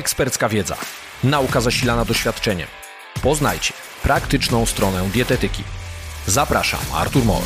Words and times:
ekspercka 0.00 0.48
wiedza, 0.48 0.76
nauka 1.24 1.60
zasilana 1.60 2.04
doświadczeniem. 2.04 2.68
Poznajcie 3.22 3.74
praktyczną 4.02 4.66
stronę 4.66 5.08
dietetyki. 5.12 5.62
Zapraszam, 6.26 6.80
Artur 6.94 7.24
Mor. 7.24 7.42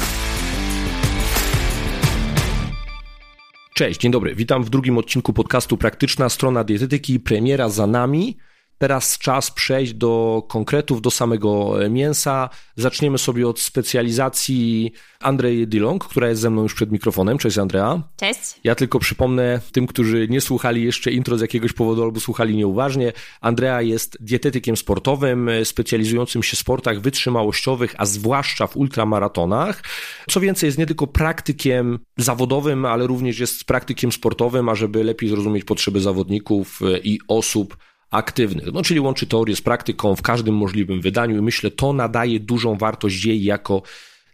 Cześć, 3.75 4.01
dzień 4.01 4.13
dobry. 4.13 4.35
Witam 4.35 4.65
w 4.65 4.71
drugim 4.71 4.99
odcinku 4.99 5.33
podcastu 5.33 5.77
Praktyczna 5.77 6.29
strona 6.29 6.65
dietetyki. 6.65 7.21
Premiera 7.21 7.69
za 7.69 7.87
nami. 7.87 8.37
Teraz 8.79 9.19
czas 9.19 9.51
przejść 9.51 9.95
do 9.95 10.43
konkretów, 10.49 11.03
do 11.03 11.11
samego 11.11 11.75
mięsa. 11.91 12.49
Zaczniemy 12.77 13.19
sobie 13.19 13.49
od 13.49 13.61
specjalizacji 13.61 14.93
Andrzej 15.21 15.69
Dilong, 15.69 16.05
która 16.05 16.29
jest 16.29 16.41
ze 16.41 16.51
mną 16.51 16.63
już 16.63 16.75
przed 16.75 16.93
mikrofonem. 16.93 17.39
Cześć 17.39 17.59
Andrea. 17.59 18.03
Cześć. 18.17 18.41
Ja 18.65 18.75
tylko 18.75 18.99
przypomnę 18.99 19.61
tym, 19.73 19.87
którzy 19.87 20.29
nie 20.29 20.41
słuchali 20.41 20.85
jeszcze 20.85 21.11
intro 21.11 21.39
z 21.39 21.41
jakiegoś 21.41 21.73
powodu 21.73 22.03
albo 22.03 22.21
słuchali 22.21 22.57
nieuważnie. 22.57 23.13
Andrea 23.41 23.83
jest 23.83 24.17
dietetykiem 24.21 24.77
sportowym, 24.77 25.51
specjalizującym 25.65 26.43
się 26.43 26.57
w 26.57 26.61
sportach 26.61 27.01
wytrzymałościowych, 27.01 27.95
a 27.99 28.07
zwłaszcza 28.07 28.67
w 28.67 28.77
ultramaratonach. 28.77 29.83
Co 30.31 30.41
więcej, 30.41 30.67
jest 30.69 30.79
nie 30.79 30.87
tylko 30.87 31.07
praktykiem 31.07 31.99
zawodowym, 32.17 32.87
ale 32.87 33.07
również 33.07 33.39
jest 33.39 33.65
praktykiem 33.65 34.13
sportowym, 34.13 34.69
ażeby 34.69 35.05
lepiej 35.05 35.29
zrozumieć 35.29 35.65
potrzeby 35.65 36.01
zawodników 36.01 36.81
i 37.03 37.19
osób 37.29 37.77
aktywnych. 38.11 38.73
No, 38.73 38.83
czyli 38.83 39.01
łączy 39.01 39.27
teorię 39.27 39.57
z 39.57 39.61
praktyką 39.61 40.17
w 40.17 40.23
każdym 40.23 40.55
możliwym 40.55 41.01
wydaniu 41.01 41.39
i 41.39 41.43
myślę, 41.43 41.71
to 41.71 41.93
nadaje 41.93 42.41
dużą 42.41 42.77
wartość 42.77 43.25
jej 43.25 43.45
jako 43.45 43.83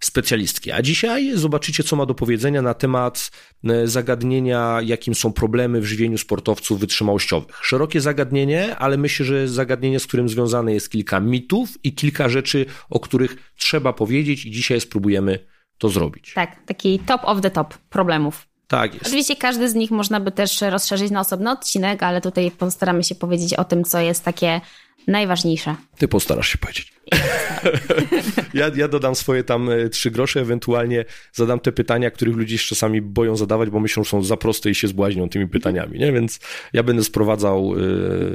specjalistki. 0.00 0.72
A 0.72 0.82
dzisiaj 0.82 1.32
zobaczycie, 1.34 1.82
co 1.82 1.96
ma 1.96 2.06
do 2.06 2.14
powiedzenia 2.14 2.62
na 2.62 2.74
temat 2.74 3.30
e, 3.64 3.86
zagadnienia, 3.86 4.78
jakim 4.84 5.14
są 5.14 5.32
problemy 5.32 5.80
w 5.80 5.84
żywieniu 5.84 6.18
sportowców 6.18 6.80
wytrzymałościowych. 6.80 7.56
Szerokie 7.62 8.00
zagadnienie, 8.00 8.76
ale 8.76 8.96
myślę, 8.96 9.26
że 9.26 9.48
zagadnienie, 9.48 10.00
z 10.00 10.06
którym 10.06 10.28
związane 10.28 10.74
jest 10.74 10.90
kilka 10.90 11.20
mitów 11.20 11.84
i 11.84 11.94
kilka 11.94 12.28
rzeczy, 12.28 12.66
o 12.90 13.00
których 13.00 13.52
trzeba 13.56 13.92
powiedzieć 13.92 14.46
i 14.46 14.50
dzisiaj 14.50 14.80
spróbujemy 14.80 15.38
to 15.78 15.88
zrobić. 15.88 16.32
Tak, 16.34 16.66
taki 16.66 16.98
top 16.98 17.20
of 17.24 17.40
the 17.40 17.50
top 17.50 17.74
problemów. 17.78 18.49
Tak 18.70 18.94
jest. 18.94 19.06
Oczywiście 19.06 19.36
każdy 19.36 19.68
z 19.68 19.74
nich 19.74 19.90
można 19.90 20.20
by 20.20 20.32
też 20.32 20.60
rozszerzyć 20.60 21.10
na 21.10 21.20
osobny 21.20 21.50
odcinek, 21.50 22.02
ale 22.02 22.20
tutaj 22.20 22.50
postaramy 22.50 23.04
się 23.04 23.14
powiedzieć 23.14 23.54
o 23.54 23.64
tym, 23.64 23.84
co 23.84 24.00
jest 24.00 24.24
takie 24.24 24.60
najważniejsze. 25.06 25.76
Ty 25.98 26.08
postarasz 26.08 26.48
się 26.48 26.58
powiedzieć. 26.58 26.92
ja, 28.54 28.70
ja 28.76 28.88
dodam 28.88 29.14
swoje 29.14 29.44
tam 29.44 29.70
e, 29.70 29.88
trzy 29.88 30.10
grosze, 30.10 30.40
ewentualnie 30.40 31.04
zadam 31.32 31.60
te 31.60 31.72
pytania, 31.72 32.10
których 32.10 32.36
ludzie 32.36 32.58
się 32.58 32.68
czasami 32.68 33.02
boją 33.02 33.36
zadawać, 33.36 33.70
bo 33.70 33.80
myślą, 33.80 34.04
że 34.04 34.10
są 34.10 34.22
za 34.22 34.36
proste 34.36 34.70
i 34.70 34.74
się 34.74 34.88
zbłaźnią 34.88 35.28
tymi 35.28 35.48
pytaniami, 35.48 35.98
nie? 35.98 36.12
Więc 36.12 36.40
ja 36.72 36.82
będę 36.82 37.04
sprowadzał 37.04 37.74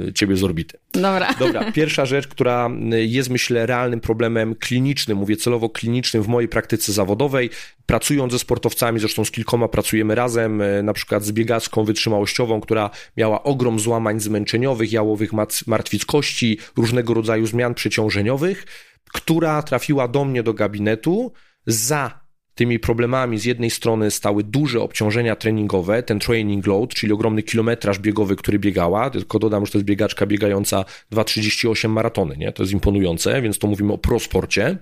y, 0.08 0.12
ciebie 0.12 0.36
z 0.36 0.44
orbity. 0.44 0.78
Dobra. 1.02 1.34
Dobra, 1.38 1.72
pierwsza 1.72 2.06
rzecz, 2.06 2.28
która 2.28 2.70
e, 2.92 3.04
jest 3.04 3.30
myślę 3.30 3.66
realnym 3.66 4.00
problemem 4.00 4.54
klinicznym, 4.54 5.18
mówię 5.18 5.36
celowo 5.36 5.68
klinicznym 5.68 6.22
w 6.22 6.28
mojej 6.28 6.48
praktyce 6.48 6.92
zawodowej, 6.92 7.50
pracując 7.86 8.32
ze 8.32 8.38
sportowcami, 8.38 9.00
zresztą 9.00 9.24
z 9.24 9.30
kilkoma 9.30 9.68
pracujemy 9.68 10.14
razem, 10.14 10.62
na 10.82 10.92
przykład 10.92 11.24
z 11.24 11.32
biegaczką 11.32 11.84
wytrzymałościową, 11.84 12.60
która 12.60 12.90
miała 13.16 13.42
ogrom 13.42 13.80
złamań 13.80 14.20
zmęczeniowych, 14.20 14.92
jałowych 14.92 15.30
martwic 15.66 16.04
kości, 16.04 16.58
różnego 16.76 17.14
rodzaju 17.14 17.46
zmian 17.46 17.74
przeciążeniowych, 17.74 18.66
która 19.12 19.62
trafiła 19.62 20.08
do 20.08 20.24
mnie 20.24 20.42
do 20.42 20.54
gabinetu 20.54 21.32
za 21.66 22.25
tymi 22.56 22.78
problemami 22.78 23.38
z 23.38 23.44
jednej 23.44 23.70
strony 23.70 24.10
stały 24.10 24.44
duże 24.44 24.80
obciążenia 24.80 25.36
treningowe, 25.36 26.02
ten 26.02 26.18
training 26.18 26.66
load, 26.66 26.94
czyli 26.94 27.12
ogromny 27.12 27.42
kilometraż 27.42 27.98
biegowy, 27.98 28.36
który 28.36 28.58
biegała, 28.58 29.10
tylko 29.10 29.38
dodam, 29.38 29.66
że 29.66 29.72
to 29.72 29.78
jest 29.78 29.86
biegaczka 29.86 30.26
biegająca 30.26 30.84
2,38 31.12 31.88
maratony, 31.88 32.36
nie? 32.36 32.52
To 32.52 32.62
jest 32.62 32.72
imponujące, 32.72 33.42
więc 33.42 33.58
to 33.58 33.66
mówimy 33.66 33.92
o 33.92 33.98
prosporcie. 33.98 34.78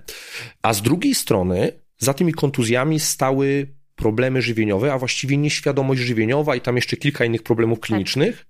A 0.61 0.73
z 0.73 0.81
drugiej 0.81 1.15
strony 1.15 1.71
za 1.97 2.13
tymi 2.13 2.33
kontuzjami 2.33 2.99
stały 2.99 3.67
problemy 3.95 4.41
żywieniowe, 4.41 4.93
a 4.93 4.97
właściwie 4.97 5.37
nieświadomość 5.37 6.01
żywieniowa 6.01 6.55
i 6.55 6.61
tam 6.61 6.75
jeszcze 6.75 6.97
kilka 6.97 7.25
innych 7.25 7.43
problemów 7.43 7.79
tak. 7.79 7.87
klinicznych, 7.87 8.45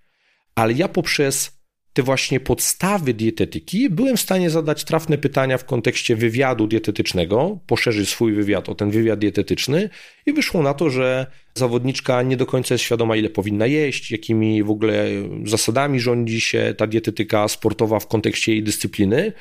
ale 0.55 0.73
ja 0.73 0.87
poprzez 0.87 1.59
te 1.95 2.03
właśnie 2.03 2.39
podstawy 2.39 3.13
dietetyki, 3.13 3.89
byłem 3.89 4.17
w 4.17 4.21
stanie 4.21 4.49
zadać 4.49 4.83
trafne 4.83 5.17
pytania 5.17 5.57
w 5.57 5.65
kontekście 5.65 6.15
wywiadu 6.15 6.67
dietetycznego, 6.67 7.59
poszerzyć 7.67 8.09
swój 8.09 8.33
wywiad 8.33 8.69
o 8.69 8.75
ten 8.75 8.91
wywiad 8.91 9.19
dietetyczny 9.19 9.89
i 10.25 10.33
wyszło 10.33 10.63
na 10.63 10.73
to, 10.73 10.89
że 10.89 11.27
zawodniczka 11.53 12.21
nie 12.21 12.37
do 12.37 12.45
końca 12.45 12.73
jest 12.73 12.83
świadoma, 12.83 13.15
ile 13.15 13.29
powinna 13.29 13.67
jeść, 13.67 14.11
jakimi 14.11 14.63
w 14.63 14.69
ogóle 14.69 15.05
zasadami 15.45 15.99
rządzi 15.99 16.41
się 16.41 16.73
ta 16.77 16.87
dietetyka 16.87 17.47
sportowa 17.47 17.99
w 17.99 18.07
kontekście 18.07 18.51
jej 18.51 18.63
dyscypliny. 18.63 19.33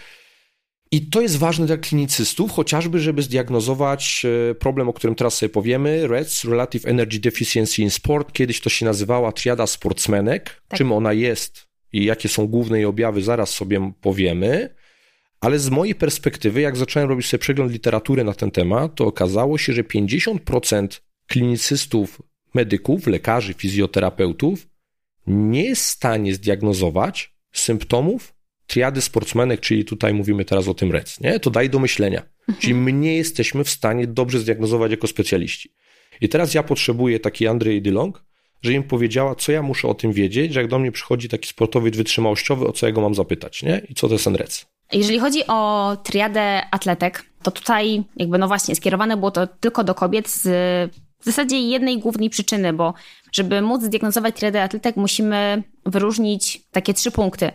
I 0.91 1.07
to 1.07 1.21
jest 1.21 1.39
ważne 1.39 1.67
dla 1.67 1.77
klinicystów, 1.77 2.53
chociażby, 2.53 3.01
żeby 3.01 3.23
zdiagnozować 3.23 4.27
e, 4.51 4.55
problem, 4.55 4.89
o 4.89 4.93
którym 4.93 5.15
teraz 5.15 5.35
sobie 5.35 5.51
powiemy, 5.51 6.09
REDS, 6.09 6.45
Relative 6.45 6.87
Energy 6.87 7.19
Deficiency 7.21 7.83
in 7.83 7.91
Sport. 7.91 8.33
Kiedyś 8.33 8.61
to 8.61 8.71
się 8.71 8.85
nazywała 8.85 9.33
triada 9.33 9.67
sportsmenek. 9.67 10.63
Tak. 10.69 10.79
Czym 10.79 10.93
ona 10.93 11.13
jest, 11.13 11.74
i 11.95 12.05
jakie 12.05 12.29
są 12.29 12.47
główne 12.47 12.77
jej 12.77 12.85
objawy, 12.87 13.23
zaraz 13.23 13.51
sobie 13.51 13.93
powiemy. 14.01 14.75
Ale 15.41 15.59
z 15.59 15.71
mojej 15.71 15.95
perspektywy, 15.95 16.61
jak 16.61 16.77
zacząłem 16.77 17.09
robić 17.09 17.27
sobie 17.27 17.39
przegląd 17.39 17.73
literatury 17.73 18.25
na 18.25 18.33
ten 18.33 18.51
temat, 18.51 18.95
to 18.95 19.07
okazało 19.07 19.59
się, 19.59 19.73
że 19.73 19.83
50% 19.83 21.01
klinicystów, 21.27 22.23
medyków, 22.55 23.07
lekarzy, 23.07 23.55
fizjoterapeutów 23.55 24.69
nie 25.27 25.65
jest 25.65 25.83
w 25.83 25.87
stanie 25.87 26.35
zdiagnozować 26.35 27.35
symptomów 27.53 28.35
triady 28.67 29.01
sportsmenek, 29.01 29.61
czyli 29.61 29.85
tutaj 29.85 30.15
mówimy 30.15 30.45
teraz 30.45 30.69
o 30.69 30.75
tym 30.75 30.93
REC, 30.93 31.21
nie? 31.21 31.41
To 31.41 31.51
daje 31.51 31.69
do 31.69 31.79
myślenia. 31.79 32.21
Mhm. 32.21 32.59
Czyli 32.61 32.75
my 32.75 32.93
nie 32.93 33.17
jesteśmy 33.17 33.65
w 33.65 33.71
stanie 33.71 34.07
dobrze 34.07 34.39
zdiagnozować 34.39 34.91
jako 34.91 35.07
specjaliści. 35.07 35.75
I 36.21 36.29
teraz 36.29 36.55
ja 36.55 36.63
potrzebuję 36.63 37.21
taki 37.21 37.47
Andrzej 37.47 37.83
Dylong, 37.83 38.25
że 38.65 38.73
im 38.73 38.83
powiedziała, 38.83 39.35
co 39.35 39.53
ja 39.53 39.63
muszę 39.63 39.89
o 39.89 39.95
tym 39.95 40.13
wiedzieć, 40.13 40.53
że 40.53 40.61
jak 40.61 40.71
do 40.71 40.79
mnie 40.79 40.93
przychodzi 40.93 41.29
taki 41.29 41.49
sportowiec 41.49 41.97
wytrzymałościowy, 41.97 42.67
o 42.67 42.73
co 42.73 42.87
ja 42.87 42.93
go 42.93 43.01
mam 43.01 43.15
zapytać, 43.15 43.63
nie? 43.63 43.83
I 43.89 43.95
co 43.95 44.09
to 44.09 44.15
jest 44.15 44.27
NREC? 44.27 44.67
Jeżeli 44.93 45.19
chodzi 45.19 45.47
o 45.47 45.97
triadę 46.03 46.63
atletek, 46.71 47.25
to 47.43 47.51
tutaj 47.51 48.05
jakby 48.17 48.39
no 48.39 48.49
właśnie 48.49 48.75
skierowane 48.75 49.17
było 49.17 49.31
to 49.31 49.47
tylko 49.47 49.85
do 49.85 49.95
kobiet 49.95 50.29
z 50.29 50.43
w 51.21 51.25
zasadzie 51.25 51.59
jednej 51.61 51.99
głównej 51.99 52.31
przyczyny, 52.31 52.73
bo 52.73 52.95
żeby 53.33 53.63
móc 53.63 53.83
zdiagnozować 53.83 54.37
triadę 54.37 54.63
atletek 54.63 54.97
musimy 54.97 55.63
wyróżnić 55.87 56.63
takie 56.71 56.95
trzy 56.95 57.11
punkty, 57.11 57.51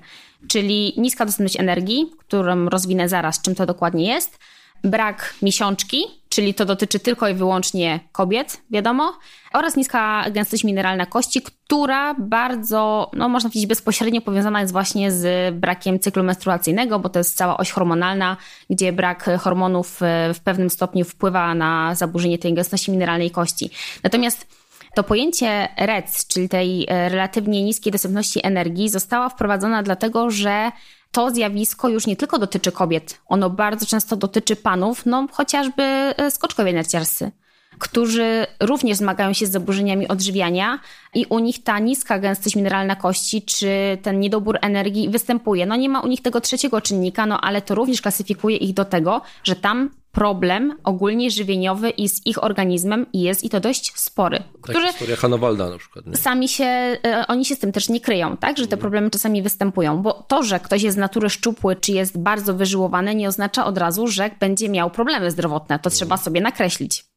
czyli 0.48 0.94
niska 0.98 1.26
dostępność 1.26 1.60
energii, 1.60 2.12
którą 2.18 2.70
rozwinę 2.70 3.10
zaraz, 3.10 3.42
czym 3.42 3.56
to 3.56 3.66
dokładnie 3.66 4.08
jest, 4.08 4.40
brak 4.84 5.34
miesiączki, 5.42 6.04
czyli 6.30 6.54
to 6.54 6.66
dotyczy 6.66 7.00
tylko 7.00 7.28
i 7.28 7.34
wyłącznie 7.34 8.00
kobiet, 8.12 8.62
wiadomo, 8.70 9.14
oraz 9.54 9.76
niska 9.76 10.26
gęstość 10.32 10.64
mineralna 10.64 11.06
kości, 11.06 11.42
która 11.42 12.14
bardzo, 12.14 13.12
no 13.14 13.30
można 13.30 13.50
powiedzieć, 13.50 13.70
bezpośrednio 13.70 14.22
powiązana 14.22 14.62
jest 14.62 14.74
właśnie 14.74 15.12
z 15.12 15.56
brakiem 15.56 16.00
cyklu 16.00 16.24
menstruacyjnego, 16.24 17.00
bo 17.00 17.10
to 17.10 17.20
jest 17.20 17.38
cała 17.38 17.58
oś 17.58 17.72
hormonalna, 17.72 18.38
gdzie 18.70 18.94
brak 18.94 19.30
hormonów 19.40 20.02
e, 20.02 20.34
w 20.34 20.40
pewnym 20.40 20.70
stopniu 20.70 21.06
wpływa 21.06 21.56
na 21.56 21.96
zaburzenie 21.96 22.38
tej 22.38 22.54
gęstości 22.54 22.92
mineralnej 22.92 23.32
kości. 23.32 23.70
Natomiast 24.04 24.48
to 24.96 25.04
pojęcie 25.04 25.68
REC, 25.78 26.28
czyli 26.28 26.50
tej 26.50 26.86
e, 26.88 27.10
relatywnie 27.10 27.64
niskiej 27.64 27.92
dostępności 27.92 28.46
energii, 28.46 28.90
została 28.90 29.30
wprowadzona 29.30 29.84
dlatego, 29.84 30.32
że 30.32 30.72
to 31.12 31.32
zjawisko 31.32 31.90
już 31.90 32.08
nie 32.08 32.16
tylko 32.16 32.40
dotyczy 32.40 32.72
kobiet, 32.72 33.22
ono 33.28 33.50
bardzo 33.50 33.86
często 33.86 34.16
dotyczy 34.16 34.56
panów, 34.56 35.06
no 35.06 35.28
chociażby 35.32 35.84
e, 35.84 36.32
skoczkowie 36.32 36.74
narciarscy 36.74 37.32
którzy 37.80 38.46
również 38.60 38.98
zmagają 38.98 39.34
się 39.34 39.46
z 39.46 39.52
zaburzeniami 39.52 40.08
odżywiania 40.08 40.80
i 41.14 41.26
u 41.30 41.40
nich 41.40 41.64
ta 41.64 41.80
niska 41.80 42.20
gęstość 42.20 42.56
mineralna 42.56 42.96
kości 42.96 43.42
czy 43.42 43.98
ten 44.02 44.20
niedobór 44.20 44.58
energii 44.62 45.10
występuje. 45.10 45.66
No 45.66 45.76
nie 45.76 45.90
ma 45.90 46.00
u 46.00 46.08
nich 46.08 46.22
tego 46.22 46.42
trzeciego 46.42 46.82
czynnika, 46.82 47.26
no 47.26 47.42
ale 47.42 47.62
to 47.62 47.76
również 47.76 48.02
klasyfikuje 48.02 48.58
ich 48.58 48.74
do 48.74 48.86
tego, 48.86 49.22
że 49.44 49.56
tam 49.56 49.90
problem 50.12 50.78
ogólnie 50.84 51.32
żywieniowy 51.32 51.90
i 51.90 52.10
z 52.10 52.26
ich 52.26 52.44
organizmem 52.44 53.06
jest 53.14 53.44
i 53.44 53.50
to 53.50 53.60
dość 53.60 53.94
spory. 53.96 54.38
Tak, 54.38 54.62
który 54.62 54.88
historia 54.88 55.16
Hanowalda 55.16 55.70
na 55.70 55.78
przykład. 55.78 56.06
Nie? 56.06 56.18
Sami 56.18 56.48
się, 56.48 56.64
e, 56.64 57.26
oni 57.28 57.46
się 57.46 57.56
z 57.56 57.60
tym 57.60 57.72
też 57.72 57.90
nie 57.90 58.00
kryją, 58.00 58.38
tak, 58.38 58.58
że 58.58 58.64
te 58.64 58.76
mhm. 58.76 58.82
problemy 58.82 59.10
czasami 59.10 59.42
występują, 59.42 60.02
bo 60.02 60.14
to, 60.14 60.44
że 60.44 60.60
ktoś 60.60 60.82
jest 60.82 60.96
z 60.96 61.00
natury 61.00 61.30
szczupły, 61.30 61.76
czy 61.76 61.92
jest 61.92 62.18
bardzo 62.18 62.54
wyżyłowany, 62.54 63.16
nie 63.16 63.28
oznacza 63.28 63.66
od 63.66 63.78
razu, 63.78 64.08
że 64.08 64.30
będzie 64.40 64.70
miał 64.70 64.90
problemy 64.90 65.32
zdrowotne. 65.32 65.80
To 65.80 65.90
trzeba 65.90 66.16
mhm. 66.16 66.26
sobie 66.26 66.42
nakreślić. 66.42 67.09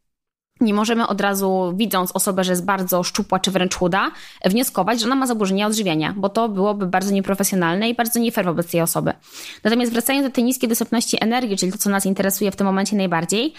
Nie 0.62 0.74
możemy 0.74 1.06
od 1.06 1.20
razu, 1.20 1.72
widząc 1.76 2.12
osobę, 2.12 2.44
że 2.44 2.52
jest 2.52 2.64
bardzo 2.64 3.02
szczupła 3.02 3.38
czy 3.38 3.50
wręcz 3.50 3.74
chuda, 3.74 4.10
wnioskować, 4.44 5.00
że 5.00 5.06
ona 5.06 5.14
ma 5.14 5.26
zaburzenia 5.26 5.66
odżywiania, 5.66 6.14
bo 6.16 6.28
to 6.28 6.48
byłoby 6.48 6.86
bardzo 6.86 7.12
nieprofesjonalne 7.12 7.88
i 7.88 7.94
bardzo 7.94 8.20
nie 8.20 8.32
fair 8.32 8.44
wobec 8.44 8.70
tej 8.70 8.80
osoby. 8.80 9.12
Natomiast 9.64 9.92
wracając 9.92 10.26
do 10.26 10.32
tej 10.32 10.44
niskiej 10.44 10.68
dostępności 10.68 11.16
energii, 11.20 11.56
czyli 11.56 11.72
to, 11.72 11.78
co 11.78 11.90
nas 11.90 12.06
interesuje 12.06 12.50
w 12.50 12.56
tym 12.56 12.66
momencie 12.66 12.96
najbardziej, 12.96 13.52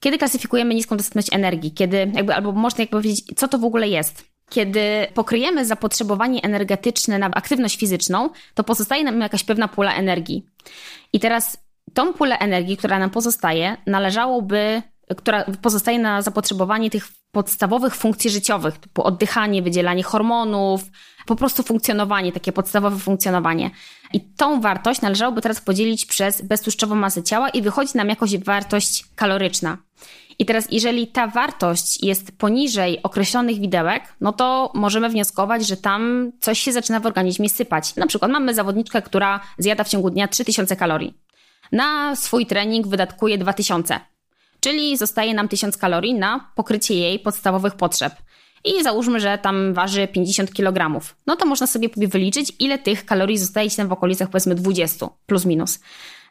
kiedy 0.00 0.18
klasyfikujemy 0.18 0.74
niską 0.74 0.96
dostępność 0.96 1.32
energii, 1.32 1.72
kiedy 1.72 2.12
jakby, 2.14 2.34
albo 2.34 2.52
można 2.52 2.82
jakby 2.82 2.96
powiedzieć, 2.96 3.24
co 3.36 3.48
to 3.48 3.58
w 3.58 3.64
ogóle 3.64 3.88
jest? 3.88 4.24
Kiedy 4.50 4.80
pokryjemy 5.14 5.66
zapotrzebowanie 5.66 6.42
energetyczne 6.42 7.18
na 7.18 7.26
aktywność 7.26 7.78
fizyczną, 7.78 8.30
to 8.54 8.64
pozostaje 8.64 9.04
nam 9.04 9.20
jakaś 9.20 9.44
pewna 9.44 9.68
pula 9.68 9.94
energii. 9.94 10.46
I 11.12 11.20
teraz 11.20 11.58
tą 11.94 12.12
pulę 12.12 12.38
energii, 12.38 12.76
która 12.76 12.98
nam 12.98 13.10
pozostaje, 13.10 13.76
należałoby, 13.86 14.82
która 15.16 15.44
pozostaje 15.62 15.98
na 15.98 16.22
zapotrzebowanie 16.22 16.90
tych 16.90 17.08
podstawowych 17.32 17.94
funkcji 17.94 18.30
życiowych, 18.30 18.78
typu 18.78 19.02
oddychanie, 19.02 19.62
wydzielanie 19.62 20.02
hormonów, 20.02 20.84
po 21.26 21.36
prostu 21.36 21.62
funkcjonowanie, 21.62 22.32
takie 22.32 22.52
podstawowe 22.52 22.98
funkcjonowanie. 22.98 23.70
I 24.12 24.20
tą 24.20 24.60
wartość 24.60 25.00
należałoby 25.00 25.42
teraz 25.42 25.60
podzielić 25.60 26.06
przez 26.06 26.42
beztłuszczową 26.42 26.94
masę 26.94 27.22
ciała 27.22 27.48
i 27.48 27.62
wychodzi 27.62 27.96
nam 27.96 28.08
jakoś 28.08 28.38
wartość 28.38 29.04
kaloryczna. 29.16 29.78
I 30.38 30.46
teraz, 30.46 30.68
jeżeli 30.70 31.06
ta 31.06 31.26
wartość 31.26 32.04
jest 32.04 32.38
poniżej 32.38 33.02
określonych 33.02 33.60
widełek, 33.60 34.02
no 34.20 34.32
to 34.32 34.72
możemy 34.74 35.08
wnioskować, 35.08 35.66
że 35.66 35.76
tam 35.76 36.32
coś 36.40 36.60
się 36.60 36.72
zaczyna 36.72 37.00
w 37.00 37.06
organizmie 37.06 37.48
sypać. 37.48 37.96
Na 37.96 38.06
przykład 38.06 38.30
mamy 38.30 38.54
zawodniczkę, 38.54 39.02
która 39.02 39.40
zjada 39.58 39.84
w 39.84 39.88
ciągu 39.88 40.10
dnia 40.10 40.28
3000 40.28 40.76
kalorii. 40.76 41.14
Na 41.72 42.16
swój 42.16 42.46
trening 42.46 42.86
wydatkuje 42.86 43.38
2000, 43.38 44.00
czyli 44.60 44.96
zostaje 44.96 45.34
nam 45.34 45.48
1000 45.48 45.76
kalorii 45.76 46.14
na 46.14 46.50
pokrycie 46.54 46.94
jej 46.94 47.18
podstawowych 47.18 47.74
potrzeb. 47.74 48.12
I 48.64 48.82
załóżmy, 48.82 49.20
że 49.20 49.38
tam 49.38 49.74
waży 49.74 50.08
50 50.08 50.54
kg. 50.54 51.00
No 51.26 51.36
to 51.36 51.46
można 51.46 51.66
sobie 51.66 51.88
wyliczyć, 51.96 52.52
ile 52.58 52.78
tych 52.78 53.04
kalorii 53.04 53.38
zostaje 53.38 53.70
ci 53.70 53.76
tam 53.76 53.88
w 53.88 53.92
okolicach 53.92 54.30
powiedzmy 54.30 54.54
20 54.54 55.08
plus 55.26 55.44
minus. 55.44 55.80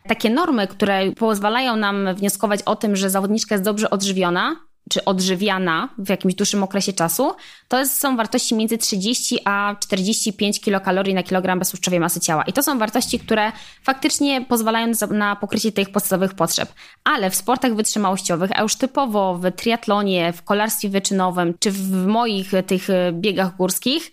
Takie 0.07 0.29
normy, 0.29 0.67
które 0.67 1.11
pozwalają 1.11 1.75
nam 1.75 2.15
wnioskować 2.15 2.59
o 2.65 2.75
tym, 2.75 2.95
że 2.95 3.09
zawodniczka 3.09 3.55
jest 3.55 3.65
dobrze 3.65 3.89
odżywiona, 3.89 4.55
czy 4.89 5.05
odżywiana 5.05 5.89
w 5.97 6.09
jakimś 6.09 6.35
dłuższym 6.35 6.63
okresie 6.63 6.93
czasu, 6.93 7.33
to 7.67 7.85
są 7.85 8.17
wartości 8.17 8.55
między 8.55 8.77
30 8.77 9.39
a 9.45 9.75
45 9.79 10.59
kilokalorii 10.59 11.13
na 11.13 11.23
kilogram 11.23 11.59
beztłuszczowej 11.59 11.99
masy 11.99 12.19
ciała. 12.19 12.43
I 12.43 12.53
to 12.53 12.63
są 12.63 12.79
wartości, 12.79 13.19
które 13.19 13.51
faktycznie 13.83 14.41
pozwalają 14.41 14.91
na 15.11 15.35
pokrycie 15.35 15.71
tych 15.71 15.89
podstawowych 15.89 16.33
potrzeb. 16.33 16.73
Ale 17.03 17.29
w 17.29 17.35
sportach 17.35 17.75
wytrzymałościowych, 17.75 18.51
a 18.59 18.61
już 18.61 18.75
typowo 18.75 19.37
w 19.37 19.51
triatlonie, 19.51 20.33
w 20.33 20.43
kolarstwie 20.43 20.89
wyczynowym, 20.89 21.53
czy 21.59 21.71
w 21.71 22.07
moich 22.07 22.51
tych 22.67 22.87
biegach 23.11 23.57
górskich, 23.57 24.11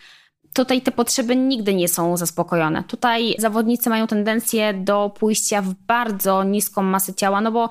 tutaj 0.54 0.82
te 0.82 0.92
potrzeby 0.92 1.36
nigdy 1.36 1.74
nie 1.74 1.88
są 1.88 2.16
zaspokojone. 2.16 2.84
Tutaj 2.84 3.34
zawodnicy 3.38 3.90
mają 3.90 4.06
tendencję 4.06 4.74
do 4.74 5.10
pójścia 5.18 5.62
w 5.62 5.74
bardzo 5.74 6.44
niską 6.44 6.82
masę 6.82 7.14
ciała, 7.14 7.40
no 7.40 7.52
bo 7.52 7.68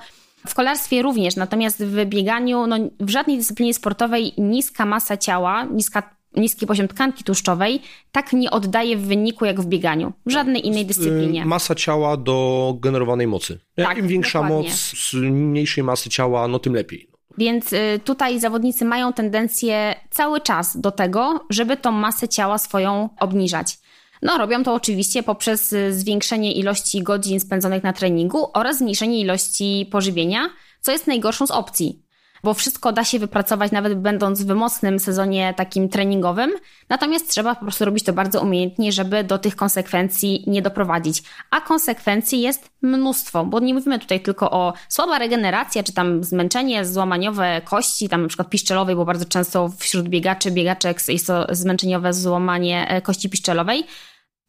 w 0.48 0.54
kolarstwie 0.54 1.01
również, 1.01 1.36
natomiast 1.36 1.84
w 1.84 2.06
bieganiu, 2.06 2.68
no, 2.68 2.78
w 3.00 3.10
żadnej 3.10 3.38
dyscyplinie 3.38 3.74
sportowej 3.74 4.34
niska 4.38 4.86
masa 4.86 5.18
ciała, 5.18 5.63
niska 5.63 6.16
niski 6.36 6.68
poziom 6.68 6.88
tkanki 6.88 7.24
tłuszczowej 7.24 7.81
tak 8.12 8.34
nie 8.34 8.51
oddaje 8.51 8.98
w 8.98 9.01
wyniku 9.01 9.45
jak 9.45 9.62
w 9.62 9.66
bieganiu. 9.66 10.13
W 10.25 10.31
żadnej 10.31 10.68
innej 10.68 10.86
dyscyplinie. 10.86 11.45
Masa 11.45 11.75
ciała 11.75 12.18
do 12.18 12.78
generowanej 12.80 13.28
mocy. 13.28 13.60
Jak 13.78 13.88
tak, 13.88 13.98
im 13.98 14.07
większa 14.07 14.42
dokładnie. 14.42 14.69
moc 14.69 14.78
z 14.78 15.13
mniejszej 15.13 15.84
masy 15.84 16.10
ciała, 16.10 16.48
no 16.48 16.60
tym 16.60 16.74
lepiej. 16.74 17.07
Więc 17.38 17.74
y, 17.74 18.00
tutaj 18.04 18.39
zawodnicy 18.39 18.86
mają 18.86 19.13
tendencję 19.13 19.96
cały 20.10 20.42
czas 20.42 20.78
do 20.78 20.92
tego, 20.92 21.46
żeby 21.50 21.78
tą 21.78 21.92
masę 21.92 22.28
ciała 22.28 22.57
swoją 22.57 23.10
obniżać. 23.19 23.78
No, 24.24 24.38
robią 24.38 24.64
to 24.64 24.74
oczywiście 24.74 25.24
poprzez 25.24 25.74
y, 25.74 25.94
zwiększenie 25.94 26.52
ilości 26.52 27.04
godzin 27.04 27.40
spędzonych 27.40 27.84
na 27.84 27.94
treningu 27.94 28.50
oraz 28.54 28.78
zmniejszenie 28.78 29.20
ilości 29.20 29.90
pożywienia, 29.92 30.50
co 30.81 30.92
jest 30.92 31.08
najgorszą 31.08 31.48
z 31.48 31.52
opcji 31.52 32.04
bo 32.44 32.54
wszystko 32.54 32.92
da 32.92 33.04
się 33.04 33.20
wypracować 33.20 33.72
nawet 33.72 34.00
będąc 34.00 34.44
w 34.44 34.56
mocnym 34.56 35.00
sezonie 35.00 35.54
takim 35.58 35.90
treningowym. 35.90 36.52
Natomiast 36.90 37.30
trzeba 37.30 37.56
po 37.56 37.62
prostu 37.62 37.86
robić 37.86 38.04
to 38.04 38.14
bardzo 38.14 38.42
umiejętnie, 38.42 38.92
żeby 38.92 39.24
do 39.24 39.38
tych 39.38 39.56
konsekwencji 39.56 40.44
nie 40.48 40.62
doprowadzić. 40.62 41.24
A 41.52 41.62
konsekwencji 41.62 42.42
jest 42.42 42.70
mnóstwo, 42.81 43.46
bo 43.46 43.60
nie 43.60 43.74
mówimy 43.74 44.00
tutaj 44.00 44.20
tylko 44.22 44.52
o 44.52 44.74
słaba 44.90 45.20
regeneracja, 45.20 45.84
czy 45.84 45.94
tam 45.94 46.24
zmęczenie 46.24 46.86
złamaniowe 46.86 47.62
kości, 47.66 48.10
tam 48.10 48.22
na 48.22 48.28
przykład 48.28 48.50
piszczelowej, 48.50 48.96
bo 48.96 49.06
bardzo 49.06 49.25
często 49.25 49.70
wśród 49.78 50.10
biegaczy, 50.10 50.52
biegaczek 50.52 50.98
jest 51.08 51.28
to 51.28 51.48
zmęczeniowe 51.50 52.14
złamanie 52.14 52.88
e, 52.90 53.02
kości 53.02 53.30
piszczelowej. 53.30 53.84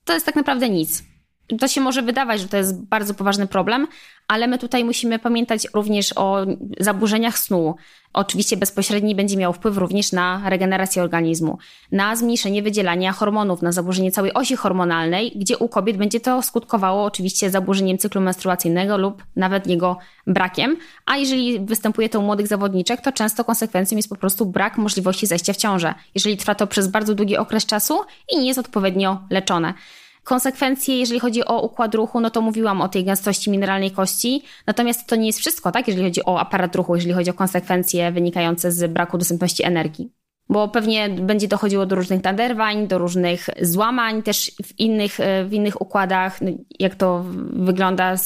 To 0.04 0.12
jest 0.12 0.26
tak 0.26 0.36
naprawdę 0.36 0.70
nic. 0.70 1.13
To 1.60 1.68
się 1.68 1.80
może 1.80 2.02
wydawać, 2.02 2.40
że 2.40 2.48
to 2.48 2.56
jest 2.56 2.82
bardzo 2.82 3.14
poważny 3.14 3.46
problem, 3.46 3.86
ale 4.28 4.46
my 4.46 4.58
tutaj 4.58 4.84
musimy 4.84 5.18
pamiętać 5.18 5.66
również 5.74 6.12
o 6.16 6.46
zaburzeniach 6.80 7.38
snu. 7.38 7.74
Oczywiście 8.12 8.56
bezpośredni 8.56 9.14
będzie 9.14 9.36
miał 9.36 9.52
wpływ 9.52 9.76
również 9.76 10.12
na 10.12 10.42
regenerację 10.50 11.02
organizmu, 11.02 11.58
na 11.92 12.16
zmniejszenie 12.16 12.62
wydzielania 12.62 13.12
hormonów, 13.12 13.62
na 13.62 13.72
zaburzenie 13.72 14.12
całej 14.12 14.34
osi 14.34 14.56
hormonalnej, 14.56 15.32
gdzie 15.36 15.58
u 15.58 15.68
kobiet 15.68 15.96
będzie 15.96 16.20
to 16.20 16.42
skutkowało 16.42 17.04
oczywiście 17.04 17.50
zaburzeniem 17.50 17.98
cyklu 17.98 18.20
menstruacyjnego 18.20 18.96
lub 18.98 19.22
nawet 19.36 19.66
jego 19.66 19.98
brakiem. 20.26 20.76
A 21.06 21.16
jeżeli 21.16 21.60
występuje 21.60 22.08
to 22.08 22.20
u 22.20 22.22
młodych 22.22 22.46
zawodniczek, 22.46 23.00
to 23.00 23.12
często 23.12 23.44
konsekwencją 23.44 23.96
jest 23.96 24.08
po 24.08 24.16
prostu 24.16 24.46
brak 24.46 24.78
możliwości 24.78 25.26
zajścia 25.26 25.52
w 25.52 25.56
ciążę, 25.56 25.94
jeżeli 26.14 26.36
trwa 26.36 26.54
to 26.54 26.66
przez 26.66 26.88
bardzo 26.88 27.14
długi 27.14 27.36
okres 27.36 27.66
czasu 27.66 28.00
i 28.32 28.38
nie 28.38 28.46
jest 28.46 28.58
odpowiednio 28.58 29.22
leczone. 29.30 29.74
Konsekwencje, 30.24 30.98
jeżeli 30.98 31.20
chodzi 31.20 31.44
o 31.44 31.60
układ 31.62 31.94
ruchu, 31.94 32.20
no 32.20 32.30
to 32.30 32.40
mówiłam 32.40 32.80
o 32.80 32.88
tej 32.88 33.04
gęstości 33.04 33.50
mineralnej 33.50 33.90
kości. 33.90 34.42
Natomiast 34.66 35.06
to 35.06 35.16
nie 35.16 35.26
jest 35.26 35.38
wszystko, 35.38 35.72
tak? 35.72 35.88
Jeżeli 35.88 36.06
chodzi 36.06 36.24
o 36.24 36.40
aparat 36.40 36.76
ruchu, 36.76 36.94
jeżeli 36.94 37.14
chodzi 37.14 37.30
o 37.30 37.34
konsekwencje 37.34 38.12
wynikające 38.12 38.72
z 38.72 38.92
braku 38.92 39.18
dostępności 39.18 39.64
energii. 39.64 40.12
Bo 40.48 40.68
pewnie 40.68 41.08
będzie 41.08 41.48
dochodziło 41.48 41.86
do 41.86 41.96
różnych 41.96 42.24
naderwań, 42.24 42.88
do 42.88 42.98
różnych 42.98 43.46
złamań 43.62 44.22
też 44.22 44.52
w 44.64 44.78
innych, 44.78 45.18
w 45.48 45.52
innych 45.52 45.82
układach. 45.82 46.40
No, 46.40 46.50
jak 46.78 46.94
to 46.94 47.24
wygląda 47.52 48.16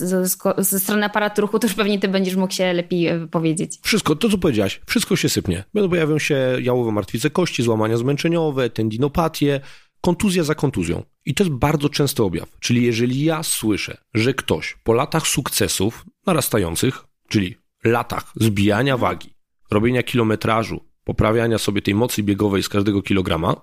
ze 0.58 0.80
strony 0.80 1.06
aparatu 1.06 1.40
ruchu, 1.40 1.58
to 1.58 1.66
już 1.66 1.76
pewnie 1.76 1.98
ty 1.98 2.08
będziesz 2.08 2.36
mógł 2.36 2.52
się 2.52 2.72
lepiej 2.72 3.06
e, 3.06 3.26
powiedzieć. 3.26 3.78
Wszystko, 3.82 4.16
to 4.16 4.28
co 4.28 4.38
powiedziałaś, 4.38 4.80
wszystko 4.86 5.16
się 5.16 5.28
sypnie. 5.28 5.64
Będą 5.74 5.90
pojawią 5.90 6.18
się 6.18 6.36
jałowe 6.62 6.92
martwice 6.92 7.30
kości, 7.30 7.62
złamania 7.62 7.96
zmęczeniowe, 7.96 8.70
tendinopatie, 8.70 9.60
kontuzja 10.00 10.44
za 10.44 10.54
kontuzją. 10.54 11.02
I 11.24 11.34
to 11.34 11.44
jest 11.44 11.56
bardzo 11.56 11.88
częsty 11.88 12.22
objaw. 12.22 12.58
Czyli 12.60 12.82
jeżeli 12.82 13.24
ja 13.24 13.42
słyszę, 13.42 13.96
że 14.14 14.34
ktoś 14.34 14.76
po 14.84 14.92
latach 14.92 15.26
sukcesów 15.26 16.04
narastających, 16.26 17.04
czyli 17.28 17.56
latach 17.84 18.32
zbijania 18.36 18.96
wagi, 18.96 19.34
robienia 19.70 20.02
kilometrażu, 20.02 20.84
poprawiania 21.04 21.58
sobie 21.58 21.82
tej 21.82 21.94
mocy 21.94 22.22
biegowej 22.22 22.62
z 22.62 22.68
każdego 22.68 23.02
kilograma, 23.02 23.56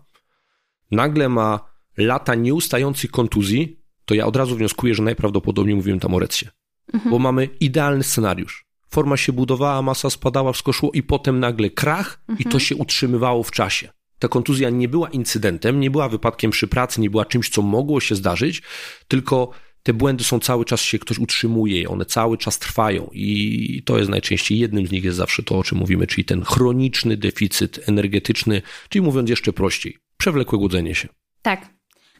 nagle 0.92 1.30
ma 1.30 1.60
lata 1.98 2.36
nieustających 2.36 3.12
kontuzji, 3.12 3.80
to 4.06 4.15
ja 4.15 4.25
od 4.25 4.36
razu 4.36 4.56
wnioskuję, 4.56 4.96
że 4.96 5.04
najprawdopodobniej 5.04 5.75
mówiłem 5.75 6.00
tam 6.00 6.13
o 6.13 6.20
recsie. 6.20 6.46
Mhm. 6.94 7.12
Bo 7.12 7.20
mamy 7.20 7.50
idealny 7.60 8.04
scenariusz. 8.04 8.65
Forma 8.89 9.18
się 9.18 9.34
budowała, 9.34 9.82
masa 9.82 10.10
spadała, 10.10 10.54
wskoszło 10.54 10.92
i 10.94 11.04
potem 11.04 11.39
nagle 11.39 11.70
krach 11.70 12.20
mhm. 12.22 12.39
i 12.39 12.44
to 12.44 12.48
mhm. 12.48 12.60
się 12.60 12.75
utrzymywało 12.75 13.44
w 13.44 13.51
czasie 13.51 13.89
ta 14.19 14.27
kontuzja 14.27 14.69
nie 14.69 14.89
była 14.89 15.10
incydentem, 15.10 15.79
nie 15.79 15.91
była 15.91 16.10
wypadkiem 16.10 16.51
przy 16.51 16.67
pracy, 16.67 17.01
nie 17.01 17.10
była 17.10 17.25
czymś, 17.25 17.50
co 17.50 17.62
mogło 17.62 18.00
się 18.00 18.15
zdarzyć, 18.15 18.62
tylko 19.07 19.51
te 19.84 19.93
błędy 19.93 20.24
są 20.24 20.39
cały 20.39 20.65
czas 20.65 20.81
się 20.81 21.00
ktoś 21.00 21.19
utrzymuje, 21.19 21.89
one 21.89 22.05
cały 22.05 22.38
czas 22.38 22.60
trwają 22.60 23.10
i 23.13 23.84
to 23.86 23.98
jest 23.98 24.10
najczęściej 24.10 24.60
jednym 24.60 24.88
z 24.88 24.91
nich 24.91 25.03
jest 25.03 25.17
zawsze 25.17 25.43
to, 25.43 25.57
o 25.57 25.63
czym 25.63 25.77
mówimy, 25.77 26.07
czyli 26.07 26.25
ten 26.25 26.43
chroniczny 26.43 27.17
deficyt 27.17 27.89
energetyczny, 27.89 28.62
czyli 28.89 29.01
mówiąc 29.01 29.29
jeszcze 29.29 29.53
prościej, 29.53 29.98
przewlekłe 30.17 30.60
głodzenie 30.60 30.95
się. 30.95 31.07
Tak, 31.41 31.75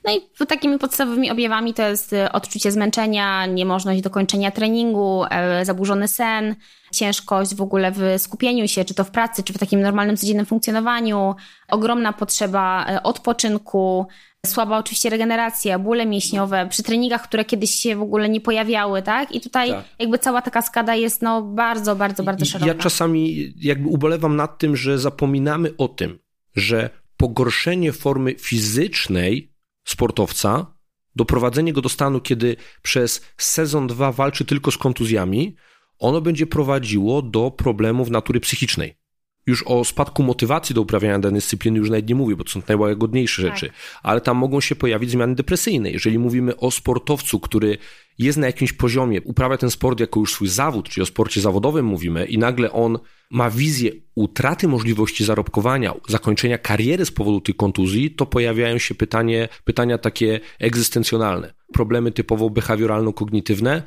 no 0.06 0.12
i 0.16 0.48
takimi 0.48 0.80
podstawowymi 0.80 1.32
objawami 1.32 1.74
to 1.74 1.88
jest 1.88 2.14
e, 2.14 2.32
odczucie 2.32 2.72
zmęczenia, 2.72 3.46
niemożność 3.46 4.02
dokończenia 4.02 4.52
treningu, 4.52 5.24
e, 5.30 5.66
zaburzony 5.66 6.08
sen, 6.08 6.56
ciężkość 6.92 7.56
w 7.56 7.62
ogóle 7.62 7.92
w 7.92 8.02
skupieniu 8.18 8.68
się, 8.68 8.86
czy 8.86 8.94
to 8.94 9.04
w 9.04 9.12
pracy, 9.12 9.44
czy 9.44 9.54
w 9.54 9.58
takim 9.58 9.82
normalnym, 9.82 10.18
codziennym 10.18 10.46
funkcjonowaniu, 10.46 11.36
ogromna 11.68 12.14
potrzeba 12.14 12.86
e, 12.90 13.04
odpoczynku, 13.04 14.08
słaba 14.46 14.78
oczywiście 14.78 15.10
regeneracja, 15.10 15.80
bóle 15.80 16.06
mięśniowe, 16.06 16.68
przy 16.70 16.84
treningach, 16.84 17.24
które 17.24 17.46
kiedyś 17.46 17.72
się 17.72 17.96
w 17.96 18.02
ogóle 18.02 18.30
nie 18.30 18.42
pojawiały, 18.42 19.02
tak? 19.02 19.32
I 19.32 19.42
tutaj 19.42 19.70
tak. 19.70 19.86
jakby 20.00 20.20
cała 20.20 20.42
taka 20.42 20.62
skada 20.62 20.96
jest 20.96 21.22
no 21.22 21.42
bardzo, 21.42 21.96
bardzo, 21.96 22.24
bardzo 22.24 22.46
szeroka. 22.46 22.72
Ja 22.72 22.76
czasami 22.78 23.54
jakby 23.62 23.90
ubolewam 23.90 24.36
nad 24.36 24.58
tym, 24.58 24.76
że 24.76 25.00
zapominamy 25.00 25.78
o 25.78 25.88
tym, 25.88 26.20
że 26.56 26.90
pogorszenie 27.18 27.92
formy 27.92 28.36
fizycznej 28.40 29.55
sportowca, 29.86 30.76
doprowadzenie 31.16 31.74
go 31.74 31.82
do 31.82 31.90
stanu, 31.90 32.22
kiedy 32.22 32.56
przez 32.82 33.22
sezon 33.38 33.88
dwa 33.88 34.12
walczy 34.12 34.46
tylko 34.46 34.72
z 34.72 34.78
kontuzjami, 34.78 35.56
ono 36.00 36.22
będzie 36.22 36.48
prowadziło 36.48 37.22
do 37.22 37.52
problemów 37.52 38.10
natury 38.10 38.40
psychicznej. 38.40 38.98
Już 39.48 39.64
o 39.64 39.86
spadku 39.86 40.24
motywacji 40.24 40.76
do 40.76 40.82
uprawiania 40.82 41.20
danej 41.20 41.38
dyscypliny 41.38 41.80
już 41.80 41.90
nawet 41.90 42.10
nie 42.10 42.16
mówię, 42.16 42.36
bo 42.36 42.44
to 42.44 42.52
są 42.52 42.62
najłagodniejsze 42.68 43.44
tak. 43.44 43.52
rzeczy, 43.52 43.74
ale 44.04 44.22
tam 44.22 44.38
mogą 44.38 44.62
się 44.62 44.76
pojawić 44.76 45.12
zmiany 45.12 45.36
depresyjne. 45.36 45.92
Jeżeli 45.92 46.20
mówimy 46.20 46.58
o 46.58 46.72
sportowcu, 46.72 47.40
który 47.40 47.78
jest 48.18 48.38
na 48.38 48.48
jakimś 48.48 48.74
poziomie, 48.74 49.22
uprawia 49.22 49.58
ten 49.58 49.72
sport 49.72 50.00
jako 50.00 50.20
już 50.20 50.34
swój 50.34 50.48
zawód, 50.48 50.90
czyli 50.90 51.04
o 51.04 51.06
sporcie 51.06 51.42
zawodowym 51.42 51.86
mówimy, 51.86 52.26
i 52.26 52.38
nagle 52.38 52.72
on 52.72 53.00
ma 53.32 53.50
wizję 53.50 53.92
utraty 54.16 54.68
możliwości 54.68 55.26
zarobkowania, 55.26 55.94
zakończenia 56.08 56.58
kariery 56.58 57.06
z 57.06 57.12
powodu 57.12 57.42
tej 57.42 57.56
kontuzji, 57.56 58.12
to 58.12 58.26
pojawiają 58.26 58.78
się 58.78 58.96
pytanie, 58.96 59.50
pytania 59.64 59.98
takie 59.98 60.40
egzystencjonalne, 60.60 61.54
problemy 61.74 62.12
typowo 62.12 62.50
behawioralno-kognitywne 62.50 63.82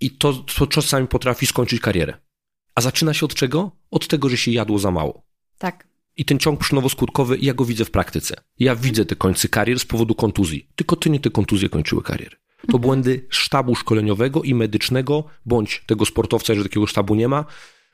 i 0.00 0.10
to, 0.10 0.32
to 0.32 0.66
czasami 0.66 1.06
potrafi 1.06 1.46
skończyć 1.46 1.80
karierę. 1.80 2.29
A 2.74 2.80
zaczyna 2.80 3.14
się 3.14 3.26
od 3.26 3.34
czego? 3.34 3.70
Od 3.90 4.08
tego, 4.08 4.28
że 4.28 4.36
się 4.36 4.50
jadło 4.50 4.78
za 4.78 4.90
mało. 4.90 5.22
Tak. 5.58 5.88
I 6.16 6.24
ten 6.24 6.38
ciąg 6.38 6.60
przynowo-skutkowy, 6.60 7.38
ja 7.40 7.54
go 7.54 7.64
widzę 7.64 7.84
w 7.84 7.90
praktyce. 7.90 8.34
Ja 8.58 8.76
widzę 8.76 9.04
te 9.04 9.16
końce 9.16 9.48
karier 9.48 9.80
z 9.80 9.84
powodu 9.84 10.14
kontuzji. 10.14 10.68
Tylko 10.76 10.96
ty 10.96 11.10
nie 11.10 11.20
te 11.20 11.30
kontuzje 11.30 11.68
kończyły 11.68 12.02
kariery. 12.02 12.36
To 12.60 12.66
mhm. 12.66 12.82
błędy 12.82 13.26
sztabu 13.28 13.74
szkoleniowego 13.74 14.42
i 14.42 14.54
medycznego, 14.54 15.24
bądź 15.46 15.82
tego 15.86 16.06
sportowca, 16.06 16.54
że 16.54 16.62
takiego 16.62 16.86
sztabu 16.86 17.14
nie 17.14 17.28
ma, 17.28 17.44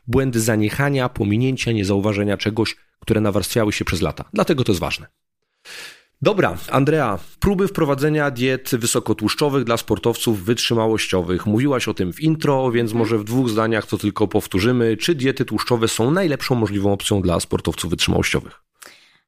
błędy 0.06 0.40
zaniechania, 0.40 1.08
pominięcia, 1.08 1.72
niezauważenia 1.72 2.36
czegoś, 2.36 2.76
które 3.00 3.20
nawarstwiały 3.20 3.72
się 3.72 3.84
przez 3.84 4.00
lata. 4.00 4.24
Dlatego 4.32 4.64
to 4.64 4.72
jest 4.72 4.80
ważne. 4.80 5.06
Dobra, 6.22 6.56
Andrea, 6.70 7.18
próby 7.40 7.68
wprowadzenia 7.68 8.30
diet 8.30 8.70
wysokotłuszczowych 8.72 9.64
dla 9.64 9.76
sportowców 9.76 10.44
wytrzymałościowych. 10.44 11.46
Mówiłaś 11.46 11.88
o 11.88 11.94
tym 11.94 12.12
w 12.12 12.20
intro, 12.20 12.70
więc 12.70 12.90
mhm. 12.90 12.98
może 12.98 13.18
w 13.18 13.24
dwóch 13.24 13.48
zdaniach 13.48 13.86
to 13.86 13.98
tylko 13.98 14.28
powtórzymy. 14.28 14.96
Czy 14.96 15.14
diety 15.14 15.44
tłuszczowe 15.44 15.88
są 15.88 16.10
najlepszą 16.10 16.54
możliwą 16.54 16.92
opcją 16.92 17.22
dla 17.22 17.40
sportowców 17.40 17.90
wytrzymałościowych? 17.90 18.60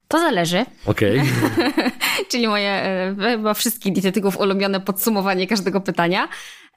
To 0.09 0.19
zależy. 0.19 0.65
Okej. 0.87 1.21
Okay. 1.21 1.91
Czyli 2.31 2.49
moje 2.49 2.71
e, 2.71 3.17
chyba 3.19 3.55
wszystkich 3.55 3.93
dietetyków 3.93 4.41
ulubione 4.41 4.81
podsumowanie 4.81 5.47
każdego 5.47 5.81
pytania. 5.81 6.29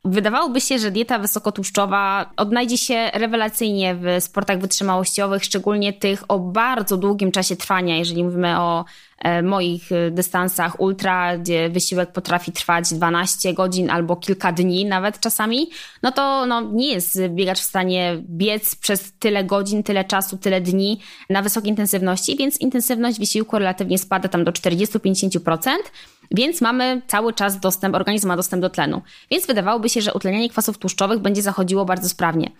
Wydawałoby 0.05 0.61
się, 0.61 0.79
że 0.79 0.91
dieta 0.91 1.19
wysokotłuszczowa 1.19 2.31
odnajdzie 2.37 2.77
się 2.77 3.11
rewelacyjnie 3.13 3.95
w 3.95 4.23
sportach 4.23 4.59
wytrzymałościowych, 4.59 5.43
szczególnie 5.43 5.93
tych 5.93 6.23
o 6.27 6.39
bardzo 6.39 6.97
długim 6.97 7.31
czasie 7.31 7.55
trwania, 7.55 7.97
jeżeli 7.97 8.23
mówimy 8.23 8.59
o 8.59 8.85
moich 9.43 9.91
e, 9.91 10.11
dystansach 10.11 10.79
ultra, 10.79 11.37
gdzie 11.37 11.69
wysiłek 11.69 12.11
potrafi 12.11 12.51
trwać 12.51 12.93
12 12.93 13.53
godzin 13.53 13.89
albo 13.89 14.15
kilka 14.15 14.51
dni 14.51 14.85
nawet 14.85 15.19
czasami, 15.19 15.69
no 16.03 16.11
to 16.11 16.45
no, 16.45 16.61
nie 16.61 16.93
jest 16.93 17.19
biegacz 17.29 17.59
w 17.59 17.63
stanie 17.63 18.17
biec 18.29 18.75
przez 18.75 19.13
tyle 19.19 19.43
godzin, 19.43 19.83
tyle 19.83 20.05
czasu, 20.05 20.37
tyle 20.37 20.61
dni 20.61 20.99
na 21.29 21.41
wysokiej 21.41 21.69
intensywności, 21.69 22.37
więc 22.37 22.57
intensywność 22.57 23.19
wysiłku 23.19 23.59
relatywnie 23.59 23.97
spada 23.97 24.29
tam 24.29 24.43
do 24.43 24.51
40-50%. 24.51 25.69
Więc 26.31 26.61
mamy 26.61 27.01
cały 27.07 27.33
czas 27.33 27.59
dostęp, 27.59 27.95
organizm 27.95 28.27
ma 28.27 28.35
dostęp 28.35 28.61
do 28.61 28.69
tlenu. 28.69 29.01
Więc 29.31 29.47
wydawałoby 29.47 29.89
się, 29.89 30.01
że 30.01 30.13
utlenianie 30.13 30.49
kwasów 30.49 30.77
tłuszczowych 30.77 31.19
będzie 31.19 31.41
zachodziło 31.41 31.85
bardzo 31.85 32.09
sprawnie. 32.09 32.51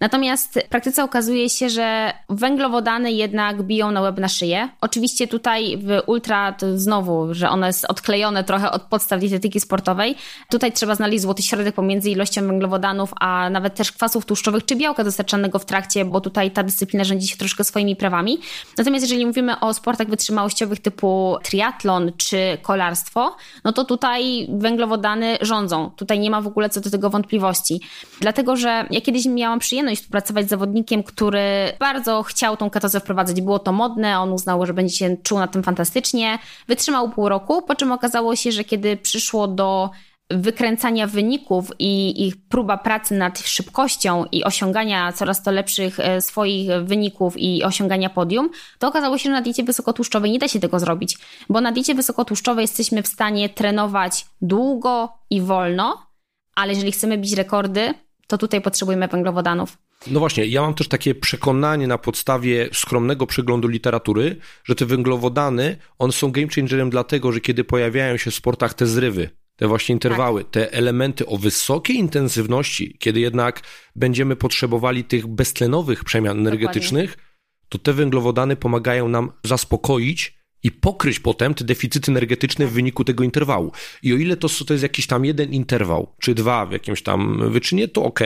Natomiast 0.00 0.60
w 0.66 0.68
praktyce 0.68 1.04
okazuje 1.04 1.50
się, 1.50 1.68
że 1.68 2.12
węglowodany 2.28 3.12
jednak 3.12 3.62
biją 3.62 3.90
na 3.90 4.00
łeb 4.00 4.18
na 4.18 4.28
szyję. 4.28 4.68
Oczywiście 4.80 5.28
tutaj 5.28 5.78
w 5.78 6.02
ultra 6.06 6.54
znowu, 6.74 7.34
że 7.34 7.50
ono 7.50 7.66
jest 7.66 7.84
odklejone 7.84 8.44
trochę 8.44 8.70
od 8.70 8.82
podstaw 8.82 9.20
dietetyki 9.20 9.60
sportowej. 9.60 10.14
Tutaj 10.50 10.72
trzeba 10.72 10.94
znaleźć 10.94 11.22
złoty 11.22 11.42
środek 11.42 11.74
pomiędzy 11.74 12.10
ilością 12.10 12.46
węglowodanów, 12.46 13.12
a 13.20 13.50
nawet 13.50 13.74
też 13.74 13.92
kwasów 13.92 14.26
tłuszczowych 14.26 14.64
czy 14.64 14.76
białka 14.76 15.04
dostarczanego 15.04 15.58
w 15.58 15.64
trakcie, 15.64 16.04
bo 16.04 16.20
tutaj 16.20 16.50
ta 16.50 16.62
dyscyplina 16.62 17.04
rządzi 17.04 17.28
się 17.28 17.36
troszkę 17.36 17.64
swoimi 17.64 17.96
prawami. 17.96 18.38
Natomiast 18.78 19.04
jeżeli 19.04 19.26
mówimy 19.26 19.60
o 19.60 19.74
sportach 19.74 20.08
wytrzymałościowych 20.08 20.80
typu 20.80 21.36
triatlon 21.42 22.12
czy 22.16 22.58
kolarstwo, 22.62 23.19
no 23.64 23.72
to 23.72 23.84
tutaj 23.84 24.48
węglowodany 24.52 25.38
rządzą. 25.40 25.90
Tutaj 25.96 26.18
nie 26.18 26.30
ma 26.30 26.40
w 26.40 26.46
ogóle 26.46 26.70
co 26.70 26.80
do 26.80 26.90
tego 26.90 27.10
wątpliwości. 27.10 27.80
Dlatego, 28.20 28.56
że 28.56 28.86
ja 28.90 29.00
kiedyś 29.00 29.26
miałam 29.26 29.58
przyjemność 29.58 30.00
współpracować 30.00 30.46
z 30.46 30.48
zawodnikiem, 30.48 31.02
który 31.02 31.42
bardzo 31.78 32.22
chciał 32.22 32.56
tą 32.56 32.70
ketozę 32.70 33.00
wprowadzać. 33.00 33.40
Było 33.40 33.58
to 33.58 33.72
modne, 33.72 34.18
on 34.18 34.32
uznał, 34.32 34.66
że 34.66 34.74
będzie 34.74 34.96
się 34.96 35.16
czuł 35.22 35.38
na 35.38 35.48
tym 35.48 35.62
fantastycznie. 35.62 36.38
Wytrzymał 36.68 37.08
pół 37.10 37.28
roku, 37.28 37.62
po 37.62 37.74
czym 37.74 37.92
okazało 37.92 38.36
się, 38.36 38.52
że 38.52 38.64
kiedy 38.64 38.96
przyszło 38.96 39.48
do 39.48 39.90
wykręcania 40.30 41.06
wyników 41.06 41.70
i 41.78 42.26
ich 42.26 42.34
próba 42.48 42.78
pracy 42.78 43.14
nad 43.14 43.38
szybkością 43.38 44.24
i 44.32 44.44
osiągania 44.44 45.12
coraz 45.12 45.42
to 45.42 45.50
lepszych 45.50 46.00
e, 46.00 46.20
swoich 46.20 46.70
wyników 46.84 47.34
i 47.38 47.64
osiągania 47.64 48.10
podium, 48.10 48.50
to 48.78 48.88
okazało 48.88 49.18
się, 49.18 49.22
że 49.22 49.30
na 49.30 49.42
diecie 49.42 49.64
wysokotłuszczowej 49.64 50.30
nie 50.30 50.38
da 50.38 50.48
się 50.48 50.60
tego 50.60 50.78
zrobić, 50.78 51.18
bo 51.48 51.60
na 51.60 51.72
diecie 51.72 51.94
wysokotłuszczowej 51.94 52.62
jesteśmy 52.62 53.02
w 53.02 53.06
stanie 53.06 53.48
trenować 53.48 54.26
długo 54.42 55.12
i 55.30 55.40
wolno, 55.40 56.06
ale 56.54 56.72
jeżeli 56.72 56.92
chcemy 56.92 57.18
bić 57.18 57.32
rekordy, 57.32 57.94
to 58.26 58.38
tutaj 58.38 58.60
potrzebujemy 58.60 59.08
węglowodanów. 59.08 59.78
No 60.06 60.20
właśnie, 60.20 60.46
ja 60.46 60.62
mam 60.62 60.74
też 60.74 60.88
takie 60.88 61.14
przekonanie 61.14 61.86
na 61.86 61.98
podstawie 61.98 62.68
skromnego 62.72 63.26
przeglądu 63.26 63.68
literatury, 63.68 64.36
że 64.64 64.74
te 64.74 64.86
węglowodany, 64.86 65.76
one 65.98 66.12
są 66.12 66.32
game 66.32 66.46
changerem 66.54 66.90
dlatego, 66.90 67.32
że 67.32 67.40
kiedy 67.40 67.64
pojawiają 67.64 68.16
się 68.16 68.30
w 68.30 68.34
sportach 68.34 68.74
te 68.74 68.86
zrywy, 68.86 69.30
te 69.60 69.68
właśnie 69.68 69.92
interwały, 69.92 70.44
tak. 70.44 70.52
te 70.52 70.72
elementy 70.72 71.26
o 71.26 71.36
wysokiej 71.36 71.96
intensywności, 71.96 72.96
kiedy 72.98 73.20
jednak 73.20 73.60
będziemy 73.96 74.36
potrzebowali 74.36 75.04
tych 75.04 75.26
beztlenowych 75.26 76.04
przemian 76.04 76.38
energetycznych, 76.38 77.10
Dokładnie. 77.10 77.32
to 77.68 77.78
te 77.78 77.92
węglowodany 77.92 78.56
pomagają 78.56 79.08
nam 79.08 79.32
zaspokoić 79.44 80.40
i 80.62 80.70
pokryć 80.70 81.20
potem 81.20 81.54
te 81.54 81.64
deficyty 81.64 82.12
energetyczne 82.12 82.66
w 82.66 82.72
wyniku 82.72 83.04
tego 83.04 83.24
interwału. 83.24 83.72
I 84.02 84.14
o 84.14 84.16
ile 84.16 84.36
to, 84.36 84.48
to 84.66 84.74
jest 84.74 84.82
jakiś 84.82 85.06
tam 85.06 85.24
jeden 85.24 85.52
interwał, 85.52 86.14
czy 86.20 86.34
dwa 86.34 86.66
w 86.66 86.72
jakimś 86.72 87.02
tam 87.02 87.50
wyczynie, 87.52 87.88
to 87.88 88.04
ok, 88.04 88.20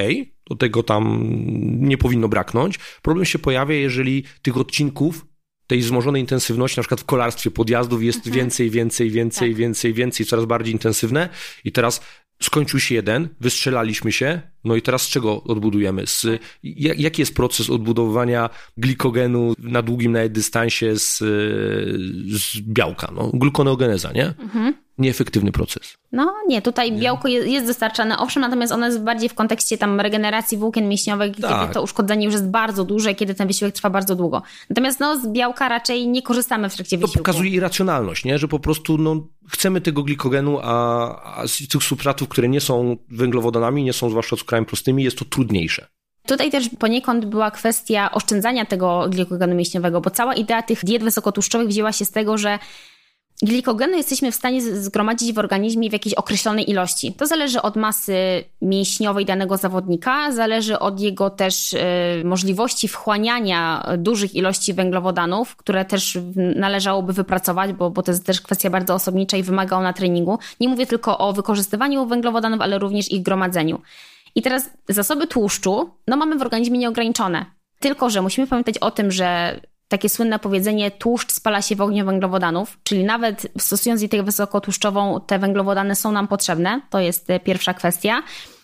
do 0.51 0.57
tego 0.57 0.83
tam 0.83 1.25
nie 1.81 1.99
powinno 1.99 2.29
braknąć. 2.29 2.79
Problem 3.03 3.25
się 3.25 3.39
pojawia, 3.39 3.75
jeżeli 3.75 4.25
tych 4.43 4.57
odcinków 4.57 5.27
tej 5.67 5.81
wzmożonej 5.81 6.21
intensywności, 6.23 6.79
na 6.79 6.83
przykład 6.83 7.01
w 7.01 7.05
kolarstwie 7.05 7.51
podjazdów 7.51 8.03
jest 8.03 8.19
mhm. 8.19 8.37
więcej, 8.37 8.71
więcej, 8.71 9.11
więcej, 9.11 9.51
tak. 9.51 9.59
więcej, 9.59 9.95
więcej, 9.95 10.27
coraz 10.27 10.45
bardziej 10.45 10.73
intensywne 10.73 11.29
i 11.65 11.73
teraz 11.73 12.01
skończył 12.43 12.81
się 12.81 12.95
jeden, 12.95 13.29
wystrzelaliśmy 13.41 14.13
się, 14.13 14.43
no 14.65 14.77
i 14.77 14.83
teraz 14.83 15.03
z 15.03 15.09
czego 15.09 15.43
odbudujemy? 15.43 16.07
Z, 16.07 16.27
jaki 16.63 17.23
jest 17.23 17.35
proces 17.35 17.71
odbudowywania 17.71 18.51
glikogenu 18.77 19.55
na 19.59 19.83
długim 19.83 20.13
nawet 20.13 20.33
dystansie 20.33 20.97
z, 20.97 21.19
z 22.29 22.61
białka? 22.61 23.13
No, 23.15 23.31
glukoneogeneza, 23.35 24.13
nie? 24.13 24.27
Mhm 24.27 24.84
nieefektywny 24.99 25.53
proces. 25.53 25.97
No 26.13 26.35
nie, 26.49 26.63
tutaj 26.63 26.93
nie. 26.93 26.99
białko 26.99 27.29
jest, 27.29 27.49
jest, 27.49 27.67
dostarczane, 27.67 28.19
owszem, 28.19 28.41
natomiast 28.41 28.73
ono 28.73 28.87
jest 28.87 29.01
bardziej 29.01 29.29
w 29.29 29.35
kontekście 29.35 29.79
tam 29.79 30.01
regeneracji 30.01 30.59
włókien 30.59 30.89
mięśniowych, 30.89 31.37
tak. 31.41 31.61
kiedy 31.61 31.75
to 31.75 31.83
uszkodzenie 31.83 32.25
już 32.25 32.35
jest 32.35 32.49
bardzo 32.49 32.85
duże, 32.85 33.15
kiedy 33.15 33.35
ten 33.35 33.49
wysiłek 33.49 33.75
trwa 33.75 33.91
bardzo 33.91 34.15
długo. 34.15 34.43
Natomiast 34.71 35.01
no, 35.01 35.21
z 35.21 35.27
białka 35.27 35.69
raczej 35.69 36.09
nie 36.09 36.23
korzystamy 36.23 36.71
w 36.71 36.75
trakcie 36.75 36.97
wysiłku. 36.97 37.13
To 37.13 37.19
pokazuje 37.19 37.51
irracjonalność, 37.51 38.25
nie? 38.25 38.39
że 38.39 38.49
po 38.49 38.59
prostu 38.59 38.99
no, 38.99 39.29
chcemy 39.49 39.81
tego 39.81 40.03
glikogenu, 40.03 40.59
a, 40.63 41.37
a 41.37 41.47
z 41.47 41.69
tych 41.69 41.83
substratów, 41.83 42.29
które 42.29 42.49
nie 42.49 42.61
są 42.61 42.97
węglowodanami, 43.11 43.85
nie 43.85 43.93
są 43.93 44.11
zwłaszcza 44.11 44.37
cukrami 44.37 44.67
prostymi, 44.67 45.05
jest 45.05 45.19
to 45.19 45.25
trudniejsze. 45.25 45.87
Tutaj 46.27 46.51
też 46.51 46.69
poniekąd 46.79 47.25
była 47.25 47.51
kwestia 47.51 48.11
oszczędzania 48.13 48.65
tego 48.65 49.07
glikogenu 49.09 49.55
mięśniowego, 49.55 50.01
bo 50.01 50.11
cała 50.11 50.35
idea 50.35 50.63
tych 50.63 50.85
diet 50.85 51.05
wysokotłuszczowych 51.05 51.69
wzięła 51.69 51.93
się 51.93 52.05
z 52.05 52.11
tego, 52.11 52.39
że 52.39 52.59
Glikogenu 53.45 53.97
jesteśmy 53.97 54.33
w 54.33 54.35
stanie 54.35 54.63
zgromadzić 54.63 55.33
w 55.33 55.39
organizmie 55.39 55.91
w 55.91 55.93
jakiejś 55.93 56.15
określonej 56.15 56.71
ilości. 56.71 57.13
To 57.13 57.27
zależy 57.27 57.63
od 57.63 57.77
masy 57.77 58.45
mięśniowej 58.63 59.25
danego 59.25 59.57
zawodnika, 59.57 60.33
zależy 60.33 60.79
od 60.79 61.01
jego 61.01 61.31
też 61.31 61.73
y, 61.73 61.79
możliwości 62.25 62.89
wchłaniania 62.89 63.89
dużych 63.99 64.35
ilości 64.35 64.75
węglowodanów, 64.75 65.57
które 65.57 65.85
też 65.85 66.19
należałoby 66.57 67.13
wypracować, 67.13 67.73
bo, 67.73 67.91
bo 67.91 68.03
to 68.03 68.11
jest 68.13 68.27
też 68.27 68.41
kwestia 68.41 68.71
bardzo 68.71 68.95
osobnicza 68.95 69.37
i 69.37 69.43
wymaga 69.43 69.77
ona 69.77 69.93
treningu. 69.93 70.39
Nie 70.61 70.69
mówię 70.69 70.87
tylko 70.87 71.19
o 71.19 71.33
wykorzystywaniu 71.33 72.07
węglowodanów, 72.07 72.61
ale 72.61 72.79
również 72.79 73.13
ich 73.13 73.23
gromadzeniu. 73.23 73.81
I 74.35 74.43
teraz 74.43 74.71
zasoby 74.89 75.27
tłuszczu, 75.27 75.91
no 76.09 76.17
mamy 76.17 76.39
w 76.39 76.43
organizmie 76.43 76.79
nieograniczone. 76.79 77.47
Tylko, 77.81 78.11
że 78.11 78.23
musimy 78.23 78.47
pamiętać 78.47 78.79
o 78.79 78.91
tym, 78.91 79.13
że 79.13 79.61
takie 79.95 80.09
słynne 80.09 80.39
powiedzenie 80.39 80.91
tłuszcz 80.91 81.33
spala 81.33 81.63
się 81.63 81.77
w 81.77 81.81
ogniu 81.81 82.05
węglowodanów, 82.05 82.79
czyli 82.85 83.05
nawet 83.05 83.47
stosując 83.59 84.01
dietę 84.01 84.23
wysokotłuszczową, 84.23 85.21
te 85.27 85.39
węglowodany 85.39 85.95
są 85.95 86.13
nam 86.13 86.29
potrzebne. 86.29 86.81
To 86.91 86.99
jest 87.01 87.31
e, 87.31 87.41
pierwsza 87.41 87.75
kwestia. 87.75 88.23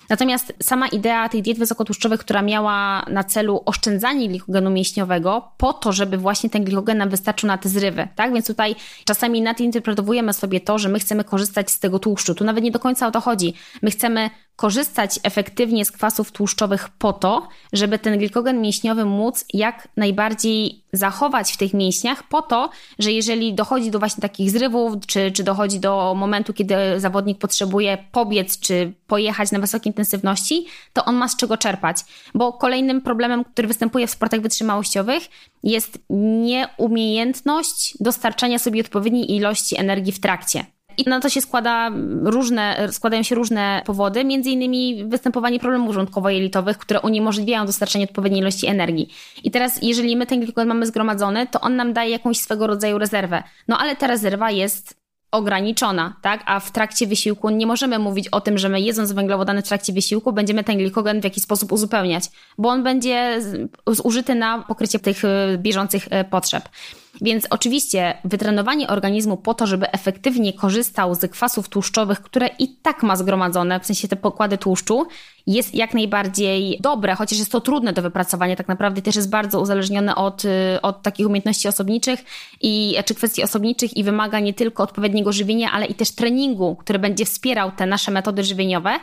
Natomiast 0.08 0.52
sama 0.62 0.88
idea 0.88 1.28
tych 1.28 1.42
diet 1.42 1.58
wysokotłuszczowych, 1.58 2.20
która 2.20 2.42
miała 2.42 3.04
na 3.10 3.25
celu 3.25 3.62
oszczędzanie 3.66 4.28
glikogenu 4.28 4.70
mięśniowego 4.70 5.52
po 5.56 5.72
to, 5.72 5.92
żeby 5.92 6.16
właśnie 6.18 6.50
ten 6.50 6.64
glikogen 6.64 6.99
nam 6.99 7.08
wystarczył 7.08 7.46
na 7.46 7.58
te 7.58 7.68
zrywy, 7.68 8.08
tak? 8.16 8.34
Więc 8.34 8.46
tutaj 8.46 8.75
czasami 9.04 9.42
nadinterpretowujemy 9.42 10.32
sobie 10.32 10.60
to, 10.60 10.78
że 10.78 10.88
my 10.88 10.99
chcemy 10.99 11.25
korzystać 11.25 11.70
z 11.70 11.78
tego 11.78 11.99
tłuszczu. 11.99 12.34
Tu 12.34 12.44
nawet 12.44 12.64
nie 12.64 12.70
do 12.70 12.78
końca 12.78 13.06
o 13.06 13.10
to 13.10 13.20
chodzi. 13.20 13.54
My 13.82 13.90
chcemy 13.90 14.30
korzystać 14.60 15.20
efektywnie 15.22 15.84
z 15.84 15.92
kwasów 15.92 16.32
tłuszczowych 16.32 16.88
po 16.88 17.12
to, 17.12 17.48
żeby 17.72 17.98
ten 17.98 18.18
glikogen 18.18 18.60
mięśniowy 18.60 19.04
móc 19.04 19.44
jak 19.54 19.88
najbardziej 19.96 20.84
zachować 20.92 21.52
w 21.52 21.56
tych 21.56 21.74
mięśniach, 21.74 22.28
po 22.28 22.42
to, 22.42 22.70
że 22.98 23.12
jeżeli 23.12 23.54
dochodzi 23.54 23.90
do 23.90 23.98
właśnie 23.98 24.22
takich 24.22 24.50
zrywów, 24.50 24.94
czy, 25.06 25.32
czy 25.32 25.42
dochodzi 25.42 25.80
do 25.80 26.14
momentu, 26.16 26.52
kiedy 26.52 26.74
zawodnik 26.96 27.38
potrzebuje 27.38 27.98
pobiec, 28.12 28.58
czy 28.58 28.92
pojechać 29.06 29.52
na 29.52 29.58
wysokiej 29.58 29.90
intensywności, 29.90 30.66
to 30.92 31.04
on 31.04 31.16
ma 31.16 31.28
z 31.28 31.36
czego 31.36 31.56
czerpać. 31.56 31.96
Bo 32.34 32.52
kolejnym 32.52 33.00
problemem, 33.00 33.44
który 33.44 33.68
występuje 33.68 34.06
w 34.06 34.10
sportach 34.10 34.40
wytrzymałościowych, 34.40 35.22
jest 35.62 35.98
nieumiejętność 36.10 37.94
dostarczania 38.00 38.58
sobie 38.58 38.80
odpowiedniej 38.80 39.36
ilości 39.36 39.76
energii 39.78 40.12
w 40.12 40.20
trakcie. 40.20 40.79
I 40.97 41.04
na 41.09 41.20
to 41.20 41.28
się 41.28 41.40
składa 41.40 41.90
różne, 42.23 42.88
składają 42.90 43.23
się 43.23 43.35
różne 43.35 43.82
powody, 43.87 44.25
między 44.25 44.50
innymi 44.50 45.04
występowanie 45.04 45.61
problemów 45.61 45.94
żołądkowo-jelitowych, 45.94 46.78
które 46.78 47.00
uniemożliwiają 47.00 47.66
dostarczanie 47.66 48.04
odpowiedniej 48.04 48.40
ilości 48.40 48.66
energii. 48.66 49.09
I 49.44 49.50
teraz, 49.50 49.78
jeżeli 49.82 50.16
my 50.16 50.26
ten 50.26 50.40
glikogen 50.40 50.68
mamy 50.68 50.87
zgromadzony, 50.87 51.47
to 51.47 51.61
on 51.61 51.76
nam 51.76 51.92
daje 51.92 52.11
jakąś 52.11 52.38
swego 52.38 52.66
rodzaju 52.66 52.99
rezerwę. 52.99 53.42
No 53.68 53.78
ale 53.78 53.97
ta 53.97 54.06
rezerwa 54.06 54.50
jest 54.50 55.00
ograniczona, 55.30 56.16
tak? 56.23 56.42
A 56.47 56.61
w 56.61 56.73
trakcie 56.73 57.06
wysiłku 57.06 57.50
nie 57.50 57.66
możemy 57.66 57.99
mówić 57.99 58.28
o 58.28 58.40
tym, 58.40 58.59
że 58.59 58.68
my 58.68 58.80
jedząc 58.80 59.12
węglowodany 59.12 59.62
w 59.62 59.68
trakcie 59.68 59.92
wysiłku 59.92 60.32
będziemy 60.32 60.64
ten 60.64 60.78
glikogen 60.78 61.20
w 61.20 61.25
jakiś 61.25 61.42
sposób 61.42 61.73
uzupełniać, 61.73 62.25
bo 62.59 62.68
on 62.68 62.82
będzie 62.82 63.40
zużyty 63.87 64.35
na 64.35 64.59
pokrycie 64.59 64.99
tych 64.99 65.25
y, 65.25 65.59
bieżących 65.59 66.06
y, 66.06 66.25
potrzeb. 66.30 66.68
Więc 67.20 67.46
oczywiście 67.50 68.18
wytrenowanie 68.24 68.88
organizmu 68.88 69.36
po 69.36 69.54
to, 69.54 69.66
żeby 69.66 69.92
efektywnie 69.92 70.52
korzystał 70.52 71.14
z 71.14 71.32
kwasów 71.32 71.68
tłuszczowych, 71.68 72.20
które 72.22 72.50
i 72.58 72.68
tak 72.68 73.02
ma 73.02 73.16
zgromadzone, 73.16 73.80
w 73.80 73.86
sensie 73.86 74.08
te 74.08 74.16
pokłady 74.16 74.58
tłuszczu, 74.58 75.06
jest 75.46 75.74
jak 75.74 75.94
najbardziej 75.94 76.78
dobre, 76.80 77.14
chociaż 77.14 77.38
jest 77.38 77.52
to 77.52 77.60
trudne 77.60 77.92
do 77.92 78.02
wypracowania, 78.02 78.56
tak 78.56 78.68
naprawdę 78.68 79.02
też 79.02 79.16
jest 79.16 79.30
bardzo 79.30 79.60
uzależnione 79.60 80.14
od, 80.14 80.44
y, 80.44 80.48
od 80.82 81.02
takich 81.02 81.26
umiejętności 81.26 81.68
osobniczych 81.68 82.24
i, 82.60 82.96
czy 83.04 83.14
kwestii 83.14 83.42
osobniczych 83.42 83.96
i 83.96 84.04
wymaga 84.04 84.40
nie 84.40 84.54
tylko 84.54 84.82
odpowiedniego 84.82 85.32
żywienia, 85.32 85.72
ale 85.72 85.86
i 85.86 85.94
też 85.94 86.10
treningu, 86.10 86.76
który 86.76 86.98
będzie 86.98 87.24
wspierał 87.24 87.72
te 87.72 87.86
nasze 87.86 88.10
metody 88.10 88.44
żywieniowe. 88.44 89.00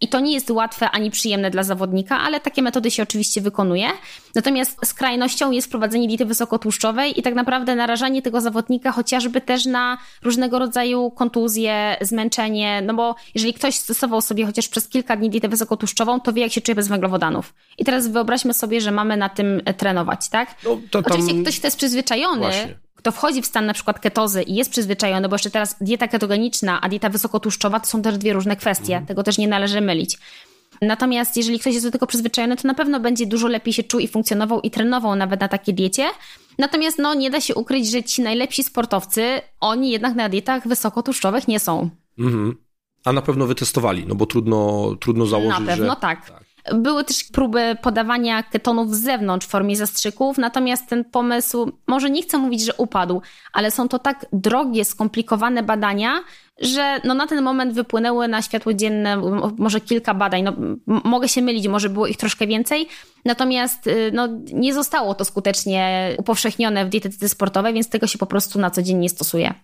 I 0.00 0.08
to 0.08 0.20
nie 0.20 0.32
jest 0.32 0.50
łatwe 0.50 0.90
ani 0.90 1.10
przyjemne 1.10 1.50
dla 1.50 1.62
zawodnika, 1.62 2.20
ale 2.20 2.40
takie 2.40 2.62
metody 2.62 2.90
się 2.90 3.02
oczywiście 3.02 3.40
wykonuje. 3.40 3.88
Natomiast 4.34 4.86
skrajnością 4.86 5.50
jest 5.50 5.70
prowadzenie 5.70 6.08
diety 6.08 6.24
wysokotłuszczowej 6.24 7.20
i 7.20 7.22
tak 7.22 7.34
naprawdę 7.34 7.74
narażanie 7.74 8.22
tego 8.22 8.40
zawodnika 8.40 8.92
chociażby 8.92 9.40
też 9.40 9.66
na 9.66 9.98
różnego 10.22 10.58
rodzaju 10.58 11.10
kontuzje, 11.10 11.96
zmęczenie, 12.00 12.82
no 12.82 12.94
bo 12.94 13.14
jeżeli 13.34 13.54
ktoś 13.54 13.74
stosował 13.74 14.20
sobie 14.20 14.46
chociaż 14.46 14.68
przez 14.68 14.88
kilka 14.88 15.16
dni 15.16 15.30
dietę 15.30 15.48
wysokotłuszczową, 15.48 16.20
to 16.20 16.32
wie 16.32 16.42
jak 16.42 16.52
się 16.52 16.60
czuje 16.60 16.74
bez 16.74 16.88
węglowodanów. 16.88 17.54
I 17.78 17.84
teraz 17.84 18.08
wyobraźmy 18.08 18.54
sobie, 18.54 18.80
że 18.80 18.90
mamy 18.90 19.16
na 19.16 19.28
tym 19.28 19.62
trenować, 19.76 20.28
tak? 20.28 20.56
No, 20.64 20.80
to 20.90 21.02
tam... 21.02 21.12
Oczywiście 21.12 21.42
ktoś, 21.42 21.58
kto 21.58 21.66
jest 21.66 21.76
przyzwyczajony, 21.76 22.40
Właśnie 22.40 22.89
kto 23.00 23.12
wchodzi 23.12 23.42
w 23.42 23.46
stan 23.46 23.66
na 23.66 23.74
przykład 23.74 24.00
ketozy 24.00 24.42
i 24.42 24.54
jest 24.54 24.70
przyzwyczajony, 24.70 25.28
bo 25.28 25.34
jeszcze 25.34 25.50
teraz 25.50 25.76
dieta 25.80 26.08
ketogeniczna, 26.08 26.80
a 26.80 26.88
dieta 26.88 27.08
wysokotłuszczowa 27.08 27.80
to 27.80 27.86
są 27.86 28.02
też 28.02 28.18
dwie 28.18 28.32
różne 28.32 28.56
kwestie. 28.56 28.92
Mhm. 28.92 29.06
Tego 29.06 29.22
też 29.22 29.38
nie 29.38 29.48
należy 29.48 29.80
mylić. 29.80 30.18
Natomiast 30.82 31.36
jeżeli 31.36 31.58
ktoś 31.58 31.74
jest 31.74 31.86
do 31.86 31.90
tego 31.90 32.06
przyzwyczajony, 32.06 32.56
to 32.56 32.68
na 32.68 32.74
pewno 32.74 33.00
będzie 33.00 33.26
dużo 33.26 33.48
lepiej 33.48 33.74
się 33.74 33.82
czuł 33.82 34.00
i 34.00 34.08
funkcjonował 34.08 34.60
i 34.60 34.70
trenował 34.70 35.16
nawet 35.16 35.40
na 35.40 35.48
takiej 35.48 35.74
diecie. 35.74 36.04
Natomiast 36.58 36.98
no, 36.98 37.14
nie 37.14 37.30
da 37.30 37.40
się 37.40 37.54
ukryć, 37.54 37.90
że 37.90 38.02
ci 38.02 38.22
najlepsi 38.22 38.62
sportowcy, 38.64 39.40
oni 39.60 39.90
jednak 39.90 40.14
na 40.14 40.28
dietach 40.28 40.68
wysokotłuszczowych 40.68 41.48
nie 41.48 41.60
są. 41.60 41.90
Mhm. 42.18 42.56
A 43.04 43.12
na 43.12 43.22
pewno 43.22 43.46
wytestowali, 43.46 44.04
no 44.06 44.14
bo 44.14 44.26
trudno, 44.26 44.90
trudno 45.00 45.26
założyć, 45.26 45.60
Na 45.60 45.66
pewno 45.66 45.94
że... 45.94 46.00
tak. 46.00 46.39
Były 46.74 47.04
też 47.04 47.24
próby 47.24 47.76
podawania 47.82 48.42
ketonów 48.42 48.96
z 48.96 49.02
zewnątrz 49.02 49.46
w 49.46 49.50
formie 49.50 49.76
zastrzyków, 49.76 50.38
natomiast 50.38 50.88
ten 50.88 51.04
pomysł, 51.04 51.72
może 51.86 52.10
nie 52.10 52.22
chcę 52.22 52.38
mówić, 52.38 52.64
że 52.64 52.74
upadł, 52.74 53.22
ale 53.52 53.70
są 53.70 53.88
to 53.88 53.98
tak 53.98 54.26
drogie, 54.32 54.84
skomplikowane 54.84 55.62
badania, 55.62 56.20
że 56.60 57.00
no 57.04 57.14
na 57.14 57.26
ten 57.26 57.42
moment 57.42 57.74
wypłynęły 57.74 58.28
na 58.28 58.42
światło 58.42 58.74
dzienne 58.74 59.22
może 59.58 59.80
kilka 59.80 60.14
badań. 60.14 60.42
No, 60.42 60.52
mogę 60.86 61.28
się 61.28 61.42
mylić, 61.42 61.68
może 61.68 61.88
było 61.88 62.06
ich 62.06 62.16
troszkę 62.16 62.46
więcej, 62.46 62.88
natomiast 63.24 63.86
y, 63.86 64.10
no, 64.14 64.28
nie 64.52 64.74
zostało 64.74 65.14
to 65.14 65.24
skutecznie 65.24 66.14
upowszechnione 66.18 66.86
w 66.86 66.88
dietetyce 66.88 67.28
sportowej, 67.28 67.74
więc 67.74 67.88
tego 67.88 68.06
się 68.06 68.18
po 68.18 68.26
prostu 68.26 68.58
na 68.58 68.70
co 68.70 68.82
dzień 68.82 68.98
nie 68.98 69.08
stosuje. 69.08 69.54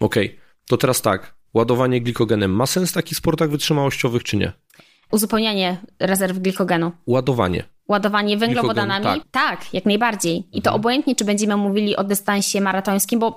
Okej, 0.00 0.26
okay. 0.26 0.38
to 0.68 0.76
teraz 0.76 1.02
tak. 1.02 1.34
Ładowanie 1.54 2.00
glikogenem 2.00 2.50
ma 2.54 2.66
sens 2.66 2.90
w 2.90 2.94
takich 2.94 3.18
sportach 3.18 3.50
wytrzymałościowych, 3.50 4.22
czy 4.22 4.36
nie? 4.36 4.52
Uzupełnianie 5.12 5.76
rezerw 6.00 6.38
glikogenu. 6.38 6.92
Ładowanie. 7.06 7.64
Ładowanie 7.88 8.36
węglowodanami? 8.36 9.04
tak. 9.04 9.22
tak. 9.30 9.74
jak 9.74 9.84
najbardziej. 9.86 10.36
I 10.52 10.62
to 10.62 10.70
mhm. 10.70 10.76
obojętnie, 10.76 11.16
czy 11.16 11.24
będziemy 11.24 11.56
mówili 11.56 11.96
o 11.96 12.04
dystansie 12.04 12.60
maratońskim, 12.60 13.20
bo 13.20 13.36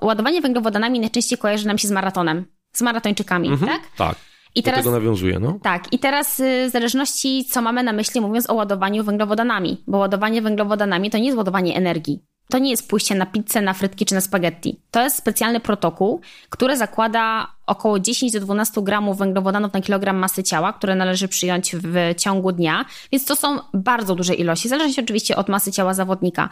ładowanie 0.00 0.40
węglowodanami 0.40 1.00
najczęściej 1.00 1.38
kojarzy 1.38 1.66
nam 1.66 1.78
się 1.78 1.88
z 1.88 1.90
maratonem, 1.90 2.44
z 2.72 2.82
maratończykami, 2.82 3.48
mhm. 3.48 3.72
tak? 3.72 3.82
Tak. 3.96 4.16
I 4.54 4.62
teraz, 4.62 4.84
Do 4.84 4.90
tego 4.90 5.00
nawiązuje, 5.00 5.38
no. 5.38 5.58
Tak, 5.62 5.92
i 5.92 5.98
teraz 5.98 6.40
y, 6.40 6.66
w 6.68 6.72
zależności, 6.72 7.44
co 7.44 7.62
mamy 7.62 7.82
na 7.82 7.92
myśli, 7.92 8.20
mówiąc 8.20 8.50
o 8.50 8.54
ładowaniu 8.54 9.04
węglowodanami, 9.04 9.84
bo 9.86 9.98
ładowanie 9.98 10.42
węglowodanami 10.42 11.10
to 11.10 11.18
nie 11.18 11.24
jest 11.24 11.36
ładowanie 11.36 11.76
energii. 11.76 12.22
To 12.52 12.58
nie 12.58 12.70
jest 12.70 12.88
pójście 12.88 13.14
na 13.14 13.26
pizzę, 13.26 13.60
na 13.60 13.74
frytki 13.74 14.06
czy 14.06 14.14
na 14.14 14.20
spaghetti. 14.20 14.80
To 14.90 15.02
jest 15.02 15.16
specjalny 15.16 15.60
protokół, 15.60 16.20
który 16.50 16.76
zakłada 16.76 17.46
około 17.66 17.98
10 17.98 18.32
do 18.32 18.40
12 18.40 18.82
gramów 18.82 19.18
węglowodanów 19.18 19.72
na 19.72 19.80
kilogram 19.80 20.16
masy 20.16 20.42
ciała, 20.42 20.72
które 20.72 20.94
należy 20.94 21.28
przyjąć 21.28 21.76
w 21.76 22.14
ciągu 22.16 22.52
dnia, 22.52 22.84
więc 23.12 23.24
to 23.24 23.36
są 23.36 23.58
bardzo 23.74 24.14
duże 24.14 24.34
ilości, 24.34 24.68
zależy 24.68 24.94
się 24.94 25.02
oczywiście 25.02 25.36
od 25.36 25.48
masy 25.48 25.72
ciała 25.72 25.94
zawodnika. 25.94 26.48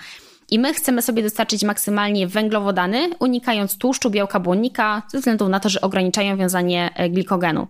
I 0.50 0.58
my 0.58 0.74
chcemy 0.74 1.02
sobie 1.02 1.22
dostarczyć 1.22 1.64
maksymalnie 1.64 2.26
węglowodany, 2.26 3.10
unikając 3.18 3.78
tłuszczu, 3.78 4.10
białka 4.10 4.40
błonnika, 4.40 5.02
ze 5.08 5.18
względu 5.18 5.48
na 5.48 5.60
to, 5.60 5.68
że 5.68 5.80
ograniczają 5.80 6.36
wiązanie 6.36 6.90
glikogenu. 7.10 7.66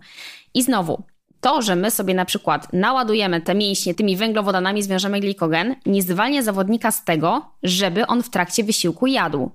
I 0.53 0.63
znowu, 0.63 1.03
to, 1.41 1.61
że 1.61 1.75
my 1.75 1.91
sobie 1.91 2.13
na 2.13 2.25
przykład 2.25 2.73
naładujemy 2.73 3.41
te 3.41 3.55
mięśnie 3.55 3.95
tymi 3.95 4.17
węglowodanami, 4.17 4.83
zwiążemy 4.83 5.19
glikogen, 5.19 5.75
nie 5.85 6.01
zwalnia 6.01 6.41
zawodnika 6.41 6.91
z 6.91 7.03
tego, 7.03 7.45
żeby 7.63 8.07
on 8.07 8.23
w 8.23 8.29
trakcie 8.29 8.63
wysiłku 8.63 9.07
jadł. 9.07 9.51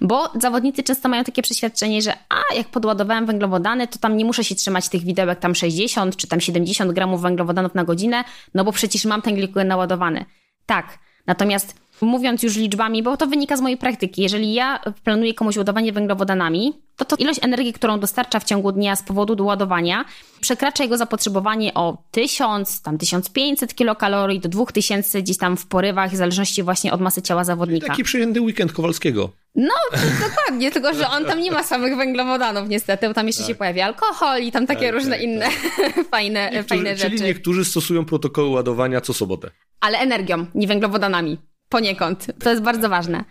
Bo 0.00 0.32
zawodnicy 0.40 0.82
często 0.82 1.08
mają 1.08 1.24
takie 1.24 1.42
przeświadczenie, 1.42 2.02
że 2.02 2.12
a 2.28 2.54
jak 2.54 2.68
podładowałem 2.68 3.26
węglowodany, 3.26 3.88
to 3.88 3.98
tam 3.98 4.16
nie 4.16 4.24
muszę 4.24 4.44
się 4.44 4.54
trzymać 4.54 4.88
tych 4.88 5.04
widełek 5.04 5.38
tam 5.38 5.54
60 5.54 6.16
czy 6.16 6.26
tam 6.26 6.40
70 6.40 6.92
gramów 6.92 7.22
węglowodanów 7.22 7.74
na 7.74 7.84
godzinę, 7.84 8.24
no 8.54 8.64
bo 8.64 8.72
przecież 8.72 9.04
mam 9.04 9.22
ten 9.22 9.34
glikogen 9.34 9.68
naładowany. 9.68 10.24
Tak, 10.66 10.98
natomiast 11.26 11.74
mówiąc 12.00 12.42
już 12.42 12.56
liczbami, 12.56 13.02
bo 13.02 13.16
to 13.16 13.26
wynika 13.26 13.56
z 13.56 13.60
mojej 13.60 13.78
praktyki, 13.78 14.22
jeżeli 14.22 14.54
ja 14.54 14.80
planuję 15.04 15.34
komuś 15.34 15.56
ładowanie 15.56 15.92
węglowodanami, 15.92 16.72
to, 16.96 17.04
to 17.04 17.16
ilość 17.16 17.40
energii, 17.42 17.72
którą 17.72 18.00
dostarcza 18.00 18.40
w 18.40 18.44
ciągu 18.44 18.72
dnia 18.72 18.96
z 18.96 19.02
powodu 19.02 19.36
doładowania, 19.36 20.04
przekracza 20.40 20.84
jego 20.84 20.96
zapotrzebowanie 20.96 21.74
o 21.74 22.02
1000, 22.10 22.82
tam 22.82 22.98
1500 22.98 23.74
kilokalorii 23.74 24.40
do 24.40 24.48
2000 24.48 25.22
gdzieś 25.22 25.38
tam 25.38 25.56
w 25.56 25.66
porywach, 25.66 26.10
w 26.10 26.16
zależności 26.16 26.62
właśnie 26.62 26.92
od 26.92 27.00
masy 27.00 27.22
ciała 27.22 27.44
zawodnika. 27.44 27.86
Taki 27.86 28.04
przyjęty 28.04 28.40
weekend 28.40 28.72
Kowalskiego. 28.72 29.30
No, 29.54 29.74
dokładnie, 30.28 30.70
tylko 30.70 30.94
że 30.94 31.08
on 31.08 31.24
tam 31.24 31.40
nie 31.40 31.50
ma 31.50 31.62
samych 31.62 31.96
węglowodanów 31.96 32.68
niestety, 32.68 33.08
bo 33.08 33.14
tam 33.14 33.26
jeszcze 33.26 33.42
tak. 33.42 33.48
się 33.48 33.54
pojawia 33.54 33.84
alkohol 33.84 34.42
i 34.42 34.52
tam 34.52 34.66
takie 34.66 34.86
tak, 34.86 34.94
różne 34.94 35.10
tak, 35.10 35.22
inne 35.22 35.48
tak. 35.76 36.06
fajne, 36.10 36.44
niektórzy, 36.44 36.68
fajne 36.68 36.96
rzeczy. 36.96 37.10
Czyli 37.10 37.22
niektórzy 37.22 37.64
stosują 37.64 38.04
protokoły 38.04 38.48
ładowania 38.48 39.00
co 39.00 39.14
sobotę. 39.14 39.50
Ale 39.80 39.98
energią, 39.98 40.46
nie 40.54 40.66
węglowodanami. 40.66 41.38
Poniekąd. 41.68 42.26
To 42.42 42.50
jest 42.50 42.62
bardzo 42.62 42.88
ważne. 42.88 43.24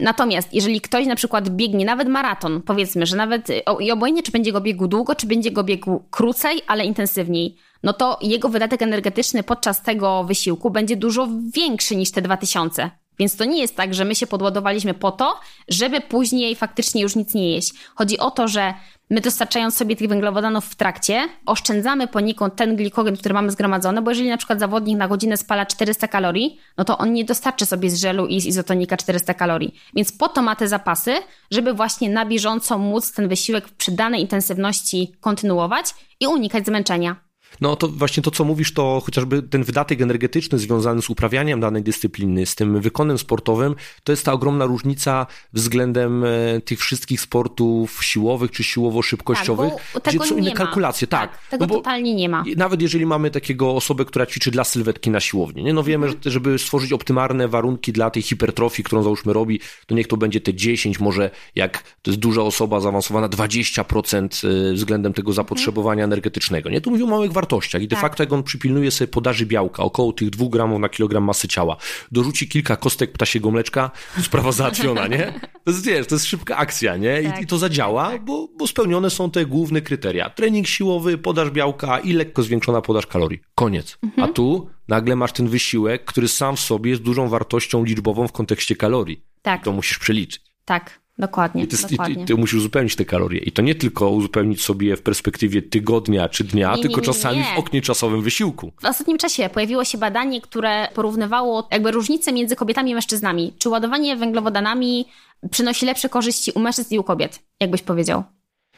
Natomiast 0.00 0.54
jeżeli 0.54 0.80
ktoś 0.80 1.06
na 1.06 1.16
przykład 1.16 1.48
biegnie 1.48 1.84
nawet 1.84 2.08
maraton, 2.08 2.62
powiedzmy, 2.62 3.06
że 3.06 3.16
nawet 3.16 3.48
i 3.80 3.90
obojętnie 3.90 4.22
czy 4.22 4.32
będzie 4.32 4.52
go 4.52 4.60
biegł 4.60 4.86
długo, 4.86 5.14
czy 5.14 5.26
będzie 5.26 5.50
go 5.50 5.64
biegł 5.64 6.02
krócej, 6.10 6.62
ale 6.66 6.84
intensywniej, 6.84 7.56
no 7.82 7.92
to 7.92 8.18
jego 8.22 8.48
wydatek 8.48 8.82
energetyczny 8.82 9.42
podczas 9.42 9.82
tego 9.82 10.24
wysiłku 10.24 10.70
będzie 10.70 10.96
dużo 10.96 11.28
większy 11.54 11.96
niż 11.96 12.10
te 12.10 12.22
2000. 12.22 12.90
Więc 13.18 13.36
to 13.36 13.44
nie 13.44 13.60
jest 13.60 13.76
tak, 13.76 13.94
że 13.94 14.04
my 14.04 14.14
się 14.14 14.26
podładowaliśmy 14.26 14.94
po 14.94 15.12
to, 15.12 15.40
żeby 15.68 16.00
później 16.00 16.56
faktycznie 16.56 17.02
już 17.02 17.16
nic 17.16 17.34
nie 17.34 17.50
jeść. 17.50 17.72
Chodzi 17.94 18.18
o 18.18 18.30
to, 18.30 18.48
że 18.48 18.74
my 19.10 19.20
dostarczając 19.20 19.76
sobie 19.76 19.96
tych 19.96 20.08
węglowodanów 20.08 20.64
w 20.64 20.74
trakcie, 20.74 21.28
oszczędzamy 21.46 22.08
poniekąd 22.08 22.56
ten 22.56 22.76
glikogen, 22.76 23.16
który 23.16 23.34
mamy 23.34 23.50
zgromadzony, 23.50 24.02
bo 24.02 24.10
jeżeli 24.10 24.28
na 24.28 24.36
przykład 24.36 24.60
zawodnik 24.60 24.98
na 24.98 25.08
godzinę 25.08 25.36
spala 25.36 25.66
400 25.66 26.08
kalorii, 26.08 26.60
no 26.78 26.84
to 26.84 26.98
on 26.98 27.12
nie 27.12 27.24
dostarczy 27.24 27.66
sobie 27.66 27.90
z 27.90 28.00
żelu 28.00 28.26
i 28.26 28.40
z 28.40 28.46
izotonika 28.46 28.96
400 28.96 29.34
kalorii. 29.34 29.74
Więc 29.94 30.12
po 30.12 30.28
to 30.28 30.42
ma 30.42 30.56
te 30.56 30.68
zapasy, 30.68 31.14
żeby 31.50 31.74
właśnie 31.74 32.10
na 32.10 32.26
bieżąco 32.26 32.78
móc 32.78 33.12
ten 33.12 33.28
wysiłek 33.28 33.68
przy 33.68 33.92
danej 33.92 34.20
intensywności 34.20 35.12
kontynuować 35.20 35.94
i 36.20 36.26
unikać 36.26 36.66
zmęczenia. 36.66 37.29
No 37.60 37.76
to 37.76 37.88
właśnie 37.88 38.22
to, 38.22 38.30
co 38.30 38.44
mówisz, 38.44 38.72
to 38.72 39.02
chociażby 39.04 39.42
ten 39.42 39.64
wydatek 39.64 40.00
energetyczny 40.00 40.58
związany 40.58 41.02
z 41.02 41.10
uprawianiem 41.10 41.60
danej 41.60 41.82
dyscypliny, 41.82 42.46
z 42.46 42.54
tym 42.54 42.80
wykonem 42.80 43.18
sportowym, 43.18 43.74
to 44.04 44.12
jest 44.12 44.24
ta 44.24 44.32
ogromna 44.32 44.66
różnica 44.66 45.26
względem 45.52 46.24
e, 46.24 46.60
tych 46.60 46.80
wszystkich 46.80 47.20
sportów 47.20 48.04
siłowych 48.04 48.50
czy 48.50 48.64
siłowo-szybkościowych, 48.64 49.72
tak, 49.92 50.14
gdzie 50.14 50.18
są 50.18 50.36
inne 50.36 50.50
ma. 50.50 50.56
kalkulacje. 50.56 51.06
Tak, 51.06 51.30
tak 51.30 51.40
tego 51.50 51.66
no 51.66 51.74
totalnie 51.74 52.14
nie 52.14 52.28
ma. 52.28 52.44
Nawet 52.56 52.82
jeżeli 52.82 53.06
mamy 53.06 53.30
takiego 53.30 53.76
osobę, 53.76 54.04
która 54.04 54.26
ćwiczy 54.26 54.50
dla 54.50 54.64
sylwetki 54.64 55.10
na 55.10 55.20
siłowni, 55.20 55.64
nie? 55.64 55.72
no 55.72 55.82
wiemy, 55.82 56.06
mhm. 56.06 56.22
że 56.24 56.30
żeby 56.30 56.58
stworzyć 56.58 56.92
optymalne 56.92 57.48
warunki 57.48 57.92
dla 57.92 58.10
tej 58.10 58.22
hipertrofii, 58.22 58.84
którą 58.84 59.02
załóżmy 59.02 59.32
robi, 59.32 59.60
to 59.86 59.94
niech 59.94 60.06
to 60.06 60.16
będzie 60.16 60.40
te 60.40 60.54
10, 60.54 61.00
może 61.00 61.30
jak 61.54 61.82
to 62.02 62.10
jest 62.10 62.20
duża 62.20 62.42
osoba 62.42 62.80
zaawansowana, 62.80 63.28
20% 63.28 64.48
e, 64.48 64.74
względem 64.74 65.12
tego 65.12 65.32
zapotrzebowania 65.32 66.04
mhm. 66.04 66.08
energetycznego. 66.12 66.70
Nie? 66.70 66.80
Tu 66.80 66.90
mówimy 66.90 67.08
o 67.08 67.10
małych 67.10 67.32
wartościach 67.40 67.82
i 67.82 67.88
de 67.88 67.96
tak. 67.96 68.02
facto 68.02 68.22
jak 68.22 68.32
on 68.32 68.42
przypilnuje 68.42 68.90
sobie 68.90 69.08
podaży 69.08 69.46
białka, 69.46 69.82
około 69.82 70.12
tych 70.12 70.30
2 70.30 70.48
gramów 70.48 70.80
na 70.80 70.88
kilogram 70.88 71.24
masy 71.24 71.48
ciała, 71.48 71.76
dorzuci 72.12 72.48
kilka 72.48 72.76
kostek 72.76 73.12
ptasiego 73.12 73.50
mleczka, 73.50 73.90
sprawa 74.26 74.52
załatwiona, 74.52 75.06
nie? 75.06 75.40
To 75.64 75.70
jest, 75.70 75.84
wiesz, 75.84 76.06
to 76.06 76.14
jest 76.14 76.26
szybka 76.26 76.56
akcja, 76.56 76.96
nie? 76.96 77.22
I, 77.22 77.26
tak. 77.26 77.42
i 77.42 77.46
to 77.46 77.58
zadziała, 77.58 78.10
tak. 78.10 78.24
bo, 78.24 78.48
bo 78.58 78.66
spełnione 78.66 79.10
są 79.10 79.30
te 79.30 79.46
główne 79.46 79.80
kryteria. 79.80 80.30
Trening 80.30 80.66
siłowy, 80.66 81.18
podaż 81.18 81.50
białka 81.50 81.98
i 81.98 82.12
lekko 82.12 82.42
zwiększona 82.42 82.82
podaż 82.82 83.06
kalorii. 83.06 83.40
Koniec. 83.54 83.98
Mhm. 84.02 84.30
A 84.30 84.32
tu 84.32 84.70
nagle 84.88 85.16
masz 85.16 85.32
ten 85.32 85.48
wysiłek, 85.48 86.04
który 86.04 86.28
sam 86.28 86.56
w 86.56 86.60
sobie 86.60 86.90
jest 86.90 87.02
dużą 87.02 87.28
wartością 87.28 87.84
liczbową 87.84 88.28
w 88.28 88.32
kontekście 88.32 88.76
kalorii. 88.76 89.24
Tak. 89.42 89.64
To 89.64 89.72
musisz 89.72 89.98
przeliczyć. 89.98 90.42
Tak. 90.64 91.00
Dokładnie. 91.18 91.62
I 91.62 91.66
ty, 91.66 91.76
dokładnie. 91.90 92.22
I 92.22 92.26
ty, 92.26 92.34
musisz 92.34 92.54
uzupełnić 92.54 92.96
te 92.96 93.04
kalorie. 93.04 93.40
I 93.40 93.52
to 93.52 93.62
nie 93.62 93.74
tylko 93.74 94.10
uzupełnić 94.10 94.62
sobie 94.62 94.96
w 94.96 95.02
perspektywie 95.02 95.62
tygodnia 95.62 96.28
czy 96.28 96.44
dnia, 96.44 96.76
nie, 96.76 96.82
tylko 96.82 97.00
nie, 97.00 97.06
nie, 97.06 97.12
czasami 97.12 97.42
w 97.42 97.58
oknie 97.58 97.82
czasowym 97.82 98.22
wysiłku. 98.22 98.72
W 98.80 98.84
ostatnim 98.84 99.18
czasie 99.18 99.48
pojawiło 99.48 99.84
się 99.84 99.98
badanie, 99.98 100.40
które 100.40 100.88
porównywało 100.94 101.68
jakby 101.70 101.90
różnice 101.90 102.32
między 102.32 102.56
kobietami 102.56 102.90
i 102.90 102.94
mężczyznami. 102.94 103.54
Czy 103.58 103.68
ładowanie 103.68 104.16
węglowodanami 104.16 105.06
przynosi 105.50 105.86
lepsze 105.86 106.08
korzyści 106.08 106.52
u 106.54 106.60
mężczyzn 106.60 106.94
i 106.94 106.98
u 106.98 107.02
kobiet? 107.02 107.42
Jakbyś 107.60 107.82
powiedział? 107.82 108.22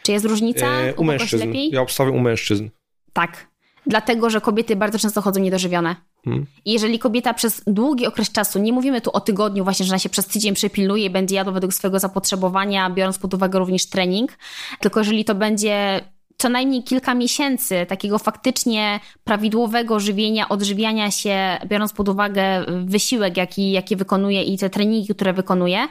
Czy 0.03 0.13
jest 0.13 0.25
różnica? 0.25 0.67
E, 0.67 0.95
u 0.95 1.05
mężczyzn. 1.05 1.47
Lepiej? 1.47 1.71
Ja 1.71 1.81
obstawiam 1.81 2.15
u 2.15 2.21
mężczyzn. 2.21 2.69
Tak. 3.13 3.47
Dlatego, 3.87 4.31
że 4.31 4.41
kobiety 4.41 4.77
bardzo 4.77 4.99
często 4.99 5.23
chodzą 5.23 5.41
niedożywione. 5.41 5.97
Hmm. 6.25 6.47
Jeżeli 6.65 6.99
kobieta 6.99 7.35
przez 7.35 7.63
długi 7.67 8.07
okres 8.07 8.33
czasu, 8.33 8.59
nie 8.59 8.73
mówimy 8.73 9.01
tu 9.01 9.11
o 9.13 9.21
tygodniu, 9.21 9.65
właśnie, 9.65 9.87
że 9.87 9.93
ona 9.93 9.99
się 9.99 10.09
przez 10.09 10.27
tydzień 10.27 10.55
przepilnuje 10.55 11.05
i 11.05 11.11
będzie 11.11 11.35
jadła 11.35 11.53
według 11.53 11.75
swojego 11.75 11.99
zapotrzebowania, 11.99 12.91
biorąc 12.91 13.19
pod 13.19 13.35
uwagę 13.35 13.59
również 13.59 13.87
trening, 13.87 14.39
tylko 14.81 15.01
jeżeli 15.01 15.25
to 15.25 15.35
będzie 15.35 16.01
co 16.43 16.49
najmniej 16.49 16.83
kilka 16.83 17.15
miesięcy 17.15 17.87
takiego 17.89 18.19
faktycznie 18.19 19.01
prawidłowego 19.25 20.01
żywienia, 20.01 20.49
odżywiania 20.49 21.11
się, 21.11 21.59
biorąc 21.67 21.93
pod 21.93 22.09
uwagę 22.09 22.65
wysiłek, 22.85 23.37
jaki, 23.37 23.73
jaki 23.73 23.97
wykonuje 23.97 24.43
i 24.43 24.59
te 24.59 24.71
treningi, 24.71 25.15
które 25.15 25.33
wykonuje, 25.33 25.89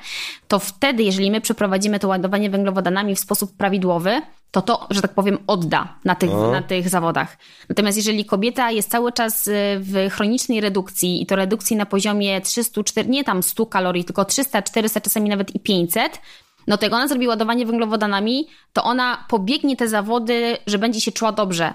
to 0.48 0.60
wtedy, 0.60 1.04
jeżeli 1.04 1.32
my 1.32 1.42
przeprowadzimy 1.42 2.00
to 2.00 2.08
ładowanie 2.08 2.50
węglowodanami 2.50 3.16
w 3.16 3.20
sposób 3.20 3.58
prawidłowy, 3.58 4.22
to 4.52 4.62
to, 4.62 4.88
że 4.90 5.02
tak 5.02 5.14
powiem, 5.14 5.38
odda 5.48 5.96
na 6.06 6.16
tych, 6.16 6.30
na 6.52 6.62
tych 6.62 6.90
zawodach. 6.90 7.38
Natomiast 7.70 7.98
jeżeli 7.98 8.26
kobieta 8.26 8.72
jest 8.72 8.92
cały 8.92 9.12
czas 9.12 9.48
y, 9.48 9.52
w 9.80 10.10
chronicznej 10.12 10.62
redukcji 10.62 11.22
i 11.22 11.26
to 11.26 11.36
redukcji 11.36 11.76
na 11.76 11.86
poziomie 11.86 12.42
300, 12.42 12.84
4, 12.84 13.10
nie 13.10 13.24
tam 13.24 13.44
100 13.44 13.66
kalorii, 13.66 14.06
tylko 14.06 14.26
300, 14.26 14.62
400, 14.62 15.02
czasami 15.02 15.30
nawet 15.30 15.56
i 15.56 15.60
500, 15.60 16.22
no 16.68 16.78
jak 16.82 16.94
ona 16.94 17.08
zrobi 17.08 17.28
ładowanie 17.28 17.66
węglowodanami, 17.66 18.48
to 18.74 18.84
ona 18.84 19.26
pobiegnie 19.30 19.78
te 19.78 19.88
zawody, 19.88 20.58
że 20.68 20.78
będzie 20.78 21.02
się 21.02 21.12
czuła 21.12 21.32
dobrze. 21.32 21.74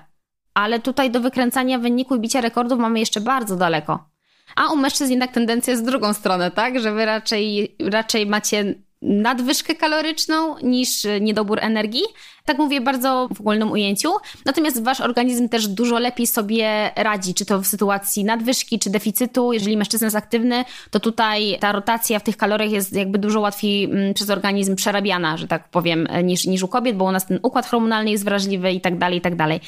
Ale 0.55 0.81
tutaj 0.81 1.11
do 1.11 1.21
wykręcania 1.21 1.79
wyniku 1.79 2.17
i 2.17 2.21
bicia 2.21 2.41
rekordów 2.41 2.79
mamy 2.79 2.99
jeszcze 2.99 3.21
bardzo 3.21 3.57
daleko. 3.57 4.09
A 4.57 4.73
u 4.73 4.77
mężczyzn 4.77 5.11
jednak 5.11 5.33
tendencja 5.33 5.71
jest 5.71 5.83
w 5.83 5.87
drugą 5.87 6.13
stronę, 6.13 6.51
tak? 6.51 6.81
Że 6.81 6.93
wy 6.93 7.05
raczej, 7.05 7.77
raczej 7.91 8.27
macie 8.27 8.75
nadwyżkę 9.07 9.75
kaloryczną 9.75 10.59
niż 10.63 11.07
niedobór 11.21 11.59
energii. 11.61 12.03
Tak 12.45 12.59
mówię 12.59 12.81
bardzo 12.81 13.29
w 13.35 13.41
ogólnym 13.41 13.71
ujęciu. 13.71 14.13
Natomiast 14.45 14.83
wasz 14.83 15.01
organizm 15.01 15.49
też 15.49 15.69
dużo 15.69 15.99
lepiej 15.99 16.27
sobie 16.27 16.91
radzi, 16.97 17.35
czy 17.35 17.47
to 17.47 17.61
w 17.61 17.67
sytuacji 17.67 18.25
nadwyżki, 18.25 18.79
czy 18.79 18.91
deficytu. 18.91 19.53
Jeżeli 19.53 19.77
mężczyzna 19.77 20.07
jest 20.07 20.17
aktywny, 20.17 20.65
to 20.91 21.01
tutaj 21.01 21.59
ta 21.61 21.73
rotacja 21.73 22.19
w 22.19 22.23
tych 22.23 22.37
kaloriach 22.37 22.71
jest 22.71 22.93
jakby 22.93 23.19
dużo 23.19 23.41
łatwiej 23.41 23.85
mm, 23.85 24.15
przez 24.15 24.31
organizm 24.31 24.77
przerabiana, 24.77 25.37
że 25.37 25.49
tak 25.49 25.69
powiem, 25.69 26.09
niż, 26.25 26.47
niż 26.47 26.63
u 26.63 26.69
kobiet, 26.69 26.97
bo 26.97 27.05
u 27.05 27.13
nas 27.13 27.27
ten 27.27 27.39
układ 27.43 27.67
hormonalny 27.67 28.11
jest 28.11 28.25
wrażliwy 28.25 28.73
i 28.73 28.81
tak 28.81 28.99
dalej, 28.99 29.19
i 29.19 29.21
tak 29.21 29.37
dalej. 29.37 29.61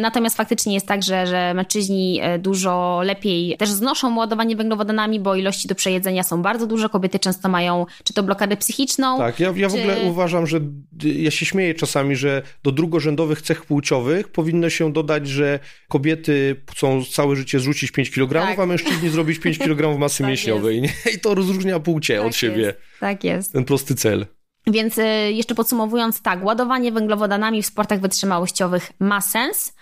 Natomiast 0.00 0.36
faktycznie 0.36 0.74
jest 0.74 0.86
tak, 0.86 1.02
że, 1.02 1.26
że 1.26 1.54
mężczyźni 1.54 2.20
e, 2.22 2.38
dużo 2.38 3.00
lepiej 3.04 3.56
też 3.56 3.70
znoszą 3.70 4.16
ładowanie 4.16 4.56
węglowodanami, 4.56 5.20
bo 5.20 5.34
ilości 5.34 5.68
do 5.68 5.74
przejedzenia 5.74 6.22
są 6.22 6.42
bardzo 6.42 6.66
duże. 6.66 6.88
Kobiety 6.88 7.18
często 7.18 7.48
mają 7.48 7.86
czy 8.04 8.12
to 8.12 8.22
blokadę 8.22 8.56
psychiczną. 8.56 8.69
Tak, 9.18 9.40
ja, 9.40 9.52
ja 9.56 9.68
czy... 9.68 9.76
w 9.76 9.78
ogóle 9.78 10.00
uważam, 10.00 10.46
że 10.46 10.60
ja 11.02 11.30
się 11.30 11.46
śmieję 11.46 11.74
czasami 11.74 12.16
że 12.16 12.42
do 12.62 12.72
drugorzędowych 12.72 13.42
cech 13.42 13.64
płciowych 13.64 14.28
powinno 14.28 14.70
się 14.70 14.92
dodać, 14.92 15.28
że 15.28 15.58
kobiety 15.88 16.62
chcą 16.70 17.04
całe 17.04 17.36
życie 17.36 17.60
zrzucić 17.60 17.90
5 17.90 18.10
kg, 18.10 18.32
tak. 18.48 18.58
a 18.58 18.66
mężczyźni 18.66 19.08
zrobić 19.08 19.38
5 19.38 19.58
kg 19.66 19.98
masy 19.98 20.18
tak 20.18 20.28
mięśniowej. 20.28 20.82
I 21.14 21.18
to 21.18 21.34
rozróżnia 21.34 21.80
płcie 21.80 22.16
tak 22.16 22.26
od 22.26 22.36
siebie. 22.36 22.62
Jest. 22.62 22.78
Tak 23.00 23.24
jest. 23.24 23.52
Ten 23.52 23.64
prosty 23.64 23.94
cel. 23.94 24.26
Więc 24.66 24.98
y, 24.98 25.02
jeszcze 25.32 25.54
podsumowując, 25.54 26.22
tak, 26.22 26.44
ładowanie 26.44 26.92
węglowodanami 26.92 27.62
w 27.62 27.66
sportach 27.66 28.00
wytrzymałościowych 28.00 28.92
ma 29.00 29.20
sens. 29.20 29.72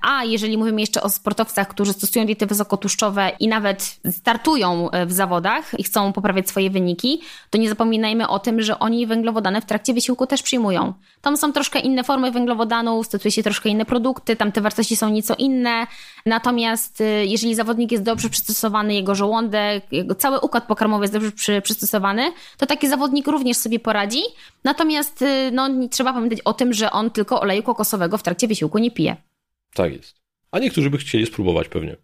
A 0.00 0.24
jeżeli 0.24 0.58
mówimy 0.58 0.80
jeszcze 0.80 1.02
o 1.02 1.08
sportowcach, 1.08 1.68
którzy 1.68 1.92
stosują 1.92 2.26
diety 2.26 2.46
wysokotłuszczowe 2.46 3.32
i 3.40 3.48
nawet 3.48 4.00
startują 4.10 4.90
e, 4.90 5.06
w 5.06 5.12
zawodach 5.12 5.78
i 5.78 5.82
chcą 5.82 6.12
poprawiać 6.12 6.48
swoje 6.48 6.70
wyniki, 6.70 7.20
to 7.50 7.58
nie 7.58 7.68
zapominajmy 7.68 8.28
o 8.28 8.38
tym, 8.38 8.62
że 8.62 8.78
oni 8.78 9.06
węglowodany 9.06 9.60
w 9.60 9.64
trakcie 9.64 9.94
wysiłku 9.94 10.26
też 10.26 10.42
przyjmują. 10.42 10.94
Tam 11.20 11.36
są 11.36 11.52
troszkę 11.52 11.78
inne 11.78 12.04
formy 12.04 12.30
węglowodanów, 12.30 13.06
stosuje 13.06 13.32
się 13.32 13.42
troszkę 13.42 13.68
inne 13.68 13.84
produkty, 13.84 14.36
tam 14.36 14.52
te 14.52 14.60
wartości 14.60 14.96
są 14.96 15.08
nieco 15.08 15.34
inne. 15.34 15.86
Natomiast 16.26 17.00
e, 17.00 17.26
jeżeli 17.26 17.54
zawodnik 17.54 17.92
jest 17.92 18.04
dobrze 18.04 18.28
przystosowany, 18.28 18.94
jego 18.94 19.14
żołądek, 19.14 19.92
jego 19.92 20.14
cały 20.14 20.40
układ 20.40 20.66
pokarmowy 20.66 21.04
jest 21.04 21.14
dobrze 21.14 21.32
przy, 21.32 21.60
przystosowany, 21.60 22.32
to 22.58 22.66
taki 22.66 22.88
zawodnik 22.88 23.26
również 23.26 23.56
sobie 23.56 23.78
poradzi. 23.78 24.22
Natomiast 24.64 25.22
e, 25.22 25.50
no, 25.50 25.68
trzeba 25.90 26.12
pamiętać 26.12 26.40
o 26.40 26.52
tym, 26.52 26.72
że 26.72 26.90
on 26.90 27.10
tylko 27.10 27.40
oleju 27.40 27.62
kokosowego 27.62 28.18
w 28.18 28.22
trakcie 28.22 28.48
wysiłku 28.48 28.78
nie 28.78 28.90
pije. 28.90 29.29
Tak 29.74 29.92
jest. 29.92 30.20
A 30.50 30.58
niektórzy 30.58 30.90
by 30.90 30.98
chcieli 30.98 31.26
spróbować 31.26 31.68
pewnie. 31.68 31.96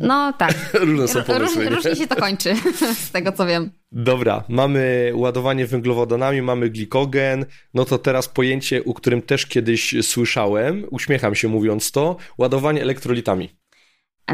No 0.00 0.32
tak. 0.32 0.54
Różne 0.80 1.08
są 1.08 1.22
pomysły. 1.22 1.64
Różnie, 1.64 1.76
różnie 1.76 1.96
się 1.96 2.06
to 2.06 2.16
kończy, 2.16 2.54
z 3.06 3.10
tego 3.10 3.32
co 3.32 3.46
wiem. 3.46 3.70
Dobra, 3.92 4.44
mamy 4.48 5.12
ładowanie 5.14 5.66
węglowodanami, 5.66 6.42
mamy 6.42 6.70
glikogen, 6.70 7.46
no 7.74 7.84
to 7.84 7.98
teraz 7.98 8.28
pojęcie, 8.28 8.82
u 8.82 8.94
którym 8.94 9.22
też 9.22 9.46
kiedyś 9.46 9.94
słyszałem, 10.02 10.84
uśmiecham 10.90 11.34
się 11.34 11.48
mówiąc 11.48 11.92
to, 11.92 12.16
ładowanie 12.38 12.82
elektrolitami. 12.82 13.50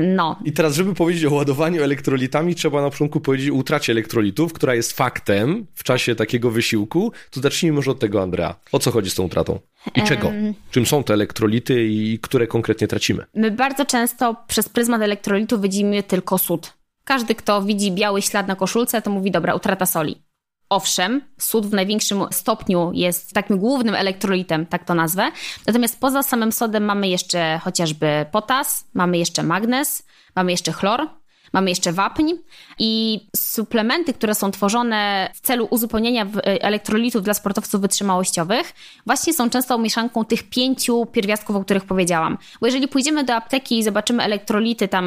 No. 0.00 0.36
I 0.44 0.52
teraz, 0.52 0.74
żeby 0.74 0.94
powiedzieć 0.94 1.24
o 1.24 1.34
ładowaniu 1.34 1.82
elektrolitami, 1.82 2.54
trzeba 2.54 2.82
na 2.82 2.90
początku 2.90 3.20
powiedzieć 3.20 3.50
o 3.50 3.54
utracie 3.54 3.92
elektrolitów, 3.92 4.52
która 4.52 4.74
jest 4.74 4.92
faktem 4.92 5.66
w 5.74 5.84
czasie 5.84 6.14
takiego 6.14 6.50
wysiłku. 6.50 7.12
To 7.30 7.40
zacznijmy 7.40 7.76
może 7.76 7.90
od 7.90 7.98
tego, 7.98 8.22
Andrea. 8.22 8.56
O 8.72 8.78
co 8.78 8.90
chodzi 8.90 9.10
z 9.10 9.14
tą 9.14 9.22
utratą? 9.22 9.58
I 9.94 10.02
czego? 10.02 10.32
Czym 10.70 10.86
są 10.86 11.04
te 11.04 11.14
elektrolity 11.14 11.86
i 11.88 12.18
które 12.22 12.46
konkretnie 12.46 12.88
tracimy? 12.88 13.24
My 13.34 13.50
bardzo 13.50 13.84
często 13.84 14.36
przez 14.48 14.68
pryzmat 14.68 15.02
elektrolitu 15.02 15.60
widzimy 15.60 16.02
tylko 16.02 16.38
sód. 16.38 16.72
Każdy, 17.04 17.34
kto 17.34 17.62
widzi 17.62 17.92
biały 17.92 18.22
ślad 18.22 18.48
na 18.48 18.56
koszulce, 18.56 19.02
to 19.02 19.10
mówi, 19.10 19.30
dobra, 19.30 19.54
utrata 19.54 19.86
soli. 19.86 20.23
Owszem, 20.68 21.20
sód 21.38 21.66
w 21.66 21.72
największym 21.72 22.24
stopniu 22.30 22.90
jest 22.94 23.32
takim 23.32 23.58
głównym 23.58 23.94
elektrolitem, 23.94 24.66
tak 24.66 24.84
to 24.84 24.94
nazwę. 24.94 25.30
Natomiast 25.66 26.00
poza 26.00 26.22
samym 26.22 26.52
sodem 26.52 26.84
mamy 26.84 27.08
jeszcze 27.08 27.60
chociażby 27.64 28.26
potas, 28.32 28.88
mamy 28.94 29.18
jeszcze 29.18 29.42
magnez, 29.42 30.06
mamy 30.36 30.50
jeszcze 30.50 30.72
chlor, 30.72 31.08
Mamy 31.54 31.70
jeszcze 31.70 31.92
wapń 31.92 32.32
i 32.78 33.20
suplementy, 33.36 34.14
które 34.14 34.34
są 34.34 34.50
tworzone 34.50 35.30
w 35.34 35.40
celu 35.40 35.68
uzupełnienia 35.70 36.26
elektrolitów 36.44 37.22
dla 37.22 37.34
sportowców 37.34 37.80
wytrzymałościowych, 37.80 38.72
właśnie 39.06 39.34
są 39.34 39.50
często 39.50 39.78
mieszanką 39.78 40.24
tych 40.24 40.42
pięciu 40.42 41.06
pierwiastków, 41.06 41.56
o 41.56 41.64
których 41.64 41.84
powiedziałam. 41.84 42.38
Bo 42.60 42.66
jeżeli 42.66 42.88
pójdziemy 42.88 43.24
do 43.24 43.34
apteki 43.34 43.78
i 43.78 43.82
zobaczymy 43.82 44.22
elektrolity 44.22 44.88
tam 44.88 45.04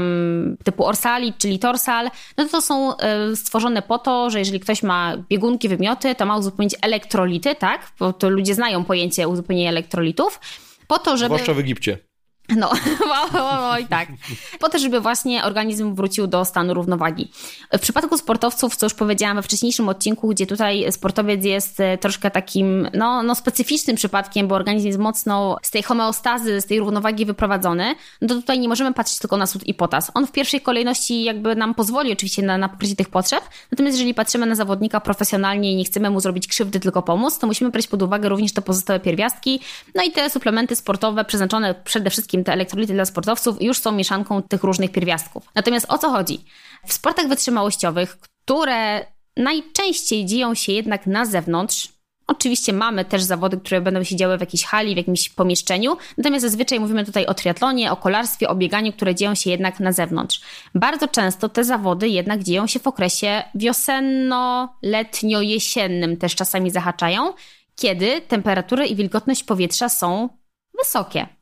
typu 0.64 0.86
orsalit, 0.86 1.38
czyli 1.38 1.60
torsal, 1.60 2.10
no 2.38 2.46
to, 2.46 2.50
to 2.50 2.62
są 2.62 2.98
e, 2.98 3.36
stworzone 3.36 3.82
po 3.82 4.00
to, 4.00 4.30
że 4.30 4.40
jeżeli 4.40 4.60
ktoś 4.60 4.84
ma 4.84 5.18
biegunki, 5.30 5.70
wymioty, 5.70 6.16
to 6.16 6.26
ma 6.26 6.38
uzupełnić 6.38 6.76
elektrolity, 6.82 7.56
tak? 7.56 7.92
Bo 8.00 8.14
to 8.14 8.30
ludzie 8.30 8.56
znają 8.56 8.84
pojęcie 8.84 9.28
uzupełnienia 9.28 9.70
elektrolitów. 9.70 10.40
Po 10.88 11.00
to, 11.00 11.18
żeby... 11.18 11.36
Zwłaszcza 11.36 11.54
w 11.54 11.60
Egipcie. 11.60 12.07
No, 12.56 12.72
oj 13.74 13.86
tak. 13.86 14.10
Po 14.60 14.70
to, 14.70 14.80
żeby 14.80 15.02
właśnie 15.02 15.44
organizm 15.44 15.96
wrócił 15.96 16.28
do 16.28 16.46
stanu 16.46 16.74
równowagi. 16.74 17.32
W 17.74 17.80
przypadku 17.80 18.18
sportowców, 18.18 18.76
co 18.76 18.86
już 18.86 18.94
powiedziałam 18.94 19.38
we 19.38 19.44
wcześniejszym 19.44 19.90
odcinku, 19.90 20.28
gdzie 20.28 20.48
tutaj 20.48 20.92
sportowiec 20.92 21.46
jest 21.46 21.80
e, 21.80 21.98
troszkę 21.98 22.32
takim, 22.32 22.90
no, 22.94 23.24
no 23.24 23.36
specyficznym 23.36 23.96
przypadkiem, 23.96 24.48
bo 24.48 24.56
organizm 24.56 24.88
jest 24.88 25.00
mocno 25.00 25.58
z 25.62 25.72
tej 25.72 25.84
homeostazy, 25.84 26.62
z 26.62 26.66
tej 26.66 26.80
równowagi 26.80 27.26
wyprowadzony, 27.26 27.96
no 28.22 28.28
to 28.28 28.36
tutaj 28.36 28.60
nie 28.60 28.70
możemy 28.70 28.94
patrzeć 28.94 29.20
tylko 29.20 29.38
na 29.38 29.48
sód 29.48 29.68
i 29.68 29.74
potas. 29.74 30.12
On 30.14 30.28
w 30.28 30.32
pierwszej 30.32 30.62
kolejności 30.62 31.24
jakby 31.24 31.56
nam 31.56 31.74
pozwoli 31.74 32.14
oczywiście 32.14 32.42
na, 32.42 32.58
na 32.58 32.70
pokrycie 32.70 32.96
tych 32.96 33.10
potrzeb, 33.10 33.42
natomiast 33.72 33.98
jeżeli 33.98 34.14
patrzymy 34.14 34.46
na 34.46 34.56
zawodnika 34.56 35.00
profesjonalnie 35.00 35.72
i 35.72 35.76
nie 35.76 35.86
chcemy 35.86 36.10
mu 36.10 36.20
zrobić 36.20 36.48
krzywdy, 36.48 36.80
tylko 36.80 37.02
pomóc, 37.02 37.40
to 37.40 37.48
musimy 37.48 37.70
brać 37.70 37.88
pod 37.88 38.02
uwagę 38.02 38.30
również 38.30 38.54
te 38.54 38.62
pozostałe 38.62 39.00
pierwiastki, 39.00 39.60
no 39.96 40.04
i 40.04 40.12
te 40.12 40.30
suplementy 40.30 40.76
sportowe 40.76 41.26
przeznaczone 41.26 41.76
przede 41.84 42.10
wszystkim 42.10 42.37
te 42.44 42.54
elektrolity 42.54 42.94
dla 42.94 43.06
sportowców 43.06 43.62
już 43.62 43.80
są 43.80 43.92
mieszanką 43.92 44.42
tych 44.42 44.64
różnych 44.64 44.92
pierwiastków. 44.92 45.44
Natomiast 45.56 45.86
o 45.90 45.98
co 45.98 46.10
chodzi? 46.10 46.46
W 46.86 46.94
sportach 46.94 47.28
wytrzymałościowych, 47.28 48.18
które 48.18 49.06
najczęściej 49.38 50.26
dzieją 50.26 50.54
się 50.54 50.72
jednak 50.72 51.08
na 51.08 51.26
zewnątrz, 51.26 51.98
Oczywiście 52.28 52.74
mamy 52.74 53.06
też 53.06 53.24
zawody, 53.24 53.58
które 53.58 53.82
będą 53.82 54.04
się 54.04 54.16
działy 54.16 54.38
w 54.38 54.42
jakiejś 54.42 54.66
hali, 54.66 54.94
w 54.94 54.98
jakimś 54.98 55.30
pomieszczeniu, 55.30 55.98
natomiast 56.18 56.46
zazwyczaj 56.46 56.80
mówimy 56.80 57.06
tutaj 57.06 57.26
o 57.26 57.34
triatlonie, 57.34 57.92
o 57.92 57.96
kolarstwie, 57.96 58.50
o 58.50 58.56
bieganiu, 58.56 58.94
które 58.94 59.16
dzieją 59.16 59.36
się 59.36 59.50
jednak 59.50 59.80
na 59.80 59.92
zewnątrz. 59.92 60.42
Bardzo 60.76 61.08
często 61.08 61.50
te 61.50 61.64
zawody 61.64 62.10
jednak 62.10 62.44
dzieją 62.44 62.68
się 62.68 62.80
w 62.80 62.88
okresie 62.88 63.44
wiosenno-letnio-jesiennym, 63.56 66.18
też 66.18 66.36
czasami 66.36 66.72
zahaczają, 66.72 67.34
kiedy 67.76 68.22
temperatury 68.22 68.86
i 68.86 68.96
wilgotność 68.96 69.44
powietrza 69.44 69.90
są 69.90 70.30
wysokie. 70.80 71.37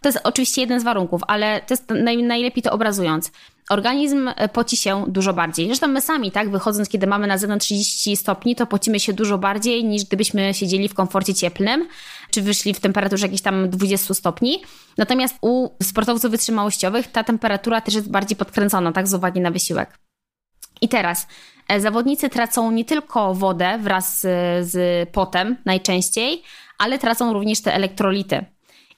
To 0.00 0.08
jest 0.08 0.20
oczywiście 0.24 0.60
jeden 0.60 0.80
z 0.80 0.84
warunków, 0.84 1.22
ale 1.28 1.60
to 1.60 1.74
jest 1.74 1.90
naj, 1.90 2.22
najlepiej 2.22 2.62
to 2.62 2.72
obrazując. 2.72 3.32
Organizm 3.70 4.30
e, 4.36 4.48
poci 4.48 4.76
się 4.76 5.04
dużo 5.08 5.32
bardziej. 5.32 5.66
Zresztą 5.66 5.88
my 5.88 6.00
sami, 6.00 6.32
tak, 6.32 6.50
wychodząc, 6.50 6.88
kiedy 6.88 7.06
mamy 7.06 7.26
na 7.26 7.38
zewnątrz 7.38 7.66
30 7.66 8.16
stopni, 8.16 8.56
to 8.56 8.66
pocimy 8.66 9.00
się 9.00 9.12
dużo 9.12 9.38
bardziej 9.38 9.84
niż 9.84 10.04
gdybyśmy 10.04 10.54
siedzieli 10.54 10.88
w 10.88 10.94
komforcie 10.94 11.34
cieplnym, 11.34 11.88
czy 12.30 12.42
wyszli 12.42 12.74
w 12.74 12.80
temperaturze 12.80 13.26
jakichś 13.26 13.42
tam 13.42 13.70
20 13.70 14.14
stopni. 14.14 14.62
Natomiast 14.98 15.36
u 15.40 15.68
sportowców 15.82 16.30
wytrzymałościowych 16.30 17.06
ta 17.12 17.24
temperatura 17.24 17.80
też 17.80 17.94
jest 17.94 18.10
bardziej 18.10 18.36
podkręcona, 18.36 18.92
tak, 18.92 19.08
z 19.08 19.14
uwagi 19.14 19.40
na 19.40 19.50
wysiłek. 19.50 19.98
I 20.80 20.88
teraz 20.88 21.26
e, 21.68 21.80
zawodnicy 21.80 22.28
tracą 22.28 22.70
nie 22.70 22.84
tylko 22.84 23.34
wodę 23.34 23.78
wraz 23.80 24.20
z, 24.20 24.70
z 24.70 25.08
potem 25.10 25.56
najczęściej, 25.64 26.42
ale 26.78 26.98
tracą 26.98 27.32
również 27.32 27.60
te 27.60 27.74
elektrolity. 27.74 28.44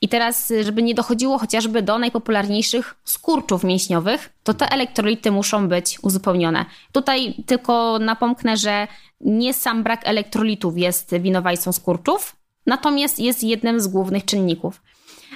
I 0.01 0.09
teraz, 0.09 0.53
żeby 0.63 0.83
nie 0.83 0.95
dochodziło 0.95 1.39
chociażby 1.39 1.83
do 1.83 1.99
najpopularniejszych 1.99 2.95
skurczów 3.05 3.65
mięśniowych, 3.65 4.33
to 4.43 4.55
te 4.55 4.69
elektrolity 4.71 5.31
muszą 5.31 5.69
być 5.69 5.99
uzupełnione. 6.03 6.65
Tutaj 6.93 7.35
tylko 7.47 7.99
napomknę, 7.99 8.57
że 8.57 8.89
nie 9.21 9.55
sam 9.55 9.83
brak 9.83 10.01
elektrolitów 10.05 10.79
jest 10.79 11.15
winowajcą 11.15 11.73
skurczów, 11.73 12.37
natomiast 12.67 13.19
jest 13.19 13.43
jednym 13.43 13.81
z 13.81 13.89
głównych 13.89 14.25
czynników. 14.25 14.83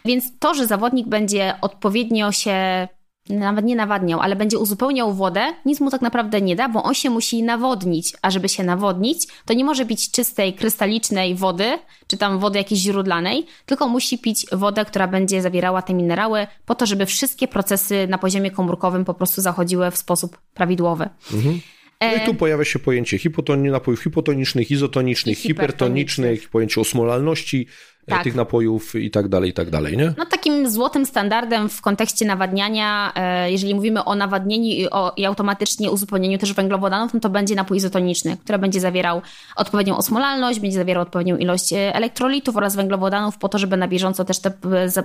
Więc 0.05 0.39
to, 0.39 0.55
że 0.55 0.67
zawodnik 0.67 1.09
będzie 1.09 1.55
odpowiednio 1.61 2.33
się 2.33 2.89
nawet 3.29 3.65
nie 3.65 3.77
nawadniał, 3.77 4.21
ale 4.21 4.37
będzie 4.37 4.59
uzupełniał 4.59 5.15
wodę, 5.15 5.41
nic 5.65 5.81
mu 5.81 5.91
tak 5.91 6.03
naprawdę 6.03 6.41
nie 6.41 6.57
da, 6.57 6.69
bo 6.69 6.83
on 6.83 6.95
się 6.95 7.11
musi 7.11 7.43
nawodnić. 7.43 8.13
A 8.23 8.31
żeby 8.31 8.49
się 8.49 8.63
nawodnić, 8.63 9.27
to 9.45 9.55
nie 9.55 9.65
może 9.65 9.87
pić 9.87 10.11
czystej, 10.11 10.55
krystalicznej 10.55 11.35
wody, 11.35 11.79
czy 12.07 12.17
tam 12.17 12.39
wody 12.39 12.59
jakiejś 12.59 12.81
źródlanej, 12.81 13.47
tylko 13.67 13.89
musi 13.89 14.19
pić 14.19 14.47
wodę, 14.53 14.85
która 14.85 15.09
będzie 15.09 15.43
zawierała 15.43 15.83
te 15.83 15.95
minerały, 15.95 16.47
po 16.67 16.75
to, 16.75 16.87
żeby 16.87 17.07
wszystkie 17.07 17.49
procesy 17.49 18.07
na 18.09 18.19
poziomie 18.19 18.51
komórkowym 18.51 19.05
po 19.05 19.15
prostu 19.15 19.41
zachodziły 19.41 19.91
w 19.91 19.97
sposób 19.97 20.39
prawidłowy. 20.55 21.09
Mhm. 21.35 21.61
No 22.01 22.15
i 22.15 22.27
tu 22.27 22.35
pojawia 22.35 22.65
się 22.65 22.79
pojęcie 22.79 23.19
hipoton 23.19 23.71
napojów 23.71 24.03
hipotonicznych, 24.03 24.71
izotonicznych, 24.71 25.39
hipertonicznych, 25.39 26.49
pojęcie 26.49 26.81
osmolalności, 26.81 27.67
tak. 28.09 28.25
tych 28.25 28.35
napojów 28.35 28.95
i 28.95 29.11
tak 29.11 29.29
dalej, 29.29 29.51
i 29.51 29.53
tak 29.53 29.71
dalej, 29.71 29.97
nie? 29.97 30.15
No 30.19 30.27
takim 30.27 30.71
złotym 30.71 31.07
standardem 31.07 31.69
w 31.69 31.81
kontekście 31.81 32.27
nawadniania, 32.27 33.13
e, 33.15 33.53
jeżeli 33.53 33.75
mówimy 33.75 34.05
o 34.05 34.15
nawadnieniu 34.15 34.71
i, 34.71 34.91
o, 34.91 35.13
i 35.17 35.27
automatycznie 35.27 35.91
uzupełnieniu 35.91 36.39
też 36.39 36.53
węglowodanów, 36.53 37.15
no 37.15 37.21
to 37.21 37.29
będzie 37.31 37.55
napój 37.55 37.77
izotoniczny, 37.77 38.37
który 38.37 38.59
będzie 38.59 38.81
zawierał 38.81 39.23
odpowiednią 39.57 39.97
osmolalność, 39.97 40.61
będzie 40.61 40.77
zawierał 40.79 41.03
odpowiednią 41.03 41.37
ilość 41.37 41.73
e, 41.73 41.95
elektrolitów 41.95 42.57
oraz 42.57 42.77
węglowodanów 42.77 43.39
po 43.39 43.49
to, 43.49 43.59
żeby 43.59 43.77
na 43.77 43.89
bieżąco 43.89 44.25
też 44.25 44.39
te 44.39 44.53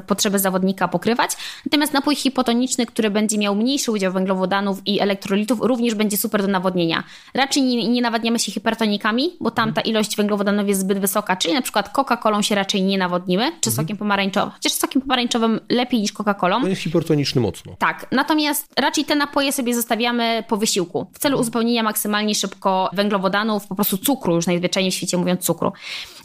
potrzeby 0.07 0.39
zawodnika 0.39 0.87
pokrywać. 0.87 1.31
Natomiast 1.65 1.93
napój 1.93 2.15
hipotoniczny, 2.15 2.85
który 2.85 3.09
będzie 3.09 3.37
miał 3.37 3.55
mniejszy 3.55 3.91
udział 3.91 4.13
węglowodanów 4.13 4.81
i 4.85 4.99
elektrolitów, 4.99 5.59
również 5.61 5.95
będzie 5.95 6.17
super 6.17 6.41
do 6.41 6.47
nawodnienia. 6.47 7.03
Raczej 7.33 7.63
nie, 7.63 7.89
nie 7.89 8.01
nawadniamy 8.01 8.39
się 8.39 8.51
hipertonikami, 8.51 9.29
bo 9.41 9.51
tam 9.51 9.73
ta 9.73 9.81
ilość 9.81 10.15
węglowodanów 10.15 10.67
jest 10.67 10.81
zbyt 10.81 10.99
wysoka, 10.99 11.35
czyli 11.35 11.53
na 11.53 11.61
przykład 11.61 11.93
Coca-Colą 11.93 12.41
się 12.41 12.55
raczej 12.55 12.81
nie 12.81 12.92
nie 12.93 12.99
nawodniły, 12.99 13.43
czy 13.43 13.69
mhm. 13.69 13.75
sokiem 13.75 13.97
pomarańczowym. 13.97 14.51
Chociaż 14.51 14.71
sokiem 14.71 15.01
pomarańczowym 15.01 15.59
lepiej 15.69 16.01
niż 16.01 16.13
Coca-Colą. 16.13 16.61
To 16.61 16.67
jest 16.67 16.81
hipertoniczny 16.81 17.41
mocno. 17.41 17.75
Tak, 17.79 18.07
natomiast 18.11 18.73
raczej 18.79 19.05
te 19.05 19.15
napoje 19.15 19.51
sobie 19.51 19.75
zostawiamy 19.75 20.43
po 20.47 20.57
wysiłku, 20.57 21.07
w 21.13 21.19
celu 21.19 21.39
uzupełnienia 21.39 21.83
maksymalnie 21.83 22.35
szybko 22.35 22.89
węglowodanów, 22.93 23.67
po 23.67 23.75
prostu 23.75 23.97
cukru, 23.97 24.35
już 24.35 24.47
najzwyczajniej 24.47 24.91
w 24.91 24.95
świecie 24.95 25.17
mówiąc 25.17 25.41
cukru. 25.41 25.71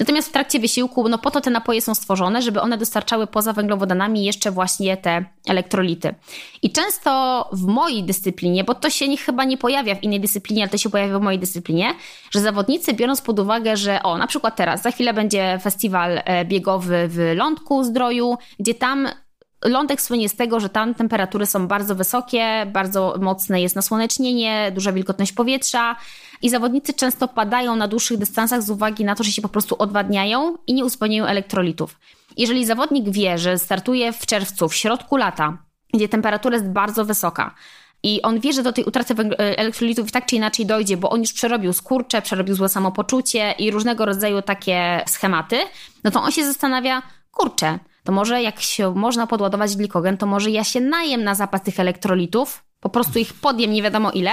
Natomiast 0.00 0.28
w 0.28 0.32
trakcie 0.32 0.60
wysiłku, 0.60 1.08
no 1.08 1.18
po 1.18 1.30
to 1.30 1.40
te 1.40 1.50
napoje 1.50 1.82
są 1.82 1.94
stworzone, 1.94 2.42
żeby 2.42 2.60
one 2.60 2.78
dostarczały 2.78 3.26
poza 3.26 3.52
węglowodanami 3.52 4.24
jeszcze 4.24 4.50
właśnie 4.50 4.96
te 4.96 5.24
elektrolity. 5.48 6.14
I 6.62 6.72
często 6.72 7.10
w 7.52 7.66
mojej 7.66 8.04
dyscyplinie, 8.04 8.64
bo 8.64 8.74
to 8.74 8.90
się 8.90 9.08
nie, 9.08 9.16
chyba 9.16 9.44
nie 9.44 9.56
pojawia 9.56 9.94
w 9.94 10.02
innej 10.02 10.20
dyscyplinie, 10.20 10.62
ale 10.62 10.70
to 10.70 10.78
się 10.78 10.90
pojawia 10.90 11.18
w 11.18 11.22
mojej 11.22 11.40
dyscyplinie, 11.40 11.94
że 12.30 12.40
zawodnicy 12.40 12.92
biorąc 12.92 13.20
pod 13.20 13.38
uwagę, 13.38 13.76
że 13.76 14.02
o, 14.02 14.18
na 14.18 14.26
przykład 14.26 14.56
teraz, 14.56 14.82
za 14.82 14.90
chwilę 14.90 15.14
będzie 15.14 15.58
festiwal 15.62 16.22
biegów 16.44 16.57
e, 16.58 16.60
biegowy 16.60 17.08
w 17.08 17.32
Lądku 17.34 17.84
Zdroju, 17.84 18.36
gdzie 18.58 18.74
tam 18.74 19.08
Lądek 19.64 20.00
słynie 20.00 20.28
z 20.28 20.36
tego, 20.36 20.60
że 20.60 20.68
tam 20.68 20.94
temperatury 20.94 21.46
są 21.46 21.68
bardzo 21.68 21.94
wysokie, 21.94 22.66
bardzo 22.72 23.14
mocne 23.20 23.60
jest 23.60 23.76
nasłonecznienie, 23.76 24.72
duża 24.74 24.92
wilgotność 24.92 25.32
powietrza 25.32 25.96
i 26.42 26.50
zawodnicy 26.50 26.94
często 26.94 27.28
padają 27.28 27.76
na 27.76 27.88
dłuższych 27.88 28.18
dystansach 28.18 28.62
z 28.62 28.70
uwagi 28.70 29.04
na 29.04 29.14
to, 29.14 29.24
że 29.24 29.32
się 29.32 29.42
po 29.42 29.48
prostu 29.48 29.76
odwadniają 29.78 30.56
i 30.66 30.74
nie 30.74 30.84
uzupełniają 30.84 31.26
elektrolitów. 31.26 31.98
Jeżeli 32.36 32.66
zawodnik 32.66 33.10
wie, 33.10 33.38
że 33.38 33.58
startuje 33.58 34.12
w 34.12 34.26
czerwcu, 34.26 34.68
w 34.68 34.74
środku 34.74 35.16
lata, 35.16 35.58
gdzie 35.94 36.08
temperatura 36.08 36.54
jest 36.54 36.68
bardzo 36.68 37.04
wysoka, 37.04 37.54
i 38.02 38.22
on 38.22 38.40
wie, 38.40 38.52
że 38.52 38.62
do 38.62 38.72
tej 38.72 38.84
utraty 38.84 39.14
elektrolitów 39.38 40.12
tak 40.12 40.26
czy 40.26 40.36
inaczej 40.36 40.66
dojdzie, 40.66 40.96
bo 40.96 41.10
on 41.10 41.20
już 41.20 41.32
przerobił 41.32 41.72
skurcze, 41.72 42.22
przerobił 42.22 42.54
złe 42.54 42.68
samopoczucie 42.68 43.54
i 43.58 43.70
różnego 43.70 44.04
rodzaju 44.04 44.42
takie 44.42 45.04
schematy, 45.06 45.58
no 46.04 46.10
to 46.10 46.22
on 46.22 46.32
się 46.32 46.44
zastanawia, 46.44 47.02
kurczę, 47.30 47.78
to 48.04 48.12
może 48.12 48.42
jak 48.42 48.60
się 48.60 48.94
można 48.94 49.26
podładować 49.26 49.76
glikogen, 49.76 50.16
to 50.16 50.26
może 50.26 50.50
ja 50.50 50.64
się 50.64 50.80
najem 50.80 51.24
na 51.24 51.34
zapas 51.34 51.62
tych 51.62 51.80
elektrolitów, 51.80 52.64
po 52.80 52.88
prostu 52.88 53.18
ich 53.18 53.34
podjem 53.34 53.72
nie 53.72 53.82
wiadomo 53.82 54.10
ile, 54.10 54.30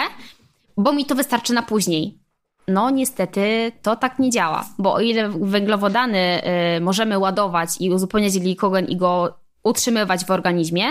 bo 0.78 0.94
mi 0.94 1.06
to 1.06 1.16
wystarczy 1.16 1.54
na 1.54 1.62
później. 1.62 2.18
No 2.68 2.90
niestety 2.90 3.72
to 3.82 3.96
tak 3.96 4.20
nie 4.20 4.30
działa, 4.30 4.66
bo 4.78 4.94
o 4.94 5.02
ile 5.02 5.30
węglowodany 5.30 6.42
y, 6.78 6.82
możemy 6.82 7.20
ładować 7.20 7.70
i 7.80 7.92
uzupełniać 7.92 8.40
glikogen 8.40 8.86
i 8.86 8.98
go 8.98 9.38
utrzymywać 9.64 10.26
w 10.26 10.32
organizmie, 10.32 10.84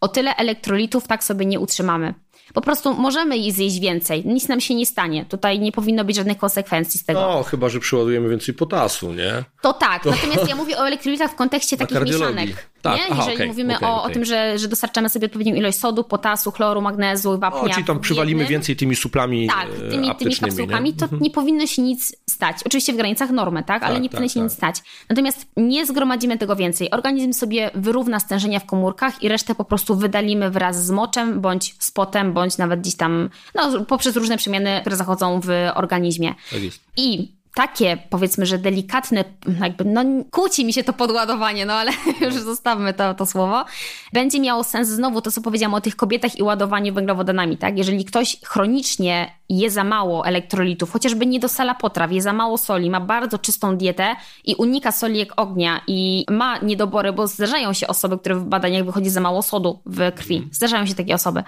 o 0.00 0.08
tyle 0.08 0.36
elektrolitów 0.36 1.06
tak 1.08 1.24
sobie 1.24 1.46
nie 1.46 1.60
utrzymamy. 1.60 2.14
Po 2.54 2.60
prostu 2.60 2.94
możemy 2.94 3.38
jej 3.38 3.52
zjeść 3.52 3.80
więcej, 3.80 4.26
nic 4.26 4.48
nam 4.48 4.60
się 4.60 4.74
nie 4.74 4.86
stanie. 4.86 5.24
Tutaj 5.24 5.58
nie 5.60 5.72
powinno 5.72 6.04
być 6.04 6.16
żadnych 6.16 6.38
konsekwencji 6.38 7.00
z 7.00 7.04
tego. 7.04 7.20
No, 7.20 7.42
chyba, 7.42 7.68
że 7.68 7.80
przyładujemy 7.80 8.28
więcej 8.28 8.54
potasu, 8.54 9.14
nie? 9.14 9.44
To 9.62 9.72
tak, 9.72 10.02
to... 10.02 10.10
natomiast 10.10 10.48
ja 10.48 10.56
mówię 10.56 10.78
o 10.78 10.86
elektrolitach 10.86 11.30
w 11.30 11.34
kontekście 11.34 11.76
takich 11.76 12.00
mieszanek. 12.00 12.70
Tak, 12.82 12.96
nie? 12.96 13.02
Aha, 13.10 13.14
Jeżeli 13.16 13.34
okay, 13.34 13.46
mówimy 13.46 13.76
okay, 13.76 13.88
o, 13.88 13.98
okay. 13.98 14.10
o 14.10 14.14
tym, 14.14 14.24
że, 14.24 14.58
że 14.58 14.68
dostarczamy 14.68 15.08
sobie 15.08 15.26
odpowiednią 15.26 15.54
ilość 15.54 15.78
sodu, 15.78 16.04
potasu, 16.04 16.52
chloru, 16.52 16.82
magnezu, 16.82 17.38
wapnia. 17.38 17.60
O, 17.60 17.68
czyli 17.68 17.84
tam 17.84 18.00
przywalimy 18.00 18.46
więcej 18.46 18.76
tymi 18.76 18.96
suplami 18.96 19.46
Tak, 19.46 19.66
e, 19.86 19.90
tymi, 19.90 20.14
tymi 20.14 20.36
kapsułkami, 20.36 20.90
nie? 20.90 20.96
to 20.96 21.04
mhm. 21.04 21.22
nie 21.22 21.30
powinno 21.30 21.66
się 21.66 21.82
nic 21.82 22.16
stać. 22.30 22.56
Oczywiście 22.66 22.92
w 22.92 22.96
granicach 22.96 23.30
normy, 23.30 23.62
tak? 23.62 23.82
Ale 23.82 23.94
tak, 23.94 24.02
nie 24.02 24.08
powinno 24.08 24.28
tak, 24.28 24.34
się 24.34 24.40
tak. 24.40 24.44
nic 24.44 24.52
stać. 24.52 24.76
Natomiast 25.08 25.46
nie 25.56 25.86
zgromadzimy 25.86 26.38
tego 26.38 26.56
więcej. 26.56 26.90
Organizm 26.90 27.32
sobie 27.32 27.70
wyrówna 27.74 28.20
stężenia 28.20 28.60
w 28.60 28.66
komórkach 28.66 29.22
i 29.22 29.28
resztę 29.28 29.54
po 29.54 29.64
prostu 29.64 29.96
wydalimy 29.96 30.50
wraz 30.50 30.86
z 30.86 30.90
moczem, 30.90 31.40
bądź 31.40 31.74
z 31.78 31.90
potem, 31.90 32.32
bądź 32.32 32.58
nawet 32.58 32.80
gdzieś 32.80 32.96
tam, 32.96 33.30
no, 33.54 33.84
poprzez 33.84 34.16
różne 34.16 34.36
przemiany, 34.36 34.80
które 34.80 34.96
zachodzą 34.96 35.40
w 35.40 35.48
organizmie. 35.74 36.34
Tak 36.50 36.62
jest. 36.62 36.80
I 36.96 37.39
takie, 37.54 37.98
powiedzmy, 38.10 38.46
że 38.46 38.58
delikatne, 38.58 39.24
jakby, 39.60 39.84
no 39.84 40.04
kłóci 40.30 40.64
mi 40.64 40.72
się 40.72 40.84
to 40.84 40.92
podładowanie, 40.92 41.66
no 41.66 41.72
ale 41.72 41.90
już 42.20 42.34
zostawmy 42.34 42.94
to, 42.94 43.14
to 43.14 43.26
słowo, 43.26 43.64
będzie 44.12 44.40
miało 44.40 44.64
sens 44.64 44.88
znowu 44.88 45.20
to, 45.20 45.30
co 45.30 45.40
powiedziałam 45.40 45.74
o 45.74 45.80
tych 45.80 45.96
kobietach 45.96 46.38
i 46.38 46.42
ładowaniu 46.42 46.94
węglowodanami, 46.94 47.56
tak? 47.56 47.78
Jeżeli 47.78 48.04
ktoś 48.04 48.36
chronicznie 48.44 49.32
je 49.48 49.70
za 49.70 49.84
mało 49.84 50.26
elektrolitów, 50.26 50.92
chociażby 50.92 51.26
nie 51.26 51.40
dosala 51.40 51.74
potraw, 51.74 52.12
je 52.12 52.22
za 52.22 52.32
mało 52.32 52.58
soli, 52.58 52.90
ma 52.90 53.00
bardzo 53.00 53.38
czystą 53.38 53.76
dietę 53.76 54.16
i 54.44 54.54
unika 54.54 54.92
soli 54.92 55.18
jak 55.18 55.40
ognia 55.40 55.80
i 55.86 56.26
ma 56.30 56.58
niedobory, 56.58 57.12
bo 57.12 57.26
zdarzają 57.26 57.72
się 57.72 57.86
osoby, 57.86 58.18
które 58.18 58.34
w 58.34 58.44
badaniach 58.44 58.84
wychodzi 58.84 59.10
za 59.10 59.20
mało 59.20 59.42
sodu 59.42 59.80
w 59.86 60.12
krwi. 60.12 60.48
Zdarzają 60.52 60.86
się 60.86 60.94
takie 60.94 61.14
osoby 61.14 61.42